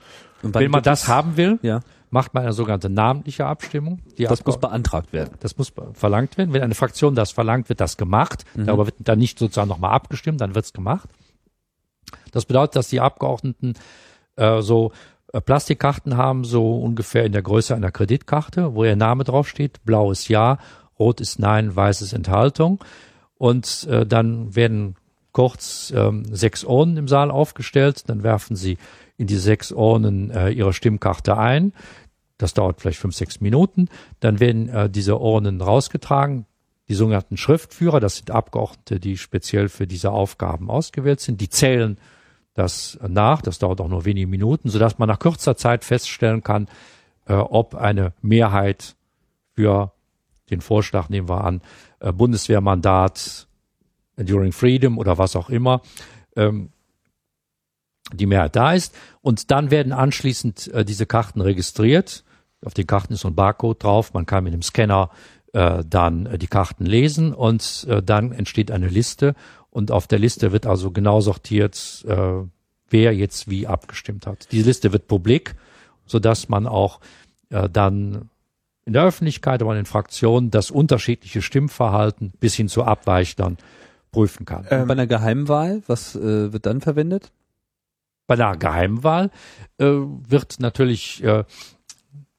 [0.43, 1.81] Wenn man das haben will, ja
[2.13, 4.01] macht man eine sogenannte namentliche Abstimmung.
[4.29, 5.35] Das muss beantragt werden.
[5.41, 6.53] Das muss verlangt werden.
[6.53, 8.45] Wenn eine Fraktion das verlangt, wird das gemacht.
[8.55, 8.67] Mhm.
[8.67, 11.09] Darüber wird dann nicht sozusagen nochmal abgestimmt, dann wird's gemacht.
[12.31, 13.75] Das bedeutet, dass die Abgeordneten
[14.37, 14.93] äh, so
[15.33, 19.83] äh, Plastikkarten haben, so ungefähr in der Größe einer Kreditkarte, wo ihr Name draufsteht.
[19.85, 20.59] Blau ist Ja,
[20.99, 22.85] Rot ist Nein, Weiß ist Enthaltung.
[23.39, 24.97] Und äh, dann werden
[25.33, 28.11] kurz ähm, sechs Urnen im Saal aufgestellt.
[28.11, 28.77] Dann werfen sie
[29.17, 31.73] in die sechs Urnen äh, ihre Stimmkarte ein.
[32.39, 33.89] Das dauert vielleicht fünf, sechs Minuten.
[34.21, 36.47] Dann werden äh, diese Urnen rausgetragen.
[36.89, 41.99] Die sogenannten Schriftführer, das sind Abgeordnete, die speziell für diese Aufgaben ausgewählt sind, die zählen
[42.55, 43.41] das nach.
[43.43, 46.69] Das dauert auch nur wenige Minuten, sodass man nach kurzer Zeit feststellen kann,
[47.27, 48.97] äh, ob eine Mehrheit
[49.55, 49.93] für
[50.51, 51.63] den Vorschlag, nehmen wir an,
[52.01, 53.47] äh, Bundeswehrmandat,
[54.17, 55.81] Enduring Freedom oder was auch immer,
[56.37, 56.71] ähm,
[58.13, 58.95] die Mehrheit da ist.
[59.21, 62.25] Und dann werden anschließend äh, diese Karten registriert.
[62.65, 64.15] Auf den Karten ist so ein Barcode drauf.
[64.15, 65.11] Man kann mit dem Scanner
[65.53, 69.35] äh, dann äh, die Karten lesen und äh, dann entsteht eine Liste.
[69.71, 72.43] Und auf der Liste wird also genau sortiert, äh,
[72.91, 74.49] wer jetzt wie abgestimmt hat.
[74.53, 75.55] Die Liste wird publik,
[76.07, 77.01] sodass man auch
[77.51, 78.29] äh, dann
[78.85, 83.57] in der Öffentlichkeit, aber in den Fraktionen das unterschiedliche Stimmverhalten bis hin zu Abweichlern
[84.11, 84.67] prüfen kann.
[84.71, 87.31] Ähm, bei einer Geheimwahl, was äh, wird dann verwendet?
[88.27, 89.31] Bei einer Geheimwahl
[89.79, 91.45] äh, wird natürlich äh,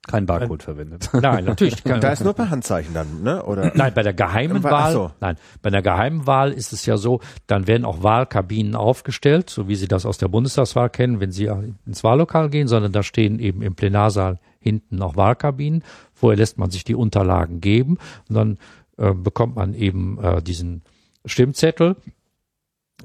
[0.06, 1.10] kein Barcode äh, verwendet.
[1.22, 1.84] Nein, natürlich.
[1.84, 3.44] Kein, da ist nur per Handzeichen dann, ne?
[3.44, 3.72] Oder?
[3.74, 4.92] Nein, bei der geheimen Wahl.
[4.92, 5.12] So.
[5.22, 9.70] Nein, bei der geheimen Wahl ist es ja so, dann werden auch Wahlkabinen aufgestellt, so
[9.70, 11.50] wie Sie das aus der Bundestagswahl kennen, wenn Sie
[11.86, 15.84] ins Wahllokal gehen, sondern da stehen eben im Plenarsaal hinten noch Wahlkabinen.
[16.14, 17.98] Vorher lässt man sich die Unterlagen geben
[18.28, 18.58] und dann
[18.98, 20.82] äh, bekommt man eben äh, diesen
[21.26, 21.96] Stimmzettel.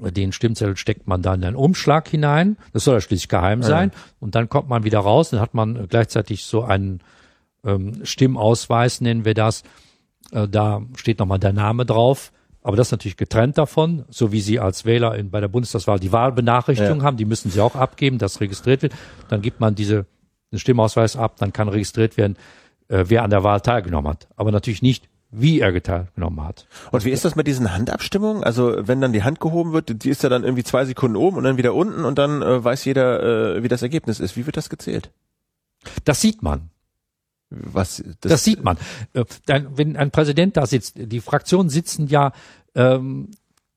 [0.01, 2.57] Den Stimmzettel steckt man dann in einen Umschlag hinein.
[2.73, 3.91] Das soll ja schließlich geheim sein.
[3.93, 4.01] Ja.
[4.19, 5.29] Und dann kommt man wieder raus.
[5.29, 7.01] Dann hat man gleichzeitig so einen
[7.63, 9.63] ähm, Stimmausweis, nennen wir das.
[10.31, 12.31] Äh, da steht nochmal der Name drauf.
[12.61, 15.99] Aber das ist natürlich getrennt davon, so wie Sie als Wähler in, bei der Bundestagswahl
[15.99, 17.03] die Wahlbenachrichtigung ja.
[17.03, 18.93] haben, die müssen Sie auch abgeben, das registriert wird.
[19.29, 20.05] Dann gibt man diese
[20.51, 22.35] den Stimmausweis ab, dann kann registriert werden,
[22.87, 24.27] äh, wer an der Wahl teilgenommen hat.
[24.35, 26.67] Aber natürlich nicht, wie er teilgenommen hat.
[26.91, 28.43] Und wie ist das mit diesen Handabstimmungen?
[28.43, 31.37] Also wenn dann die Hand gehoben wird, die ist ja dann irgendwie zwei Sekunden oben
[31.37, 34.35] und dann wieder unten und dann äh, weiß jeder, äh, wie das Ergebnis ist.
[34.35, 35.11] Wie wird das gezählt?
[36.03, 36.69] Das sieht man.
[37.49, 38.03] Was?
[38.21, 38.77] Das, das sieht man.
[39.13, 42.31] Äh, wenn ein Präsident da sitzt, die Fraktionen sitzen ja
[42.75, 43.29] ähm,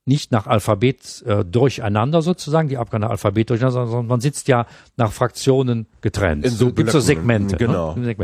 [0.05, 4.67] nicht nach Alphabet äh, durcheinander sozusagen, die Abgeordneten Alphabet durcheinander, sondern man sitzt ja
[4.97, 6.45] nach Fraktionen getrennt.
[6.45, 7.57] In so gibt so Segmente.
[7.57, 7.95] Genau.
[7.95, 8.17] Ne?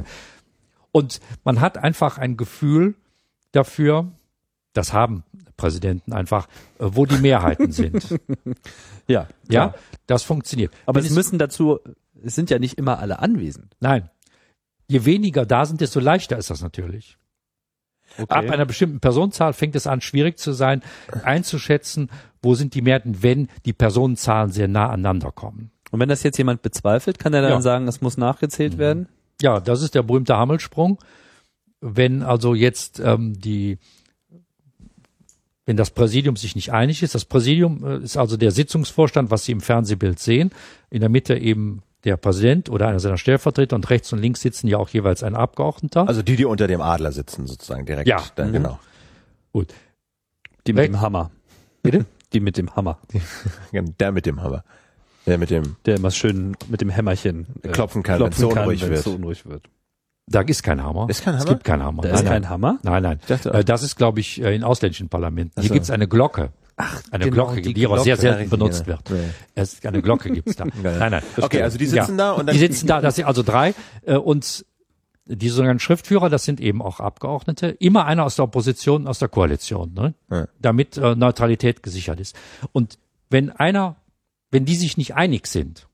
[0.92, 2.94] Und man hat einfach ein Gefühl
[3.52, 4.12] dafür,
[4.72, 5.24] das haben
[5.56, 6.46] Präsidenten einfach,
[6.78, 8.18] äh, wo die Mehrheiten sind.
[9.06, 9.74] ja, ja,
[10.06, 10.72] das funktioniert.
[10.86, 11.80] Aber es müssen dazu,
[12.22, 13.76] es sind ja nicht immer alle anwesend.
[13.80, 14.08] Nein.
[14.86, 17.18] Je weniger da sind, desto leichter ist das natürlich.
[18.16, 18.32] Okay.
[18.32, 20.82] Ab einer bestimmten Personenzahl fängt es an, schwierig zu sein,
[21.24, 22.10] einzuschätzen,
[22.40, 25.70] wo sind die Mehrheiten, wenn die Personenzahlen sehr nah aneinander kommen.
[25.90, 27.60] Und wenn das jetzt jemand bezweifelt, kann er dann ja.
[27.60, 28.78] sagen, es muss nachgezählt mhm.
[28.78, 29.08] werden?
[29.42, 30.98] Ja, das ist der berühmte Hammelsprung.
[31.80, 33.78] Wenn also jetzt ähm, die
[35.68, 37.14] wenn das Präsidium sich nicht einig ist.
[37.14, 40.50] Das Präsidium äh, ist also der Sitzungsvorstand, was Sie im Fernsehbild sehen.
[40.88, 44.66] In der Mitte eben der Präsident oder einer seiner Stellvertreter und rechts und links sitzen
[44.66, 46.09] ja auch jeweils ein Abgeordneter.
[46.09, 48.09] Also die, die unter dem Adler sitzen, sozusagen direkt.
[48.09, 48.52] Ja, dann, mhm.
[48.55, 48.80] genau.
[49.52, 49.74] Gut.
[50.66, 50.94] Die mit Recht.
[50.94, 51.30] dem Hammer.
[51.82, 52.06] Bitte?
[52.32, 52.98] Die mit dem Hammer.
[54.00, 54.64] der mit dem Hammer.
[55.26, 55.76] Der mit dem.
[55.84, 59.68] Der immer schön mit dem Hämmerchen äh, klopfen kann, wenn es so unruhig wird.
[60.32, 60.34] Wird.
[60.34, 61.09] Da ist kein Hammer.
[61.09, 61.44] Ist kein Hammer?
[61.44, 62.02] Es gibt keinen Hammer.
[62.02, 62.78] Da ist kein Hammer?
[62.82, 63.20] Nein, nein.
[63.26, 65.60] Dachte, äh, das ist, glaube ich, äh, in ausländischen Parlamenten.
[65.60, 65.74] Hier so.
[65.74, 66.50] gibt es eine Glocke.
[66.76, 69.10] Ach, eine genau, Glocke, die, die aber sehr selten benutzt wird.
[69.10, 69.16] Ja.
[69.56, 70.64] Es, eine Glocke gibt's da.
[70.82, 71.22] nein, nein.
[71.36, 72.16] Okay, also die sitzen ja.
[72.16, 73.00] da und dann die sitzen da.
[73.00, 73.74] Das sind also drei
[74.06, 74.64] äh, und
[75.28, 79.28] die sogenannten Schriftführer, das sind eben auch Abgeordnete, immer einer aus der Opposition, aus der
[79.28, 80.14] Koalition, ne?
[80.30, 80.46] Ja.
[80.59, 82.34] damit äh, Neutralität gesichert ist.
[82.72, 82.98] Und
[83.28, 83.96] wenn einer,
[84.50, 85.86] wenn die sich nicht einig sind,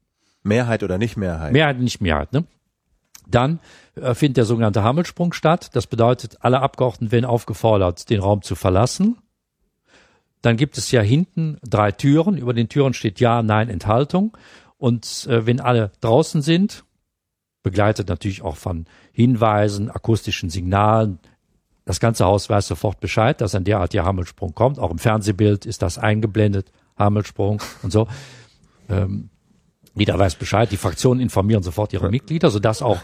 [0.44, 2.44] Mehrheit oder nicht Mehrheit, Mehrheit nicht Mehrheit, ne?
[3.27, 3.61] Dann
[3.95, 5.71] äh, findet der sogenannte Hammelsprung statt.
[5.75, 9.19] Das bedeutet, alle Abgeordneten werden aufgefordert, den Raum zu verlassen
[10.45, 12.37] dann gibt es ja hinten drei Türen.
[12.37, 14.37] Über den Türen steht Ja, Nein, Enthaltung.
[14.77, 16.85] Und äh, wenn alle draußen sind,
[17.63, 21.19] begleitet natürlich auch von Hinweisen, akustischen Signalen,
[21.87, 24.79] das ganze Haus weiß sofort Bescheid, dass ein derartiger Hammelsprung kommt.
[24.79, 28.07] Auch im Fernsehbild ist das eingeblendet, Hammelsprung und so.
[28.91, 29.31] Ähm,
[29.95, 30.71] jeder weiß Bescheid.
[30.71, 33.01] Die Fraktionen informieren sofort ihre Mitglieder, sodass auch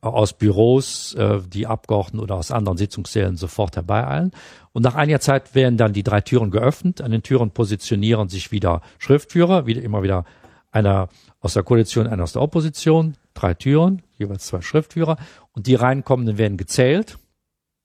[0.00, 4.32] aus Büros äh, die Abgeordneten oder aus anderen Sitzungssälen sofort herbeieilen.
[4.72, 7.00] Und nach einiger Zeit werden dann die drei Türen geöffnet.
[7.00, 10.24] An den Türen positionieren sich wieder Schriftführer, wieder immer wieder
[10.70, 11.08] einer
[11.40, 13.16] aus der Koalition, einer aus der Opposition.
[13.34, 15.16] Drei Türen, jeweils zwei Schriftführer.
[15.52, 17.18] Und die reinkommenden werden gezählt.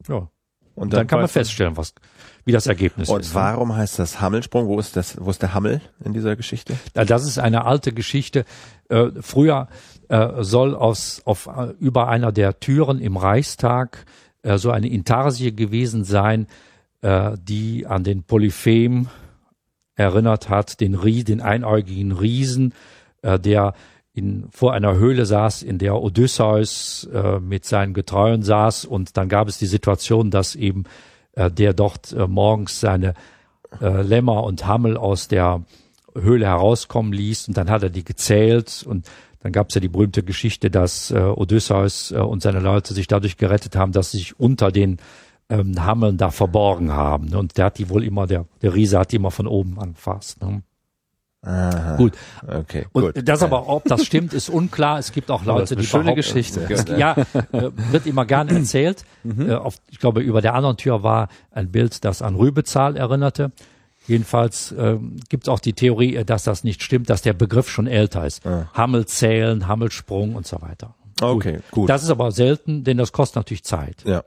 [0.08, 0.30] Ja.
[0.82, 1.94] Und, dann, dann kann man feststellen, was,
[2.44, 3.30] wie das Ergebnis und ist.
[3.30, 4.68] Und warum heißt das Hammelsprung?
[4.68, 6.76] Wo ist das, wo ist der Hammel in dieser Geschichte?
[6.94, 8.46] Das ist eine alte Geschichte.
[8.90, 9.68] Äh, früher
[10.10, 14.06] äh, soll aus, auf, äh, über einer der Türen im Reichstag
[14.42, 16.48] äh, so eine Intarsie gewesen sein,
[17.02, 19.08] äh, die an den Polyphem
[19.96, 22.74] erinnert hat, den, Rie, den einäugigen Riesen,
[23.22, 23.76] äh, der
[24.14, 29.30] in, vor einer Höhle saß, in der Odysseus äh, mit seinen Getreuen saß und dann
[29.30, 30.84] gab es die Situation, dass eben
[31.34, 33.14] äh, der dort äh, morgens seine
[33.80, 35.64] äh, Lämmer und Hammel aus der
[36.14, 39.10] Höhle herauskommen ließ und dann hat er die gezählt und
[39.40, 43.08] dann gab es ja die berühmte Geschichte, dass äh, Odysseus äh, und seine Leute sich
[43.08, 44.98] dadurch gerettet haben, dass sie sich unter den
[45.50, 47.34] ähm, Hammeln da verborgen haben.
[47.34, 50.42] Und der hat die wohl immer, der, der Riese hat die immer von oben anfasst.
[50.42, 50.62] Ne?
[51.44, 51.96] Aha.
[51.96, 52.14] Gut.
[52.48, 53.28] Okay, Und gut.
[53.28, 55.00] das aber, ob das stimmt, ist unklar.
[55.00, 56.68] Es gibt auch Leute, die schöne Geschichte.
[56.70, 57.16] Es, ja,
[57.52, 59.06] äh, wird immer gerne erzählt.
[59.26, 63.52] Äh, auf, ich glaube, über der anderen Tür war ein Bild, das an Rübezahl erinnerte.
[64.08, 67.70] Jedenfalls ähm, gibt es auch die Theorie, äh, dass das nicht stimmt, dass der Begriff
[67.70, 68.44] schon älter ist.
[68.74, 70.94] Hammelzählen, Hammelsprung und so weiter.
[71.22, 71.90] Okay, gut.
[71.90, 73.98] Das ist aber selten, denn das kostet natürlich Zeit.
[74.06, 74.24] Ja.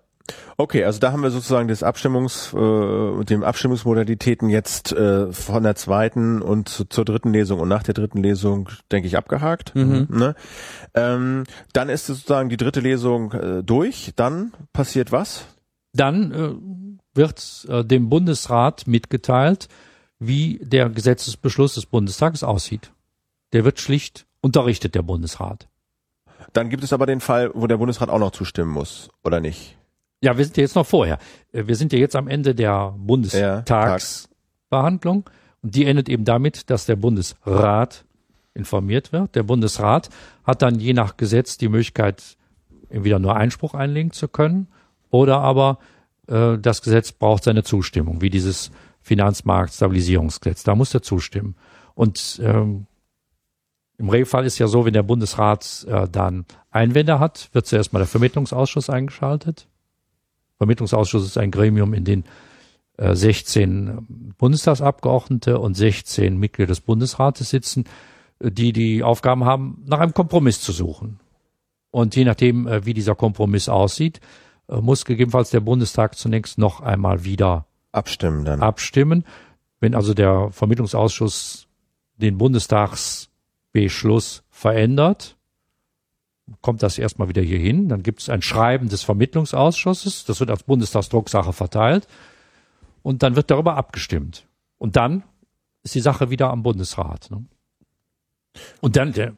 [0.56, 5.74] Okay, also da haben wir sozusagen das Abstimmungs, äh, dem Abstimmungsmodalitäten jetzt äh, von der
[5.74, 9.74] zweiten und zu, zur dritten Lesung und nach der dritten Lesung, denke ich, abgehakt.
[9.74, 10.34] Ne?
[10.94, 14.12] Ähm, dann ist sozusagen die dritte Lesung äh, durch.
[14.16, 15.46] Dann passiert was?
[15.92, 16.54] Dann äh,
[17.14, 19.68] wird äh, dem Bundesrat mitgeteilt,
[20.18, 22.92] wie der Gesetzesbeschluss des Bundestages aussieht.
[23.52, 25.68] Der wird schlicht unterrichtet, der Bundesrat.
[26.52, 29.76] Dann gibt es aber den Fall, wo der Bundesrat auch noch zustimmen muss, oder nicht?
[30.24, 31.18] Ja, wir sind ja jetzt noch vorher.
[31.52, 35.28] Äh, Wir sind ja jetzt am Ende der Bundestagsbehandlung
[35.62, 38.06] und die endet eben damit, dass der Bundesrat
[38.54, 39.34] informiert wird.
[39.34, 40.08] Der Bundesrat
[40.44, 42.38] hat dann je nach Gesetz die Möglichkeit,
[42.88, 44.68] entweder nur Einspruch einlegen zu können
[45.10, 45.78] oder aber
[46.26, 48.70] äh, das Gesetz braucht seine Zustimmung, wie dieses
[49.02, 50.62] Finanzmarktstabilisierungsgesetz.
[50.62, 51.54] Da muss er zustimmen.
[51.94, 52.86] Und ähm,
[53.98, 57.98] im Regelfall ist ja so, wenn der Bundesrat äh, dann Einwände hat, wird zuerst mal
[57.98, 59.68] der Vermittlungsausschuss eingeschaltet.
[60.58, 62.24] Vermittlungsausschuss ist ein Gremium, in dem
[62.96, 67.84] äh, 16 Bundestagsabgeordnete und 16 Mitglieder des Bundesrates sitzen,
[68.38, 71.20] äh, die die Aufgaben haben, nach einem Kompromiss zu suchen.
[71.90, 74.20] Und je nachdem, äh, wie dieser Kompromiss aussieht,
[74.68, 78.62] äh, muss gegebenenfalls der Bundestag zunächst noch einmal wieder Abstimmen dann.
[78.62, 79.24] abstimmen.
[79.80, 81.68] Wenn also der Vermittlungsausschuss
[82.16, 85.36] den Bundestagsbeschluss verändert,
[86.60, 87.88] kommt das erstmal wieder hier hin.
[87.88, 92.06] Dann gibt es ein Schreiben des Vermittlungsausschusses, das wird als Bundestagsdrucksache verteilt
[93.02, 94.46] und dann wird darüber abgestimmt.
[94.78, 95.22] Und dann
[95.82, 97.30] ist die Sache wieder am Bundesrat.
[97.30, 97.44] Ne?
[98.80, 99.36] Und dann der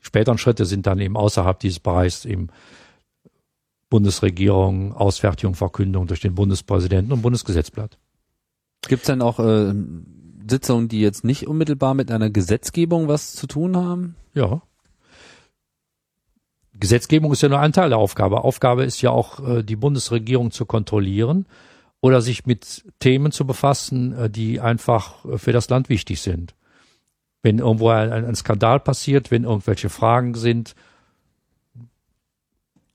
[0.00, 2.48] späteren Schritte sind dann eben außerhalb dieses Bereichs eben
[3.90, 7.98] Bundesregierung, Ausfertigung, Verkündung durch den Bundespräsidenten und Bundesgesetzblatt.
[8.88, 9.72] Gibt's denn auch äh,
[10.48, 14.16] Sitzungen, die jetzt nicht unmittelbar mit einer Gesetzgebung was zu tun haben?
[14.34, 14.62] Ja.
[16.84, 18.44] Gesetzgebung ist ja nur ein Teil der Aufgabe.
[18.44, 21.46] Aufgabe ist ja auch, äh, die Bundesregierung zu kontrollieren
[22.02, 26.54] oder sich mit Themen zu befassen, äh, die einfach äh, für das Land wichtig sind.
[27.42, 30.74] Wenn irgendwo ein, ein Skandal passiert, wenn irgendwelche Fragen sind,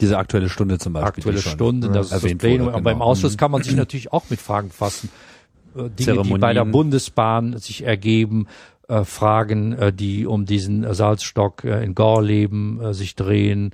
[0.02, 1.24] Diese aktuelle Stunde zum Beispiel.
[1.24, 2.68] aktuelle ne, das ist das Plenum.
[2.68, 3.06] wurde, Aber beim genau.
[3.06, 5.10] Ausschuss kann man sich natürlich auch mit Fragen befassen.
[5.74, 8.46] Dinge, die bei der Bundesbahn sich ergeben,
[8.90, 13.72] äh, Fragen, äh, die um diesen äh, Salzstock äh, in Gorleben äh, sich drehen,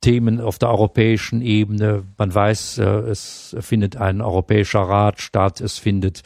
[0.00, 2.02] Themen auf der europäischen Ebene.
[2.18, 6.24] Man weiß, es findet ein europäischer Rat statt, es findet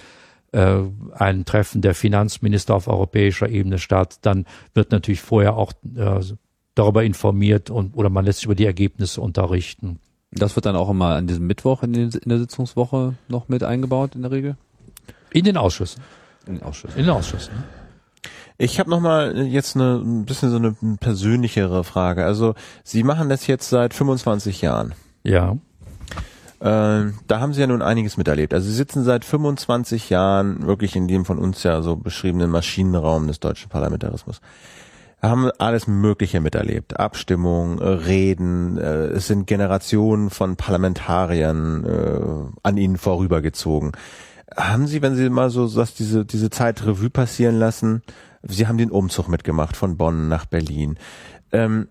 [0.53, 4.21] ein Treffen der Finanzminister auf europäischer Ebene statt.
[4.23, 5.75] Dann wird natürlich vorher auch
[6.75, 10.01] darüber informiert und oder man lässt sich über die Ergebnisse unterrichten.
[10.31, 13.63] Das wird dann auch immer an diesem Mittwoch in, den, in der Sitzungswoche noch mit
[13.63, 14.57] eingebaut in der Regel?
[15.31, 16.03] In den Ausschüssen.
[16.47, 16.99] In den Ausschüssen.
[16.99, 17.55] In den Ausschüssen.
[17.55, 17.65] ne?
[18.59, 22.25] Ich habe noch mal jetzt eine ein bisschen so eine persönlichere Frage.
[22.25, 22.55] Also
[22.85, 24.95] Sie machen das jetzt seit 25 Jahren.
[25.25, 25.57] Ja.
[26.61, 28.55] Äh, da haben Sie ja nun einiges miterlebt.
[28.55, 33.27] Also Sie sitzen seit 25 Jahren wirklich in dem von uns ja so beschriebenen Maschinenraum
[33.27, 34.41] des deutschen Parlamentarismus.
[35.21, 37.01] Haben alles Mögliche miterlebt.
[37.01, 43.93] Abstimmung, äh, Reden, äh, es sind Generationen von Parlamentariern äh, an Ihnen vorübergezogen.
[44.57, 48.03] Haben Sie, wenn Sie mal so dass diese, diese Zeit Revue passieren lassen,
[48.43, 50.99] Sie haben den Umzug mitgemacht von Bonn nach Berlin.
[51.53, 51.89] Ähm,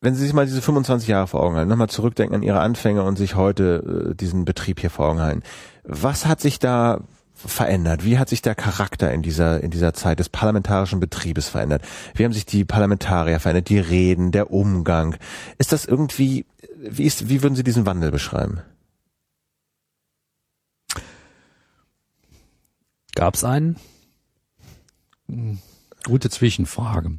[0.00, 3.02] wenn Sie sich mal diese 25 Jahre vor Augen halten, nochmal zurückdenken an Ihre Anfänge
[3.02, 5.42] und sich heute äh, diesen Betrieb hier vor Augen halten,
[5.84, 7.00] was hat sich da
[7.34, 8.04] verändert?
[8.04, 11.82] Wie hat sich der Charakter in dieser, in dieser Zeit des parlamentarischen Betriebes verändert?
[12.14, 13.68] Wie haben sich die Parlamentarier verändert?
[13.68, 15.16] Die Reden, der Umgang?
[15.58, 16.46] Ist das irgendwie,
[16.78, 18.60] wie ist, wie würden Sie diesen Wandel beschreiben?
[23.14, 23.76] Gab's einen?
[26.04, 27.18] Gute Zwischenfrage.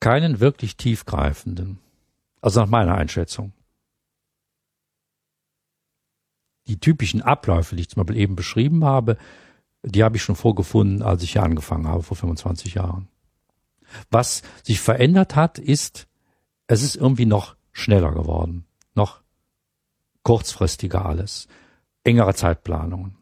[0.00, 1.78] Keinen wirklich tiefgreifenden.
[2.40, 3.52] Also nach meiner Einschätzung.
[6.66, 9.16] Die typischen Abläufe, die ich zum Beispiel eben beschrieben habe,
[9.82, 13.08] die habe ich schon vorgefunden, als ich hier angefangen habe, vor 25 Jahren.
[14.10, 16.06] Was sich verändert hat, ist,
[16.66, 19.22] es ist irgendwie noch schneller geworden, noch
[20.22, 21.48] kurzfristiger alles,
[22.02, 23.16] engere Zeitplanungen.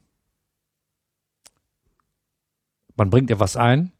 [3.02, 3.90] Man bringt etwas ein,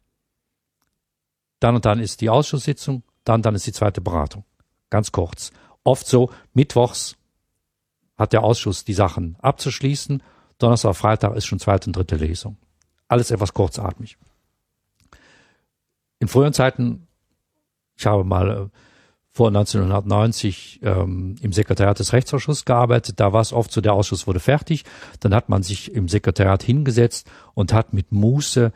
[1.59, 4.45] dann und dann ist die Ausschusssitzung, dann dann ist die zweite Beratung.
[4.89, 5.51] Ganz kurz.
[5.83, 7.17] Oft so, mittwochs
[8.17, 10.23] hat der Ausschuss die Sachen abzuschließen
[10.57, 12.55] Donnerstag, Freitag ist schon zweite und dritte Lesung.
[13.09, 14.17] Alles etwas kurzatmig.
[16.19, 17.09] In früheren Zeiten,
[17.97, 18.69] ich habe mal äh,
[19.33, 23.19] vor 1990 ähm, im Sekretariat des Rechtsausschusses gearbeitet.
[23.19, 24.85] Da war es oft so, der Ausschuss wurde fertig.
[25.19, 28.71] Dann hat man sich im Sekretariat hingesetzt und hat mit Muße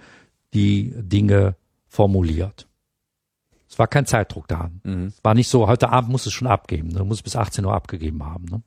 [0.56, 1.56] die Dinge
[1.88, 2.68] formuliert.
[3.70, 4.72] Es war kein Zeitdruck da.
[4.82, 5.06] Mhm.
[5.06, 6.92] Es war nicht so, heute Abend muss es schon abgeben.
[6.92, 8.46] Du musst bis 18 Uhr abgegeben haben.
[8.46, 8.64] Ne?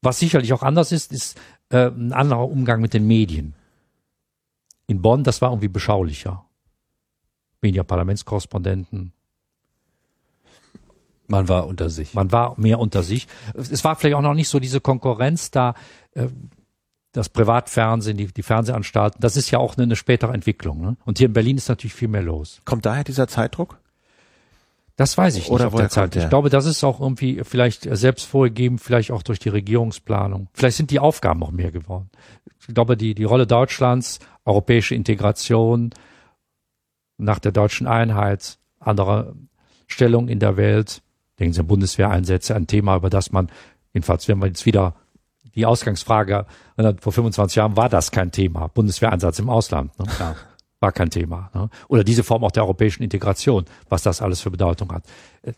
[0.00, 1.38] Was sicherlich auch anders ist, ist
[1.68, 3.54] äh, ein anderer Umgang mit den Medien.
[4.86, 6.46] In Bonn, das war irgendwie beschaulicher.
[7.60, 9.12] Weniger Parlamentskorrespondenten.
[11.30, 12.12] Man war unter sich.
[12.14, 13.28] Man war mehr unter sich.
[13.54, 15.74] Es war vielleicht auch noch nicht so diese Konkurrenz da,
[16.14, 16.26] äh,
[17.12, 19.20] das Privatfernsehen, die, die Fernsehanstalten.
[19.20, 20.80] Das ist ja auch eine, eine spätere Entwicklung.
[20.80, 20.96] Ne?
[21.04, 22.62] Und hier in Berlin ist natürlich viel mehr los.
[22.64, 23.78] Kommt daher dieser Zeitdruck?
[24.96, 26.14] Das weiß ich nicht Oder auf Zeit.
[26.14, 30.48] Ich glaube, das ist auch irgendwie vielleicht selbst vorgegeben, vielleicht auch durch die Regierungsplanung.
[30.52, 32.10] Vielleicht sind die Aufgaben auch mehr geworden.
[32.68, 35.90] Ich glaube, die, die Rolle Deutschlands, europäische Integration
[37.16, 39.36] nach der deutschen Einheit, andere
[39.86, 41.02] Stellung in der Welt,
[41.40, 43.50] denken Sie an Bundeswehreinsätze, ein Thema, über das man,
[43.92, 44.94] jedenfalls, wenn wir jetzt wieder
[45.56, 46.46] die Ausgangsfrage,
[47.00, 49.98] vor 25 Jahren war das kein Thema, Bundeswehreinsatz im Ausland.
[49.98, 50.06] Ne?
[50.18, 50.36] Ja
[50.80, 51.50] war kein Thema.
[51.54, 51.68] Ne?
[51.88, 55.04] Oder diese Form auch der europäischen Integration, was das alles für Bedeutung hat.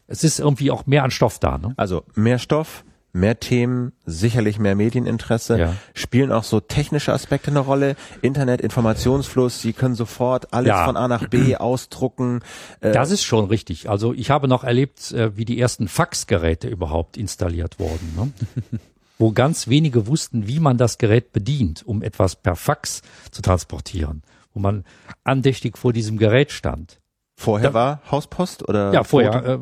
[0.06, 1.58] Es ist irgendwie auch mehr an Stoff da.
[1.58, 1.74] Ne?
[1.76, 5.58] Also mehr Stoff, mehr Themen, sicherlich mehr Medieninteresse.
[5.58, 5.76] Ja.
[5.94, 7.96] Spielen auch so technische Aspekte eine Rolle?
[8.22, 10.84] Internet, Informationsfluss, Sie können sofort alles ja.
[10.84, 12.40] von A nach B ausdrucken.
[12.80, 13.90] Äh das ist schon richtig.
[13.90, 18.14] Also ich habe noch erlebt, äh, wie die ersten Faxgeräte überhaupt installiert wurden.
[18.16, 18.80] Ne?
[19.18, 24.22] wo ganz wenige wussten, wie man das Gerät bedient, um etwas per Fax zu transportieren
[24.54, 24.84] wo man
[25.24, 27.00] andächtig vor diesem Gerät stand.
[27.36, 28.92] Vorher da, war Hauspost oder?
[28.92, 29.58] Ja, vorher äh,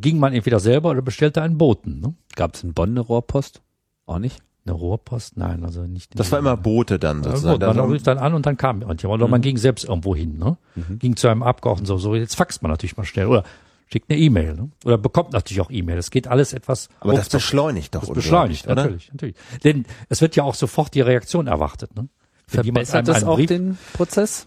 [0.00, 2.00] ging man entweder selber oder bestellte einen Boten.
[2.00, 2.14] Ne?
[2.36, 3.62] Gab es in Bonn eine Rohrpost?
[4.06, 4.42] Auch nicht?
[4.66, 5.36] Eine Rohrpost?
[5.36, 6.18] Nein, also nicht.
[6.18, 7.60] Das war immer Boote dann sozusagen.
[7.60, 9.04] Ja, man rief dann an und dann kam jemand.
[9.04, 9.30] Oder mhm.
[9.30, 10.38] man ging selbst irgendwo hin.
[10.38, 10.56] Ne?
[10.74, 10.98] Mhm.
[10.98, 13.26] Ging zu einem Abgeordneten so, so, jetzt faxt man natürlich mal schnell.
[13.26, 13.44] Oder
[13.88, 14.54] schickt eine E-Mail.
[14.54, 14.70] Ne?
[14.84, 15.98] Oder bekommt natürlich auch E-Mail.
[15.98, 16.88] Es geht alles etwas.
[17.00, 18.76] Aber das beschleunigt doch, das beschleunigt, oder?
[18.76, 19.36] natürlich, natürlich.
[19.64, 21.94] Denn es wird ja auch sofort die Reaktion erwartet.
[21.94, 22.08] Ne?
[22.46, 24.46] Verbessert das auch Brief, den Prozess?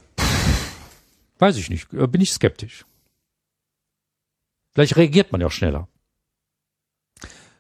[1.40, 1.94] Weiß ich nicht.
[1.94, 2.86] Äh, bin ich skeptisch.
[4.74, 5.88] Vielleicht reagiert man ja auch schneller.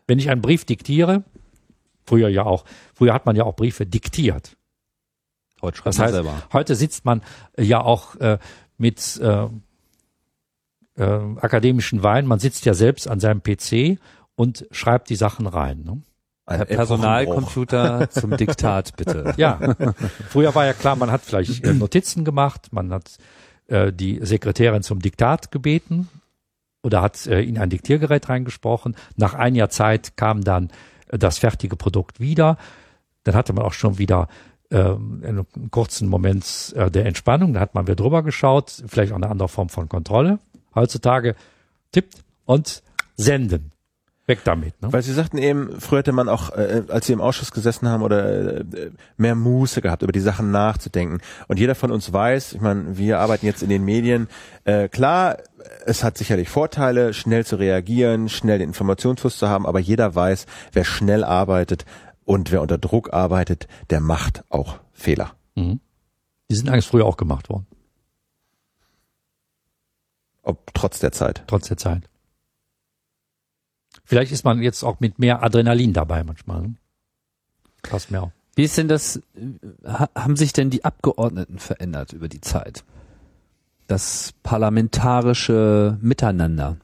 [0.07, 1.23] Wenn ich einen Brief diktiere,
[2.05, 2.65] früher ja auch,
[2.95, 4.57] früher hat man ja auch Briefe diktiert.
[5.61, 6.43] Heute schreibt das heißt, selber.
[6.53, 7.21] Heute sitzt man
[7.57, 8.37] ja auch äh,
[8.77, 9.47] mit äh,
[10.95, 11.03] äh,
[11.41, 13.99] akademischen Wein, man sitzt ja selbst an seinem PC
[14.35, 15.83] und schreibt die Sachen rein.
[15.83, 16.01] Ne?
[16.45, 19.33] Ein Personalcomputer zum Diktat, bitte.
[19.37, 19.59] Ja,
[20.29, 23.17] früher war ja klar, man hat vielleicht äh, Notizen gemacht, man hat
[23.67, 26.07] äh, die Sekretärin zum Diktat gebeten
[26.87, 28.95] oder hat äh, in ein Diktiergerät reingesprochen.
[29.17, 30.69] Nach einiger Zeit kam dann
[31.09, 32.57] äh, das fertige Produkt wieder.
[33.23, 34.29] Dann hatte man auch schon wieder
[34.69, 37.53] äh, einen kurzen Moment äh, der Entspannung.
[37.53, 40.39] Da hat man wieder drüber geschaut, vielleicht auch eine andere Form von Kontrolle.
[40.73, 41.35] Heutzutage
[41.91, 42.81] tippt und
[43.17, 43.71] senden.
[44.27, 44.81] Weg damit.
[44.81, 44.91] Ne?
[44.91, 48.03] Weil Sie sagten eben, früher hätte man auch, äh, als Sie im Ausschuss gesessen haben,
[48.03, 51.19] oder äh, mehr Muße gehabt, über die Sachen nachzudenken.
[51.47, 54.27] Und jeder von uns weiß, ich meine, wir arbeiten jetzt in den Medien,
[54.65, 55.37] äh, klar,
[55.85, 60.45] es hat sicherlich Vorteile, schnell zu reagieren, schnell den Informationsfluss zu haben, aber jeder weiß,
[60.71, 61.85] wer schnell arbeitet
[62.25, 65.35] und wer unter Druck arbeitet, der macht auch Fehler.
[65.55, 65.79] Mhm.
[66.49, 67.67] Die sind eigentlich früher auch gemacht worden.
[70.43, 71.43] Ob trotz der Zeit.
[71.47, 72.03] Trotz der Zeit.
[74.05, 76.61] Vielleicht ist man jetzt auch mit mehr Adrenalin dabei manchmal.
[76.61, 76.75] Ne?
[77.81, 78.31] Passt mir auch.
[78.55, 79.21] Wie ist denn das,
[79.85, 82.83] haben sich denn die Abgeordneten verändert über die Zeit?
[83.87, 86.77] Das parlamentarische Miteinander,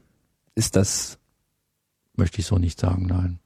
[0.55, 1.17] ist das?
[2.15, 3.39] Möchte ich so nicht sagen, nein.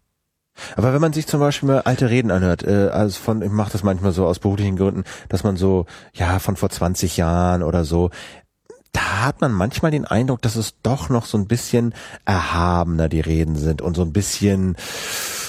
[0.76, 3.72] Aber wenn man sich zum Beispiel mal alte Reden anhört, äh, also von, ich mache
[3.72, 7.86] das manchmal so aus beruflichen Gründen, dass man so, ja, von vor 20 Jahren oder
[7.86, 8.10] so,
[8.92, 11.94] da hat man manchmal den Eindruck, dass es doch noch so ein bisschen
[12.26, 14.76] erhabener die Reden sind und so ein bisschen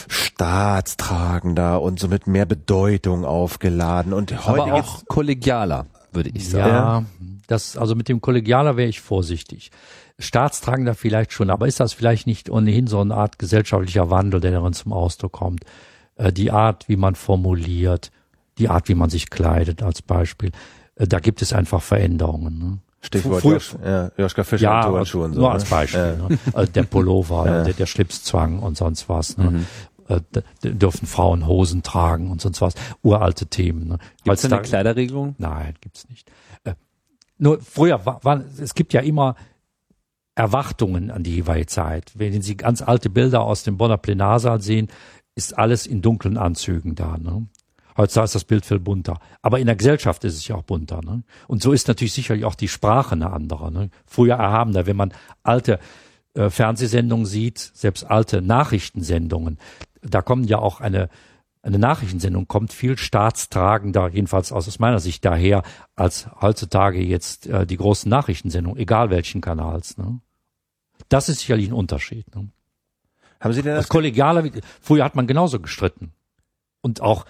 [0.09, 6.69] staatstragender und so mit mehr Bedeutung aufgeladen und heute Aber auch kollegialer, würde ich sagen.
[6.71, 7.05] Ja,
[7.47, 9.71] das, also mit dem kollegialer wäre ich vorsichtig.
[10.19, 14.51] Staatstragender vielleicht schon, aber ist das vielleicht nicht ohnehin so eine Art gesellschaftlicher Wandel, der
[14.51, 15.65] darin zum Ausdruck kommt?
[16.17, 18.11] Äh, die Art, wie man formuliert,
[18.59, 20.51] die Art, wie man sich kleidet als Beispiel.
[20.97, 22.59] Äh, da gibt es einfach Veränderungen.
[22.59, 22.79] Ne?
[23.01, 25.41] Stichwort Früher- ja, Joschka Fischer Ja, und Turnschuhe und so.
[25.41, 25.55] nur ne?
[25.55, 26.17] als Beispiel.
[26.21, 26.29] Ja.
[26.29, 26.39] Ne?
[26.53, 27.63] Also der Pullover, Ja.
[27.63, 29.39] der, der Schlipszwang und sonst was.
[29.39, 29.51] Ne?
[29.53, 29.67] Mhm.
[30.09, 30.21] Äh,
[30.63, 32.75] dürfen Frauen Hosen tragen und sonst was.
[33.03, 33.89] Uralte Themen.
[33.89, 33.99] Ne?
[34.25, 35.35] Gibt es eine Kleiderregelung?
[35.39, 36.31] Nein, gibt's nicht.
[36.65, 36.75] Äh,
[37.37, 39.37] nur früher war, war es gibt ja immer
[40.35, 42.13] Erwartungen an die jeweilige Zeit.
[42.15, 44.89] Wenn Sie ganz alte Bilder aus dem Bonner Plenarsaal sehen,
[45.35, 47.19] ist alles in dunklen Anzügen da.
[47.19, 47.47] Ne?
[47.97, 49.21] Heutzutage ist das Bild viel bunter.
[49.43, 51.01] Aber in der Gesellschaft ist es ja auch bunter.
[51.05, 51.25] Ne?
[51.49, 53.71] Und so ist natürlich sicherlich auch die Sprache eine andere.
[53.71, 53.91] Ne?
[54.07, 55.13] Früher erhabener, wenn man
[55.43, 55.81] alte
[56.35, 59.59] äh, Fernsehsendungen sieht, selbst alte Nachrichtensendungen,
[60.03, 61.09] da kommen ja auch eine
[61.61, 65.65] eine Nachrichtensendung kommt viel staatstragender, jedenfalls aus meiner Sicht daher,
[65.97, 69.99] als heutzutage jetzt äh, die großen Nachrichtensendungen, egal welchen Kanals.
[69.99, 70.21] Ne?
[71.09, 72.33] Das ist sicherlich ein Unterschied.
[72.35, 72.49] Ne?
[73.41, 76.13] Haben Sie denn das Das kollegialer, wie- früher hat man genauso gestritten
[76.81, 77.27] und auch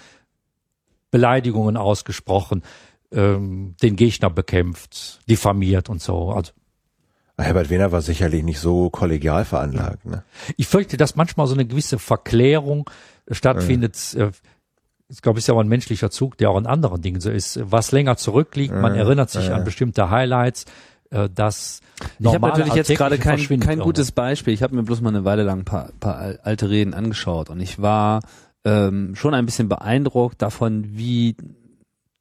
[1.11, 2.63] Beleidigungen ausgesprochen,
[3.11, 6.31] ähm, den Gegner bekämpft, diffamiert und so.
[6.33, 6.53] Also
[7.39, 10.05] Herbert Wehner war sicherlich nicht so kollegial veranlagt.
[10.07, 10.25] Ne?
[10.57, 12.89] ich fürchte, dass manchmal so eine gewisse Verklärung
[13.31, 13.97] stattfindet.
[14.15, 14.31] Äh,
[15.11, 17.31] Ich glaube, es ist ja auch ein menschlicher Zug, der auch in anderen Dingen so
[17.31, 17.59] ist.
[17.63, 19.55] Was länger zurückliegt, man Ja, erinnert sich ja.
[19.55, 20.67] an bestimmte Highlights,
[21.11, 21.81] äh, das
[22.19, 24.53] Ich habe natürlich jetzt gerade kein, kein gutes Beispiel.
[24.53, 27.49] Ich habe mir bloß mal eine Weile lang ein paar, paar al- alte Reden angeschaut
[27.51, 28.21] und ich war
[28.65, 31.37] ähm, schon ein bisschen beeindruckt davon, wie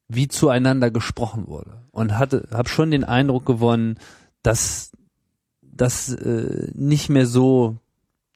[0.07, 3.97] wie zueinander gesprochen wurde und hatte habe schon den Eindruck gewonnen,
[4.43, 4.91] dass
[5.77, 7.77] dass äh, nicht mehr so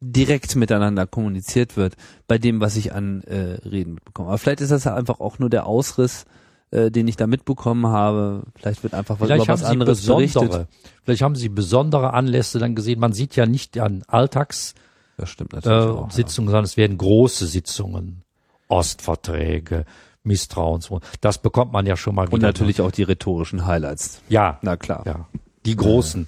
[0.02, 1.96] direkt miteinander kommuniziert wird
[2.28, 4.30] bei dem, was ich an äh, Reden mitbekomme.
[4.30, 6.26] Aber vielleicht ist das ja einfach auch nur der Ausriss,
[6.72, 8.44] äh, den ich da mitbekommen habe.
[8.56, 10.68] Vielleicht wird einfach was Vielleicht über haben was Sie anderes besondere, berichtet.
[11.04, 13.00] vielleicht haben Sie besondere Anlässe dann gesehen.
[13.00, 16.08] Man sieht ja nicht an Alltagssitzungen, äh, ja.
[16.10, 18.24] Sitzungen, sondern es werden große Sitzungen,
[18.70, 19.86] Ostverträge,
[20.24, 20.90] Misstrauens.
[21.20, 22.34] Das bekommt man ja schon mal wieder.
[22.36, 24.22] Und natürlich auch die rhetorischen Highlights.
[24.30, 25.04] Ja, Na klar.
[25.06, 25.28] ja.
[25.66, 26.28] Die großen.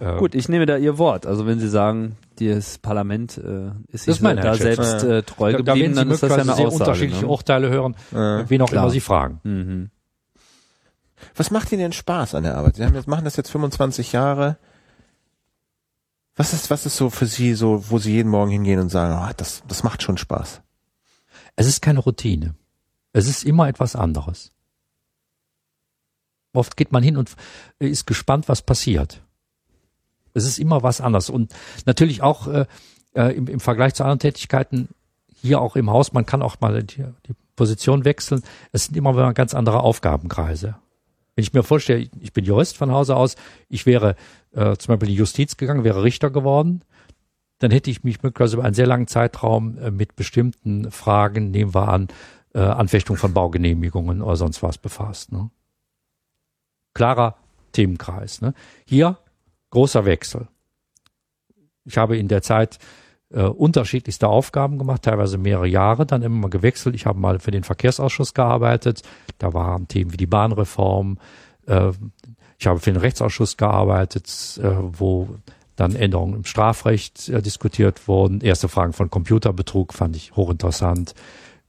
[0.00, 1.26] Äh, Gut, ich nehme da Ihr Wort.
[1.26, 5.22] Also wenn Sie sagen, das Parlament äh, ist Das ist sich meine da selbst äh,
[5.22, 6.74] treu da, da geblieben, werden Sie dann ist das ja eine sehr Aussage.
[6.84, 7.28] unterschiedliche Ne?
[7.28, 8.84] Urteile hören, Äh, wen auch Klar.
[8.84, 9.40] immer Sie fragen.
[9.44, 9.90] Mhm.
[11.36, 12.76] Was macht Ihnen denn Spaß an der Arbeit?
[12.76, 14.58] Sie haben jetzt, machen das jetzt 25 Jahre.
[16.36, 19.14] Was ist, was ist so für Sie so, wo Sie jeden Morgen hingehen und sagen,
[19.14, 20.60] ah, das, das macht schon Spaß?
[21.56, 22.54] Es ist keine Routine.
[23.12, 24.50] Es ist immer etwas anderes.
[26.54, 27.30] Oft geht man hin und
[27.78, 29.22] ist gespannt, was passiert.
[30.32, 31.30] Es ist immer was anderes.
[31.30, 31.54] Und
[31.86, 32.66] natürlich auch äh,
[33.14, 34.88] äh, im, im Vergleich zu anderen Tätigkeiten
[35.44, 38.42] hier auch im Haus, man kann auch mal die, die Position wechseln.
[38.72, 40.76] Es sind immer ganz andere Aufgabenkreise.
[41.34, 43.36] Wenn ich mir vorstelle, ich bin Jurist von Hause aus,
[43.68, 44.16] ich wäre
[44.52, 46.82] äh, zum Beispiel in die Justiz gegangen, wäre Richter geworden,
[47.58, 51.74] dann hätte ich mich möglicherweise über einen sehr langen Zeitraum äh, mit bestimmten Fragen, nehmen
[51.74, 52.08] wir an,
[52.54, 55.32] äh, Anfechtung von Baugenehmigungen oder sonst was befasst.
[55.32, 55.50] Ne?
[56.94, 57.36] Klarer
[57.72, 58.40] Themenkreis.
[58.40, 58.54] Ne?
[58.86, 59.18] Hier
[59.70, 60.48] großer Wechsel.
[61.84, 62.78] Ich habe in der Zeit
[63.30, 66.94] äh, unterschiedlichste Aufgaben gemacht, teilweise mehrere Jahre, dann immer mal gewechselt.
[66.94, 69.02] Ich habe mal für den Verkehrsausschuss gearbeitet.
[69.38, 71.18] Da waren Themen wie die Bahnreform.
[71.66, 71.90] Äh,
[72.58, 75.28] ich habe für den Rechtsausschuss gearbeitet, äh, wo
[75.76, 78.40] dann Änderungen im Strafrecht äh, diskutiert wurden.
[78.40, 81.14] Erste Fragen von Computerbetrug fand ich hochinteressant.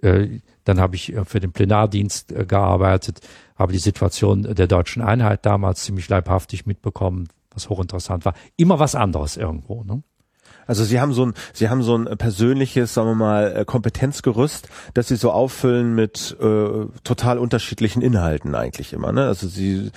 [0.01, 3.21] Äh, dann habe ich äh, für den Plenardienst äh, gearbeitet,
[3.55, 8.33] habe die Situation der deutschen Einheit damals ziemlich leibhaftig mitbekommen, was hochinteressant war.
[8.57, 9.83] Immer was anderes irgendwo.
[9.83, 10.03] Ne?
[10.67, 14.67] Also Sie haben so ein, Sie haben so ein persönliches, sagen wir mal, äh, Kompetenzgerüst,
[14.93, 19.11] das Sie so auffüllen mit äh, total unterschiedlichen Inhalten eigentlich immer.
[19.11, 19.25] Ne?
[19.27, 19.91] Also Sie,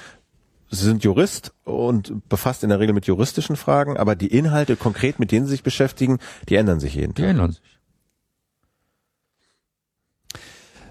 [0.70, 5.18] Sie sind Jurist und befasst in der Regel mit juristischen Fragen, aber die Inhalte konkret,
[5.18, 6.18] mit denen Sie sich beschäftigen,
[6.48, 7.30] die ändern sich jeden Die Tag.
[7.30, 7.62] ändern sich.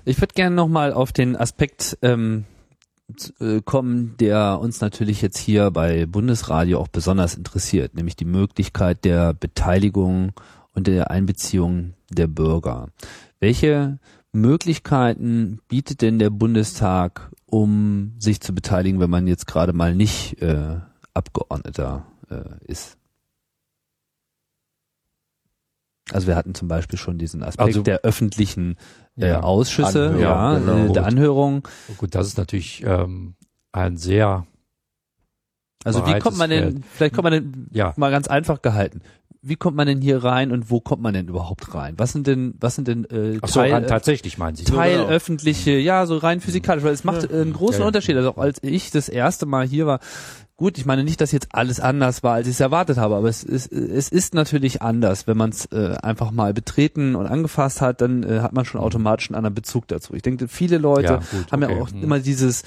[0.06, 2.45] Ich würde gerne nochmal auf den Aspekt ähm,
[3.39, 9.05] äh, kommen, der uns natürlich jetzt hier bei Bundesradio auch besonders interessiert, nämlich die Möglichkeit
[9.05, 10.34] der Beteiligung
[10.73, 12.89] und der Einbeziehung der Bürger.
[13.39, 13.99] Welche
[14.34, 20.41] Möglichkeiten bietet denn der Bundestag, um sich zu beteiligen, wenn man jetzt gerade mal nicht
[20.41, 20.79] äh,
[21.13, 22.96] Abgeordneter äh, ist?
[26.13, 28.75] Also wir hatten zum Beispiel schon diesen Aspekt Also- der öffentlichen
[29.17, 29.41] äh, Ja.
[29.41, 30.85] Ausschüsse, Anhörung, ja, genau.
[30.89, 31.67] äh, der Anhörung.
[31.97, 33.35] Gut, das ist natürlich ähm,
[33.71, 34.45] ein sehr,
[35.84, 36.85] Also wie kommt man denn, Feld.
[36.93, 39.01] vielleicht kommt man denn ja, mal ganz einfach gehalten.
[39.41, 41.93] Wie kommt man denn hier rein und wo kommt man denn überhaupt rein?
[41.97, 44.63] Was sind denn, was sind denn äh, ach so, Teil, tatsächlich meinen Sie.
[44.65, 47.88] teilöffentliche, ja, so rein physikalisch, weil es macht äh, einen großen Ja.
[47.88, 48.15] Unterschied.
[48.15, 49.99] Also als ich das erste Mal hier war,
[50.57, 53.29] Gut, ich meine nicht, dass jetzt alles anders war, als ich es erwartet habe, aber
[53.29, 55.27] es ist, es ist natürlich anders.
[55.27, 58.81] Wenn man es äh, einfach mal betreten und angefasst hat, dann äh, hat man schon
[58.81, 60.15] automatisch einen anderen Bezug dazu.
[60.15, 61.75] Ich denke, viele Leute Ja, gut, haben okay.
[61.75, 62.01] ja auch Hm.
[62.01, 62.63] immer dieses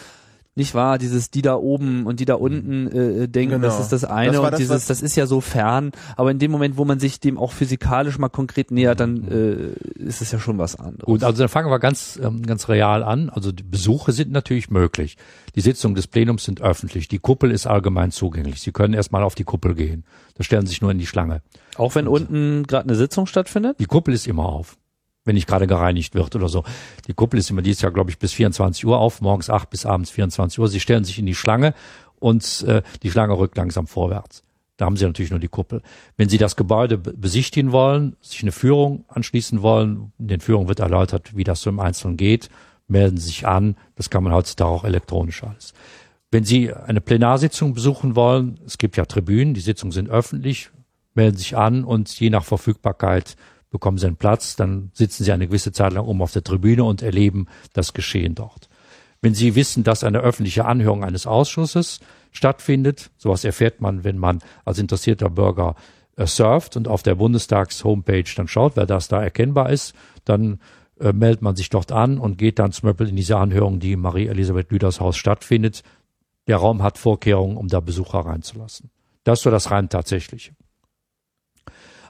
[0.57, 3.67] nicht wahr, dieses die da oben und die da unten äh, denken, Genau.
[3.67, 6.39] das ist das eine Das und das, dieses, das ist ja so fern, aber in
[6.39, 9.73] dem Moment, wo man sich dem auch physikalisch mal konkret nähert, dann äh,
[10.03, 11.05] ist es ja schon was anderes.
[11.07, 13.31] Gut, also dann fangen wir ganz, ähm, ganz real an.
[13.31, 15.17] Also die Besuche sind natürlich möglich.
[15.55, 17.07] Die Sitzungen des Plenums sind öffentlich.
[17.09, 18.61] Die Kuppel ist allgemein zugänglich.
[18.61, 20.05] Sie können erstmal auf die Kuppel gehen.
[20.35, 21.43] Da stellen Sie sich nur in die Schlange.
[21.77, 23.79] auch wenn unten gerade eine Sitzung stattfindet?
[23.79, 24.77] Die Kuppel ist immer auf,
[25.31, 26.65] wenn nicht gerade gereinigt wird oder so.
[27.07, 29.70] Die Kuppel ist immer, die ist ja, glaube ich, bis 24 Uhr auf, morgens 8
[29.70, 30.66] bis abends 24 Uhr.
[30.66, 31.73] Sie stellen sich in die Schlange
[32.19, 34.43] und äh, die Schlange rückt langsam vorwärts.
[34.77, 35.82] Da haben Sie natürlich nur die Kuppel.
[36.16, 40.66] Wenn Sie das Gebäude be- besichtigen wollen, sich eine Führung anschließen wollen, in den Führungen
[40.66, 42.48] wird erläutert, wie das so im Einzelnen geht,
[42.89, 43.77] melden Sie sich an.
[43.94, 45.74] Das kann man heutzutage auch elektronisch alles.
[46.32, 50.70] Wenn Sie eine Plenarsitzung besuchen wollen, es gibt ja Tribünen, die Sitzungen sind öffentlich,
[51.15, 53.36] melden sich an und je nach Verfügbarkeit
[53.71, 56.85] bekommen Sie einen Platz, dann sitzen Sie eine gewisse Zeit lang oben auf der Tribüne
[56.85, 58.69] und erleben das Geschehen dort.
[59.23, 62.01] Wenn Sie wissen, dass eine öffentliche Anhörung eines Ausschusses
[62.33, 65.75] stattfindet, sowas erfährt man, wenn man als interessierter Bürger
[66.17, 69.95] äh, surft und auf der Bundestags-Homepage dann schaut, wer das da erkennbar ist,
[70.25, 70.59] dann
[70.99, 73.93] äh, meldet man sich dort an und geht dann zum Beispiel in diese Anhörung, die
[73.93, 75.83] im Marie-Elisabeth Lüders Haus stattfindet.
[76.47, 78.91] Der Raum hat Vorkehrungen, um da Besucher reinzulassen.
[79.25, 80.53] Das ist so das rein tatsächliche.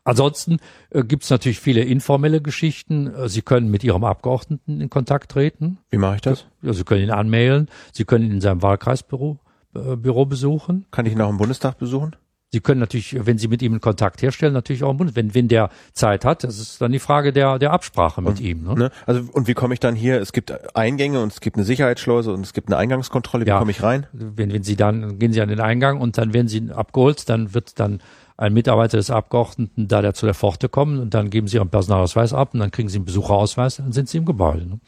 [0.05, 0.59] Ansonsten
[0.91, 3.07] äh, gibt es natürlich viele informelle Geschichten.
[3.15, 5.79] Äh, Sie können mit Ihrem Abgeordneten in Kontakt treten.
[5.91, 6.47] Wie mache ich das?
[6.63, 7.69] Ja, Sie können ihn anmailen.
[7.93, 9.39] Sie können ihn in seinem Wahlkreisbüro
[9.75, 10.87] äh, Büro besuchen.
[10.91, 12.17] Kann ich ihn auch im Bundestag besuchen?
[12.53, 15.37] Sie können natürlich, wenn Sie mit ihm einen Kontakt herstellen, natürlich auch im Bund, wenn,
[15.37, 18.65] wenn der Zeit hat, das ist dann die Frage der, der Absprache mit ihm.
[18.65, 18.75] Ne?
[18.75, 18.91] Ne?
[19.07, 20.21] Also und wie komme ich dann hier?
[20.21, 23.45] Es gibt Eingänge und es gibt eine Sicherheitsschleuse und es gibt eine Eingangskontrolle.
[23.47, 23.61] Wie Ja.
[23.61, 24.09] komme ich rein?
[24.13, 27.55] Wenn, wenn Sie dann, gehen Sie an den Eingang und dann werden Sie abgeholt, dann
[27.55, 28.01] wird dann
[28.41, 31.69] ein Mitarbeiter des Abgeordneten da, der zu der Pforte kommen und dann geben Sie Ihren
[31.69, 34.67] Personalausweis ab und dann kriegen Sie einen Besucherausweis, dann sind Sie im Gebäude.
[34.67, 34.81] Ne?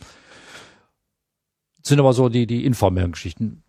[1.81, 3.63] Das sind aber so die, die informellen Geschichten.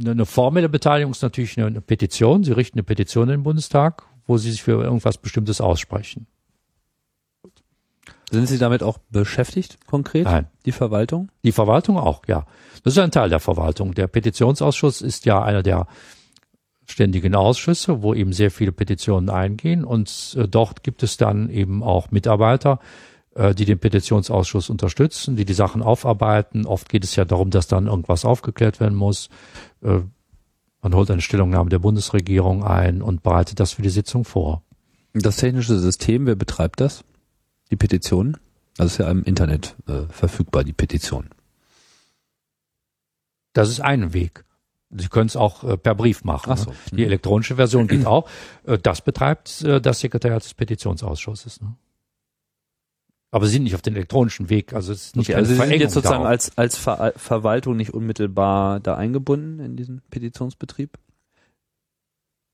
[0.00, 2.44] Eine, eine formelle Beteiligung ist natürlich eine, eine Petition.
[2.44, 6.26] Sie richten eine Petition in den Bundestag, wo Sie sich für irgendwas Bestimmtes aussprechen.
[8.30, 10.24] Sind Sie damit auch beschäftigt, konkret?
[10.24, 10.46] Nein.
[10.64, 11.30] Die Verwaltung?
[11.44, 12.46] Die Verwaltung auch, ja.
[12.84, 13.92] Das ist ein Teil der Verwaltung.
[13.92, 15.86] Der Petitionsausschuss ist ja einer der
[16.90, 21.82] ständigen Ausschüsse, wo eben sehr viele Petitionen eingehen und äh, dort gibt es dann eben
[21.82, 22.80] auch Mitarbeiter,
[23.34, 26.66] äh, die den Petitionsausschuss unterstützen, die die Sachen aufarbeiten.
[26.66, 29.28] Oft geht es ja darum, dass dann irgendwas aufgeklärt werden muss.
[29.82, 30.00] Äh,
[30.82, 34.62] man holt eine Stellungnahme der Bundesregierung ein und bereitet das für die Sitzung vor.
[35.12, 37.04] Das technische System, wer betreibt das?
[37.70, 38.36] Die Petitionen?
[38.78, 41.28] Also ist ja im Internet äh, verfügbar, die Petition.
[43.52, 44.44] Das ist ein Weg.
[44.90, 46.50] Sie können es auch äh, per Brief machen.
[46.52, 46.70] Ach so.
[46.70, 46.76] Ne?
[46.92, 48.28] Die elektronische Version geht auch.
[48.64, 51.60] Äh, das betreibt äh, das Sekretariat des Petitionsausschusses.
[51.60, 51.76] Ne?
[53.30, 54.72] Aber sie sind nicht auf den elektronischen Weg.
[54.72, 56.30] Also es ist nicht Okay, also Sie sind jetzt sozusagen darauf.
[56.30, 60.98] als, als Ver Verwaltung nicht unmittelbar da eingebunden in diesen Petitionsbetrieb?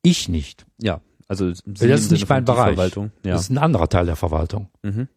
[0.03, 0.67] ich nicht.
[0.81, 2.75] Ja, also Sie Das ist nicht mein Bereich.
[2.75, 3.11] Verwaltung.
[3.25, 3.33] Ja.
[3.33, 4.69] Das ist ein anderer Teil der Verwaltung.
[4.83, 5.09] Mhm.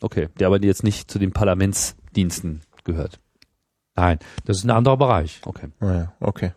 [0.00, 3.20] Okay, der aber jetzt nicht zu den Parlamentsdiensten gehört.
[3.96, 5.40] Nein, das ist ein anderer Bereich.
[5.44, 5.68] Okay.
[5.80, 6.52] Naja, okay.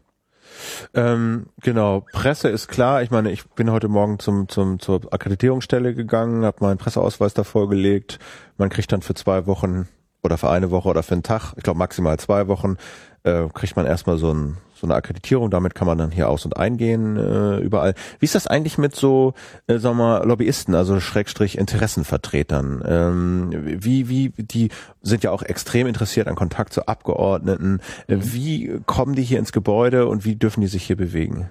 [0.93, 3.01] Ähm, genau, Presse ist klar.
[3.01, 7.43] Ich meine, ich bin heute Morgen zum, zum, zur Akkreditierungsstelle gegangen, habe meinen Presseausweis da
[7.43, 8.19] vorgelegt.
[8.57, 9.87] Man kriegt dann für zwei Wochen
[10.23, 12.77] oder für eine Woche oder für einen Tag, ich glaube maximal zwei Wochen,
[13.23, 15.49] äh, kriegt man erstmal so, ein, so eine Akkreditierung.
[15.49, 17.93] Damit kann man dann hier aus- und eingehen äh, überall.
[18.19, 19.33] Wie ist das eigentlich mit so,
[19.67, 22.83] äh, sagen wir mal, Lobbyisten, also Schrägstrich Interessenvertretern?
[22.85, 23.49] Ähm,
[23.83, 24.69] wie, wie, die
[25.01, 27.79] sind ja auch extrem interessiert an Kontakt zu Abgeordneten.
[28.07, 31.49] Äh, Wie kommen die hier ins Gebäude und wie dürfen die sich hier bewegen?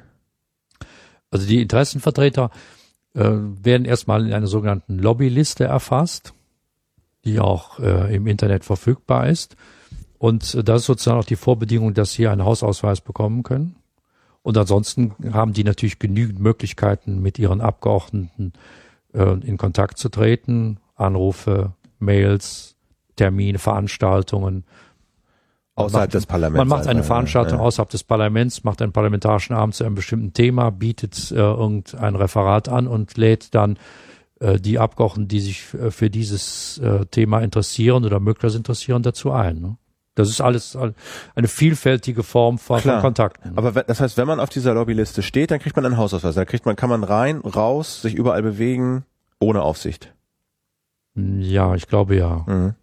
[1.31, 2.51] Also die Interessenvertreter
[3.15, 6.35] äh, werden erstmal in einer sogenannten Lobbyliste erfasst,
[7.25, 9.57] die auch äh, im Internet verfügbar ist.
[10.19, 13.77] Und äh, das ist sozusagen auch die Vorbedingung, dass sie einen Hausausweis bekommen können.
[14.43, 18.53] Und ansonsten haben die natürlich genügend Möglichkeiten, mit ihren Abgeordneten
[19.13, 20.79] äh, in Kontakt zu treten.
[20.97, 22.77] Anrufe, Mails,
[23.17, 24.65] Termine, Veranstaltungen.
[25.75, 26.59] Außerhalb macht- des Parlaments.
[26.59, 27.65] Man macht eine also, Veranstaltung ja.
[27.65, 32.69] außerhalb des Parlaments, macht einen parlamentarischen Abend zu einem bestimmten Thema, bietet äh, irgendein Referat
[32.69, 33.79] an und lädt dann
[34.59, 39.61] die Abgeordneten, die sich äh, für dieses äh, Thema interessieren oder möglicherweise interessieren, dazu ein.
[39.61, 39.77] Ne?
[40.15, 40.95] Das ist alles all-
[41.35, 43.01] eine vielfältige Form von, Klar.
[43.01, 43.57] Kontakten.
[43.57, 46.35] Aber das heißt, wenn man auf dieser Lobbyliste steht, dann kriegt man einen Hausausweis.
[46.35, 49.05] Da kriegt man, kann man rein, raus, sich überall bewegen,
[49.39, 50.13] ohne Aufsicht.
[51.15, 52.45] Ja, ich glaube ja.
[52.47, 52.75] Mhm.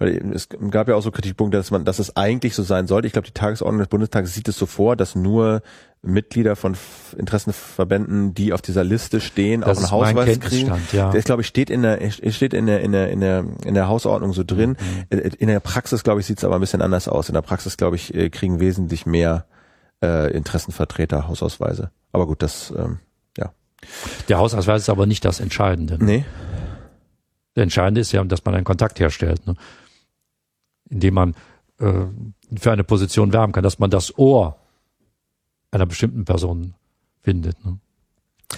[0.00, 3.06] Weil es gab ja auch so Kritikpunkte, dass man, dass es eigentlich so sein sollte.
[3.06, 5.60] Ich glaube, die Tagesordnung des Bundestages sieht es so vor, dass nur
[6.00, 6.74] Mitglieder von
[7.18, 10.72] Interessenverbänden, die auf dieser Liste stehen, das auch einen Hausweis kriegen.
[10.92, 11.12] Ja.
[11.12, 13.88] Das glaube ich steht in der steht in der in der in der in der
[13.88, 14.78] Hausordnung so drin.
[15.10, 15.18] Mhm.
[15.38, 17.28] In der Praxis glaube ich sieht es aber ein bisschen anders aus.
[17.28, 19.44] In der Praxis glaube ich äh, kriegen wesentlich mehr
[20.02, 21.90] äh, Interessenvertreter Hausausweise.
[22.12, 23.00] Aber gut, das ähm,
[23.36, 23.52] ja.
[24.30, 25.98] Der Hausausweis ist aber nicht das Entscheidende.
[26.00, 26.24] Nee.
[27.54, 29.56] Der Entscheidende ist ja, dass man einen Kontakt herstellt, ne?
[30.90, 31.34] Indem man
[31.78, 32.04] äh,
[32.56, 34.58] für eine Position werben kann, dass man das Ohr
[35.70, 36.74] einer bestimmten Person
[37.22, 37.64] findet.
[37.64, 37.78] Ne?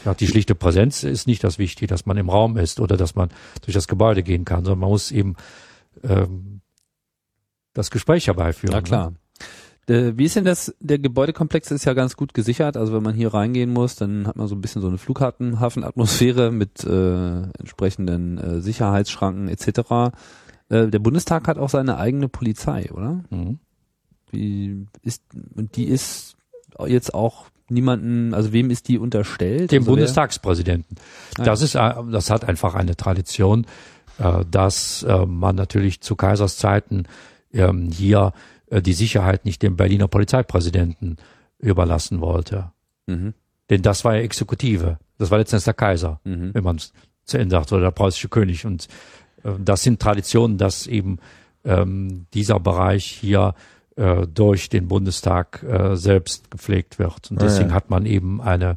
[0.05, 3.15] Ja, die schlichte Präsenz ist nicht das Wichtige, dass man im Raum ist oder dass
[3.15, 3.29] man
[3.63, 5.37] durch das Gebäude gehen kann, sondern man muss eben
[6.03, 6.63] ähm,
[7.75, 8.73] das Gespräch herbeiführen.
[8.73, 9.11] Ja klar.
[9.11, 9.17] Ne?
[10.17, 10.75] Wie ist denn das?
[10.79, 12.77] Der Gebäudekomplex ist ja ganz gut gesichert.
[12.77, 16.53] Also wenn man hier reingehen muss, dann hat man so ein bisschen so eine Flughafenatmosphäre
[16.53, 20.15] mit äh, entsprechenden äh, Sicherheitsschranken etc.
[20.73, 23.23] Äh, der Bundestag hat auch seine eigene Polizei, oder?
[23.31, 23.59] Mhm.
[24.31, 25.23] Wie ist
[25.55, 26.37] und die ist
[26.87, 29.71] jetzt auch niemanden, also wem ist die unterstellt?
[29.71, 30.97] Dem also Bundestagspräsidenten.
[31.39, 33.67] Ah, das ist, äh, das hat einfach eine Tradition,
[34.19, 37.05] äh, dass man natürlich zu Kaisers Zeiten
[37.53, 38.33] ähm, hier
[38.71, 41.17] die Sicherheit nicht dem Berliner Polizeipräsidenten
[41.59, 42.73] überlassen wollte.
[43.07, 43.35] Mhm.
[43.69, 44.99] Denn das war ja Exekutive.
[45.19, 46.55] Das war letztendlich der Kaiser, mhm.
[46.55, 46.95] wenn man es
[47.25, 48.65] zu Ende sagt, oder der preußische König.
[48.65, 48.89] Und
[49.59, 51.19] das sind Traditionen, dass eben
[51.65, 53.55] ähm, dieser Bereich hier
[53.97, 57.31] äh, durch den Bundestag äh, selbst gepflegt wird.
[57.31, 57.75] Und deswegen ah, ja.
[57.75, 58.77] hat man eben eine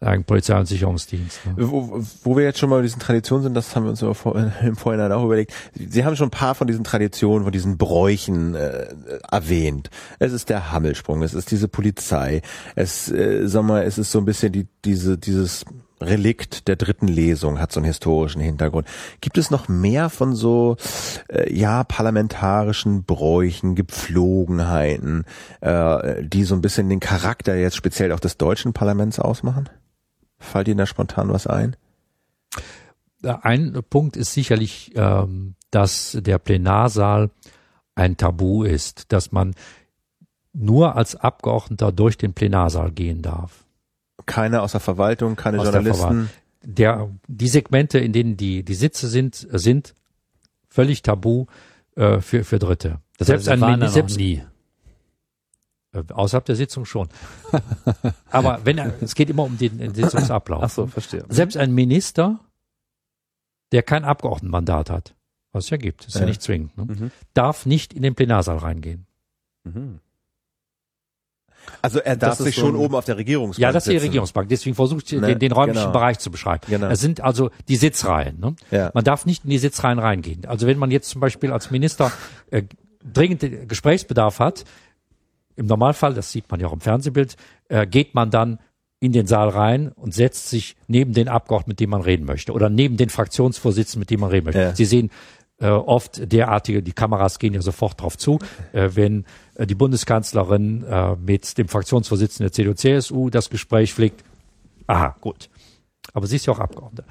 [0.00, 1.46] einen Polizei- und Sicherungsdienst.
[1.46, 1.54] Ne?
[1.56, 4.76] Wo, wo wir jetzt schon mal bei diesen Traditionen sind, das haben wir uns im
[4.76, 5.52] Vorhinein auch überlegt.
[5.74, 8.88] Sie haben schon ein paar von diesen Traditionen, von diesen Bräuchen äh,
[9.30, 9.90] erwähnt.
[10.18, 12.42] Es ist der Hammelsprung, es ist diese Polizei,
[12.74, 15.64] es, äh, sag mal, es ist so ein bisschen die, diese, dieses
[16.06, 18.86] Relikt der dritten Lesung hat so einen historischen Hintergrund.
[19.20, 20.76] Gibt es noch mehr von so
[21.28, 25.24] äh, ja parlamentarischen Bräuchen, Gepflogenheiten,
[25.60, 29.68] äh, die so ein bisschen den Charakter jetzt speziell auch des deutschen Parlaments ausmachen?
[30.38, 31.76] Fällt Ihnen da spontan was ein?
[33.22, 37.30] Ein Punkt ist sicherlich, ähm, dass der Plenarsaal
[37.94, 39.54] ein Tabu ist, dass man
[40.52, 43.63] nur als Abgeordneter durch den Plenarsaal gehen darf.
[44.26, 46.30] Keine aus der Verwaltung, keine aus Journalisten.
[46.62, 49.94] Der, der, die Segmente, in denen die, die Sitze sind, sind
[50.68, 51.46] völlig tabu
[51.96, 53.00] äh, für, für Dritte.
[53.18, 54.42] Das selbst heißt, ein selbst, nie.
[55.92, 57.08] Äh, außerhalb der Sitzung schon.
[58.30, 60.62] Aber wenn er, es geht immer um den, den Sitzungsablauf.
[60.64, 61.24] Ach so, verstehe.
[61.28, 62.40] Selbst ein Minister,
[63.72, 65.14] der kein Abgeordnetenmandat hat,
[65.52, 66.84] was es ja gibt, ist ja, ja nicht zwingend, ne?
[66.84, 67.10] mhm.
[67.32, 69.06] darf nicht in den Plenarsaal reingehen.
[69.62, 70.00] Mhm.
[71.82, 74.48] Also er darf sich so schon oben auf der Regierungsbank Ja, das ist die Regierungsbank.
[74.48, 75.20] Deswegen versucht ne?
[75.20, 75.92] den, den räumlichen genau.
[75.92, 76.62] Bereich zu beschreiben.
[76.68, 76.88] Genau.
[76.88, 78.40] Es sind also die Sitzreihen.
[78.40, 78.56] Ne?
[78.70, 78.90] Ja.
[78.94, 80.46] Man darf nicht in die Sitzreihen reingehen.
[80.46, 82.12] Also wenn man jetzt zum Beispiel als Minister
[82.50, 82.62] äh,
[83.04, 84.64] dringend Gesprächsbedarf hat,
[85.56, 87.36] im Normalfall, das sieht man ja auch im Fernsehbild,
[87.68, 88.58] äh, geht man dann
[89.04, 92.52] in den Saal rein und setzt sich neben den Abgeordneten, mit dem man reden möchte,
[92.52, 94.60] oder neben den Fraktionsvorsitzenden, mit dem man reden möchte.
[94.60, 94.74] Ja.
[94.74, 95.10] Sie sehen
[95.60, 98.38] äh, oft derartige, die Kameras gehen ja sofort drauf zu,
[98.72, 99.24] äh, wenn
[99.54, 104.24] äh, die Bundeskanzlerin äh, mit dem Fraktionsvorsitzenden der CDU-CSU das Gespräch pflegt.
[104.86, 105.48] Aha, gut.
[106.12, 107.04] Aber sie ist ja auch Abgeordnete.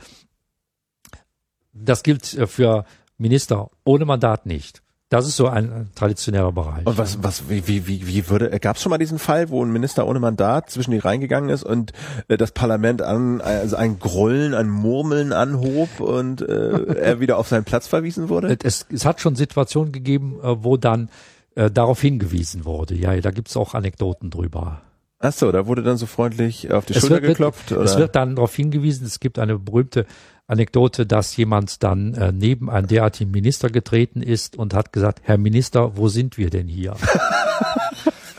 [1.74, 2.86] Das gilt äh, für
[3.18, 4.84] Minister ohne Mandat nicht.
[5.14, 6.88] Das ist so ein, traditioneller Bereich.
[6.88, 9.64] Und was, was, wie, wie, wie, wie würde, gab es schon mal diesen Fall, wo
[9.64, 11.94] ein Minister ohne Mandat zwischen die reingegangen ist und
[12.30, 17.48] äh, das Parlament an, also ein Grollen, ein Murmeln anhob und äh, er wieder auf
[17.48, 18.58] seinen Platz verwiesen wurde?
[18.64, 21.10] Es, es hat schon Situationen gegeben, äh, wo dann
[21.54, 22.96] äh, darauf hingewiesen wurde.
[22.96, 24.82] Ja, da gibt's auch Anekdoten drüber.
[25.26, 27.72] Ach so, da wurde dann so freundlich auf die es Schulter wird, geklopft?
[27.72, 27.84] Oder?
[27.84, 30.06] Es wird dann darauf hingewiesen, es gibt eine berühmte
[30.48, 35.38] Anekdote, dass jemand dann äh, neben einen derartigen Minister getreten ist und hat gesagt, Herr
[35.38, 36.96] Minister, wo sind wir denn hier?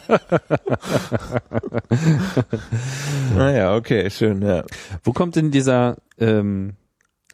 [3.35, 4.63] naja, okay, schön, ja.
[5.03, 6.75] Wo kommt denn dieser ähm,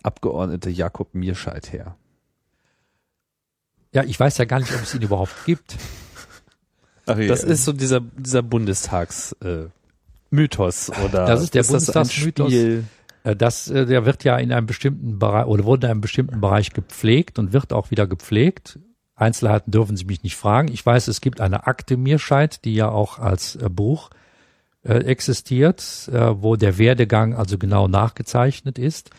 [0.05, 1.97] Abgeordnete Jakob Mierscheid her?
[3.93, 5.77] Ja, ich weiß ja gar nicht, ob es ihn überhaupt gibt.
[7.12, 7.28] Ach, ja.
[7.28, 9.66] Das ist so dieser, dieser Bundestags, äh,
[10.31, 12.53] Mythos oder das ist der ist Bundestagsmythos.
[12.53, 16.41] Äh, das, äh, der wird ja in einem bestimmten Bereich oder wurde in einem bestimmten
[16.41, 18.78] Bereich gepflegt und wird auch wieder gepflegt.
[19.16, 20.69] Einzelheiten dürfen Sie mich nicht fragen.
[20.73, 24.11] Ich weiß, es gibt eine Akte Mirscheid, die ja auch als äh, Buch
[24.82, 29.11] äh, existiert, äh, wo der Werdegang also genau nachgezeichnet ist.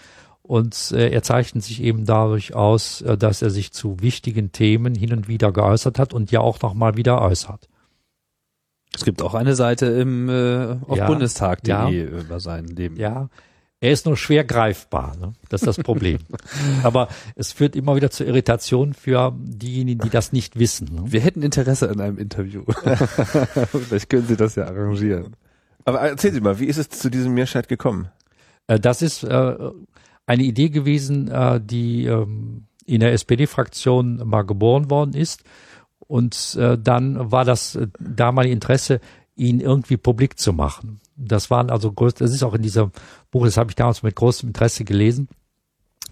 [0.41, 4.95] Und äh, er zeichnet sich eben dadurch aus, äh, dass er sich zu wichtigen Themen
[4.95, 7.69] hin und wieder geäußert hat und ja auch nochmal wieder äußert.
[8.93, 12.97] Es gibt auch eine Seite im äh, auf ja, bundestag.de ja, über sein Leben.
[12.97, 13.29] Ja,
[13.79, 15.15] Er ist nur schwer greifbar.
[15.19, 15.33] Ne?
[15.49, 16.19] Das ist das Problem.
[16.83, 20.89] Aber es führt immer wieder zu Irritation für diejenigen, die das nicht wissen.
[20.93, 21.03] Ne?
[21.05, 22.63] Wir hätten Interesse an einem Interview.
[23.71, 25.35] Vielleicht können Sie das ja arrangieren.
[25.85, 28.09] Aber erzählen Sie mal, wie ist es zu diesem Meerscheid gekommen?
[28.67, 29.55] Äh, das ist äh,
[30.25, 35.43] eine Idee gewesen, äh, die ähm, in der SPD-Fraktion mal geboren worden ist.
[36.11, 38.99] Und äh, dann war das äh, damalige Interesse,
[39.37, 40.99] ihn irgendwie publik zu machen.
[41.15, 42.91] Das waren also groß, das ist auch in diesem
[43.31, 45.29] Buch, das habe ich damals mit großem Interesse gelesen,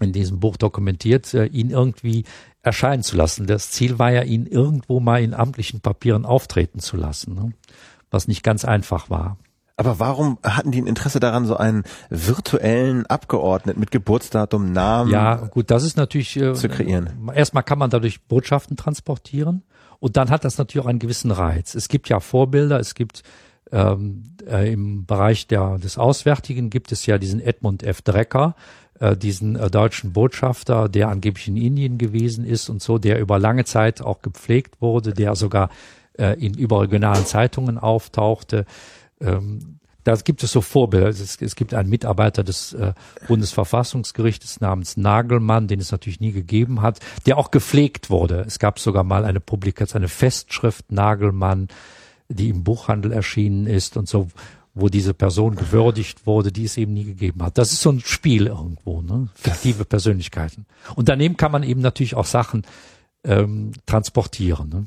[0.00, 2.24] in diesem Buch dokumentiert, äh, ihn irgendwie
[2.62, 3.46] erscheinen zu lassen.
[3.46, 7.52] Das Ziel war ja, ihn irgendwo mal in amtlichen Papieren auftreten zu lassen, ne?
[8.10, 9.36] was nicht ganz einfach war.
[9.76, 15.36] Aber warum hatten die ein Interesse daran, so einen virtuellen Abgeordneten mit Geburtsdatum, Namen Ja,
[15.36, 17.30] gut, das ist natürlich äh, zu kreieren?
[17.34, 19.62] Erstmal kann man dadurch Botschaften transportieren
[20.00, 21.74] und dann hat das natürlich auch einen gewissen Reiz.
[21.74, 23.22] Es gibt ja Vorbilder, es gibt
[23.70, 28.02] ähm, äh, im Bereich der, des Auswärtigen gibt es ja diesen Edmund F.
[28.02, 28.56] Drecker,
[28.98, 33.38] äh, diesen äh, deutschen Botschafter, der angeblich in Indien gewesen ist und so, der über
[33.38, 35.70] lange Zeit auch gepflegt wurde, der sogar
[36.18, 38.64] äh, in überregionalen Zeitungen auftauchte.
[39.20, 39.79] Ähm,
[40.10, 41.08] da gibt es so Vorbilder.
[41.08, 42.94] Es, es gibt einen Mitarbeiter des äh,
[43.28, 48.44] Bundesverfassungsgerichtes namens Nagelmann, den es natürlich nie gegeben hat, der auch gepflegt wurde.
[48.46, 51.68] Es gab sogar mal eine Publikation, eine Festschrift Nagelmann,
[52.28, 54.28] die im Buchhandel erschienen ist und so,
[54.74, 57.58] wo diese Person gewürdigt wurde, die es eben nie gegeben hat.
[57.58, 59.28] Das ist so ein Spiel irgendwo, ne?
[59.34, 60.66] fiktive Persönlichkeiten.
[60.94, 62.64] Und daneben kann man eben natürlich auch Sachen
[63.24, 64.68] ähm, transportieren.
[64.68, 64.86] Ne?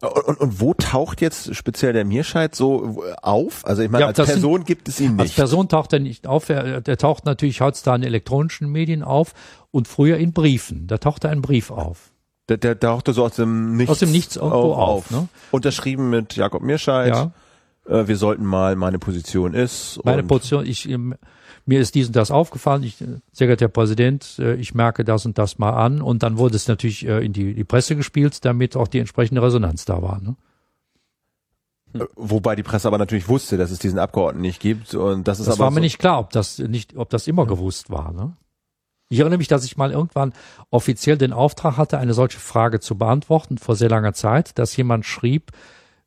[0.00, 3.64] Und, und, und wo taucht jetzt speziell der Mierscheid so auf?
[3.66, 5.36] Also ich meine, Ja, als das sind- Person gibt es ihn Als nicht.
[5.36, 6.48] Person taucht er nicht auf.
[6.48, 9.34] Er, der taucht natürlich heutzutage in elektronischen Medien auf
[9.70, 10.86] und früher in Briefen.
[10.86, 12.10] Da taucht er ein Brief auf.
[12.48, 15.28] Der, der tauchte so aus dem Nichts, Aus dem Nichts irgendwo auf, ne?
[15.52, 17.14] Unterschrieben mit Jakob Mierscheid.
[17.14, 17.32] Ja.
[17.88, 20.00] Äh, wir sollten mal, meine Position ist.
[20.04, 20.88] Meine Position, ich,
[21.64, 22.82] mir ist dies und das aufgefallen.
[22.82, 26.02] Ich, sehr geehrter Herr Präsident, äh, ich merke das und das mal an.
[26.02, 29.42] Und dann wurde es natürlich äh, in die, die Presse gespielt, damit auch die entsprechende
[29.42, 30.20] Resonanz da war.
[30.20, 30.36] Ne?
[31.94, 34.94] Äh, Wobei die Presse aber natürlich wusste, dass es diesen Abgeordneten nicht gibt.
[34.94, 37.26] Und das ist Das aber war mir so, nicht klar, ob das nicht, ob das
[37.26, 38.12] immer gewusst war.
[38.12, 38.36] Ne?
[39.08, 40.32] Ich erinnere mich, dass ich mal irgendwann
[40.70, 45.04] offiziell den Auftrag hatte, eine solche Frage zu beantworten vor sehr langer Zeit, dass jemand
[45.04, 45.52] schrieb,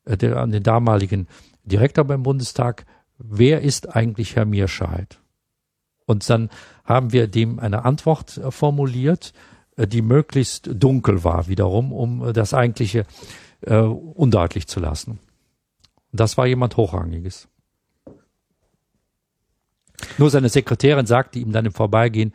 [0.06, 1.27] äh, der, an den damaligen
[1.64, 2.86] Direktor beim Bundestag,
[3.18, 5.19] wer ist eigentlich Herr Mierscheid?
[6.06, 6.49] Und dann
[6.84, 9.34] haben wir dem eine Antwort äh, formuliert,
[9.76, 13.06] äh, die möglichst dunkel war wiederum, um äh, das eigentliche
[13.61, 15.19] äh, undeutlich zu lassen.
[16.11, 17.48] Das war jemand Hochrangiges.
[20.18, 22.34] Nur seine Sekretärin sagte ihm dann im Vorbeigehen,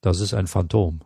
[0.00, 1.00] das ist ein Phantom.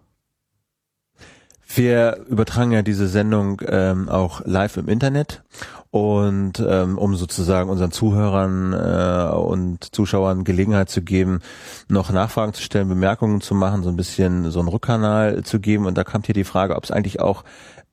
[1.75, 5.43] Wir übertragen ja diese Sendung ähm, auch live im Internet
[5.93, 11.41] und ähm, um sozusagen unseren Zuhörern äh, und Zuschauern Gelegenheit zu geben,
[11.89, 15.85] noch Nachfragen zu stellen, Bemerkungen zu machen, so ein bisschen so einen Rückkanal zu geben.
[15.85, 17.45] Und da kam hier die Frage, ob es eigentlich auch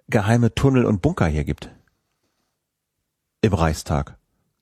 [0.07, 1.71] geheime Tunnel und Bunker hier gibt.
[3.41, 4.17] Im Reichstag.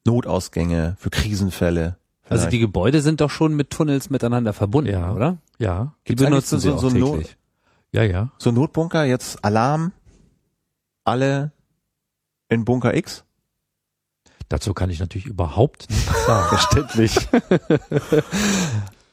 [0.07, 1.97] Notausgänge für Krisenfälle.
[2.29, 2.53] Also vielleicht.
[2.53, 5.13] die Gebäude sind doch schon mit Tunnels miteinander verbunden, Ja.
[5.13, 5.37] oder?
[5.59, 7.37] Ja, Die Gibt's eigentlich benutzen so- so Not-
[7.91, 8.31] ja, ja.
[8.39, 9.91] so Notbunker, jetzt Alarm,
[11.03, 11.51] alle
[12.49, 13.23] in Bunker X?
[14.49, 16.47] Dazu kann ich natürlich überhaupt nichts sagen.
[16.57, 17.27] Verständlich.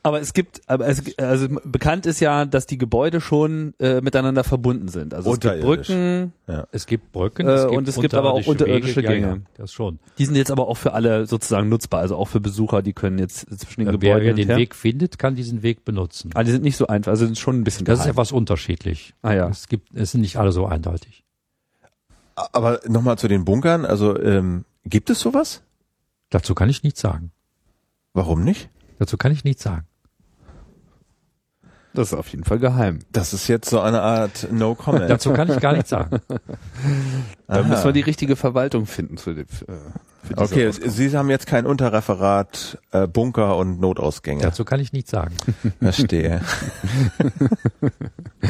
[0.07, 4.45] Aber es gibt, aber es, also bekannt ist ja, dass die Gebäude schon äh, miteinander
[4.45, 5.15] verbunden sind.
[5.15, 5.61] Also es gibt.
[5.63, 6.35] Brücken,
[6.73, 9.07] Es gibt Brücken, Äh, und es gibt aber auch unterirdische Wege.
[9.07, 9.27] Ja, Gänge.
[9.29, 9.99] ja, das schon.
[10.19, 13.19] die sind jetzt aber auch für alle sozusagen nutzbar, also auch für Besucher, die können
[13.19, 14.57] jetzt zwischen den Wer, Gebäuden wer und den her.
[14.59, 16.31] Weg findet, kann diesen Weg benutzen.
[16.35, 18.13] Ah, die sind nicht so einfach, also sind schon ein bisschen Das ist geheim.
[18.13, 19.15] etwas unterschiedlich.
[19.23, 19.49] Ah ja.
[19.49, 21.24] Es gibt, es sind nicht alle so eindeutig.
[22.35, 25.63] Aber nochmal zu den Bunkern, also ähm, gibt es sowas?
[26.31, 27.31] Dazu kann ich nichts sagen.
[28.13, 28.71] Warum nicht?
[28.99, 29.87] Dazu kann ich nichts sagen.
[31.95, 32.99] Das ist auf jeden Fall geheim.
[33.13, 35.09] Das ist jetzt so eine Art No Comment.
[35.09, 36.21] Dazu kann ich gar nichts sagen.
[37.47, 37.69] Da Aha.
[37.69, 40.91] müssen wir die richtige Verwaltung finden für, die, äh, für diese Okay, Ausgabe.
[40.91, 44.41] Sie haben jetzt kein Unterreferat äh, Bunker und Notausgänge.
[44.43, 45.37] Dazu kann ich nichts sagen.
[45.79, 46.41] Verstehe.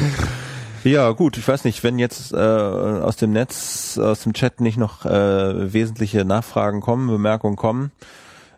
[0.85, 4.77] ja, gut, ich weiß nicht, wenn jetzt äh, aus dem Netz, aus dem Chat nicht
[4.79, 7.91] noch äh, wesentliche Nachfragen kommen, Bemerkungen kommen.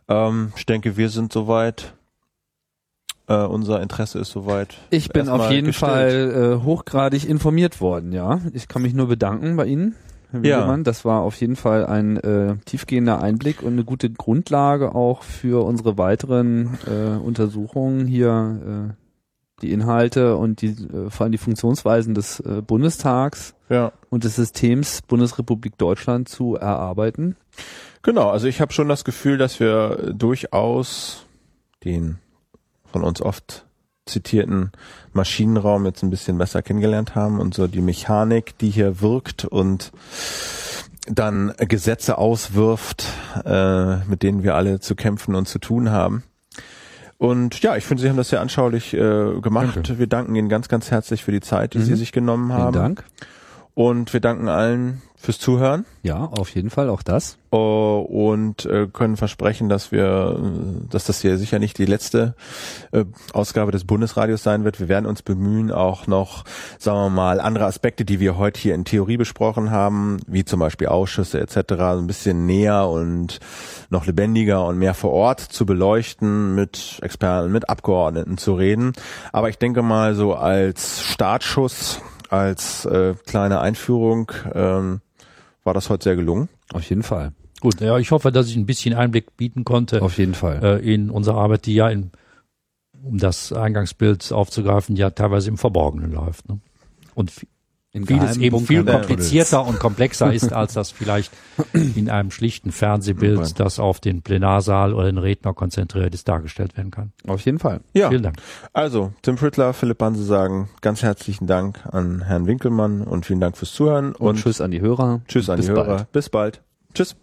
[0.09, 1.93] Ähm, ich denke, wir sind soweit.
[3.28, 4.77] Äh, unser Interesse ist soweit.
[4.90, 6.32] Ich bin auf jeden gestellt.
[6.32, 8.40] Fall äh, hochgradig informiert worden, ja.
[8.53, 9.97] Ich kann mich nur bedanken bei Ihnen,
[10.31, 10.59] Herr Ja.
[10.59, 10.85] Wiedemann.
[10.85, 15.65] Das war auf jeden Fall ein äh, tiefgehender Einblick und eine gute Grundlage auch für
[15.65, 19.06] unsere weiteren äh, Untersuchungen hier, äh,
[19.62, 23.93] die Inhalte und die äh, vor allem die Funktionsweisen des äh, Bundestags Ja.
[24.11, 27.37] und des Systems Bundesrepublik Deutschland zu erarbeiten.
[28.03, 31.24] Genau, also ich habe schon das Gefühl, dass wir durchaus
[31.85, 32.19] den
[32.93, 33.65] von uns oft
[34.07, 34.70] zitierten
[35.12, 39.91] Maschinenraum jetzt ein bisschen besser kennengelernt haben und so die Mechanik, die hier wirkt und
[41.09, 43.05] dann Gesetze auswirft,
[43.45, 46.23] äh, mit denen wir alle zu kämpfen und zu tun haben.
[47.18, 49.76] Und ja, ich finde, Sie haben das sehr anschaulich äh, gemacht.
[49.76, 49.98] Danke.
[49.98, 51.84] Wir danken Ihnen ganz, ganz herzlich für die Zeit, die mhm.
[51.84, 52.74] Sie sich genommen haben.
[52.74, 53.05] Vielen Dank.
[53.78, 55.85] Und wir danken allen fürs Zuhören.
[56.03, 57.36] Ja, auf jeden Fall auch das.
[57.53, 60.40] Uh, und äh, können versprechen, dass wir,
[60.89, 62.35] dass das hier sicher nicht die letzte
[62.93, 63.05] äh,
[63.35, 64.81] Ausgabe des Bundesradios sein wird.
[64.81, 66.44] Wir werden uns bemühen, auch noch,
[66.78, 70.59] sagen wir mal, andere Aspekte, die wir heute hier in Theorie besprochen haben, wie zum
[70.59, 73.40] Beispiel Ausschüsse etc., ein bisschen näher und
[73.90, 78.94] noch lebendiger und mehr vor Ort zu beleuchten, mit Experten, mit Abgeordneten zu reden.
[79.32, 85.01] Aber ich denke mal, so als Startschuss als äh, kleine Einführung ähm,
[85.65, 86.48] war das heute sehr gelungen.
[86.73, 87.32] Auf jeden Fall.
[87.61, 90.03] Gut, ja, ich hoffe, dass ich ein bisschen Einblick bieten konnte.
[90.03, 90.62] Auf jeden Fall.
[90.62, 92.11] Äh, in unsere Arbeit, die ja in,
[93.03, 96.48] um das Eingangsbild aufzugreifen, ja teilweise im Verborgenen läuft.
[96.48, 96.61] Ne?
[97.15, 97.32] Und
[97.97, 101.32] in vieles eben viel komplizierter und komplexer ist, als das vielleicht
[101.73, 106.90] in einem schlichten Fernsehbild, das auf den Plenarsaal oder den Redner konzentriert ist, dargestellt werden
[106.90, 107.12] kann.
[107.27, 107.81] Auf jeden Fall.
[107.94, 108.10] Ja.
[108.10, 108.36] Vielen Dank.
[108.74, 113.56] Also, Tim Prittler, Philipp Banse sagen ganz herzlichen Dank an Herrn Winkelmann und vielen Dank
[113.56, 114.14] fürs Zuhören.
[114.14, 115.23] Und, und tschüss an die Hörer.
[115.27, 115.85] Tschüss an die Hörer.
[115.86, 116.12] Bald.
[116.12, 116.60] Bis bald.
[116.93, 117.16] Tschüss.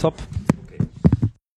[0.00, 0.14] Top.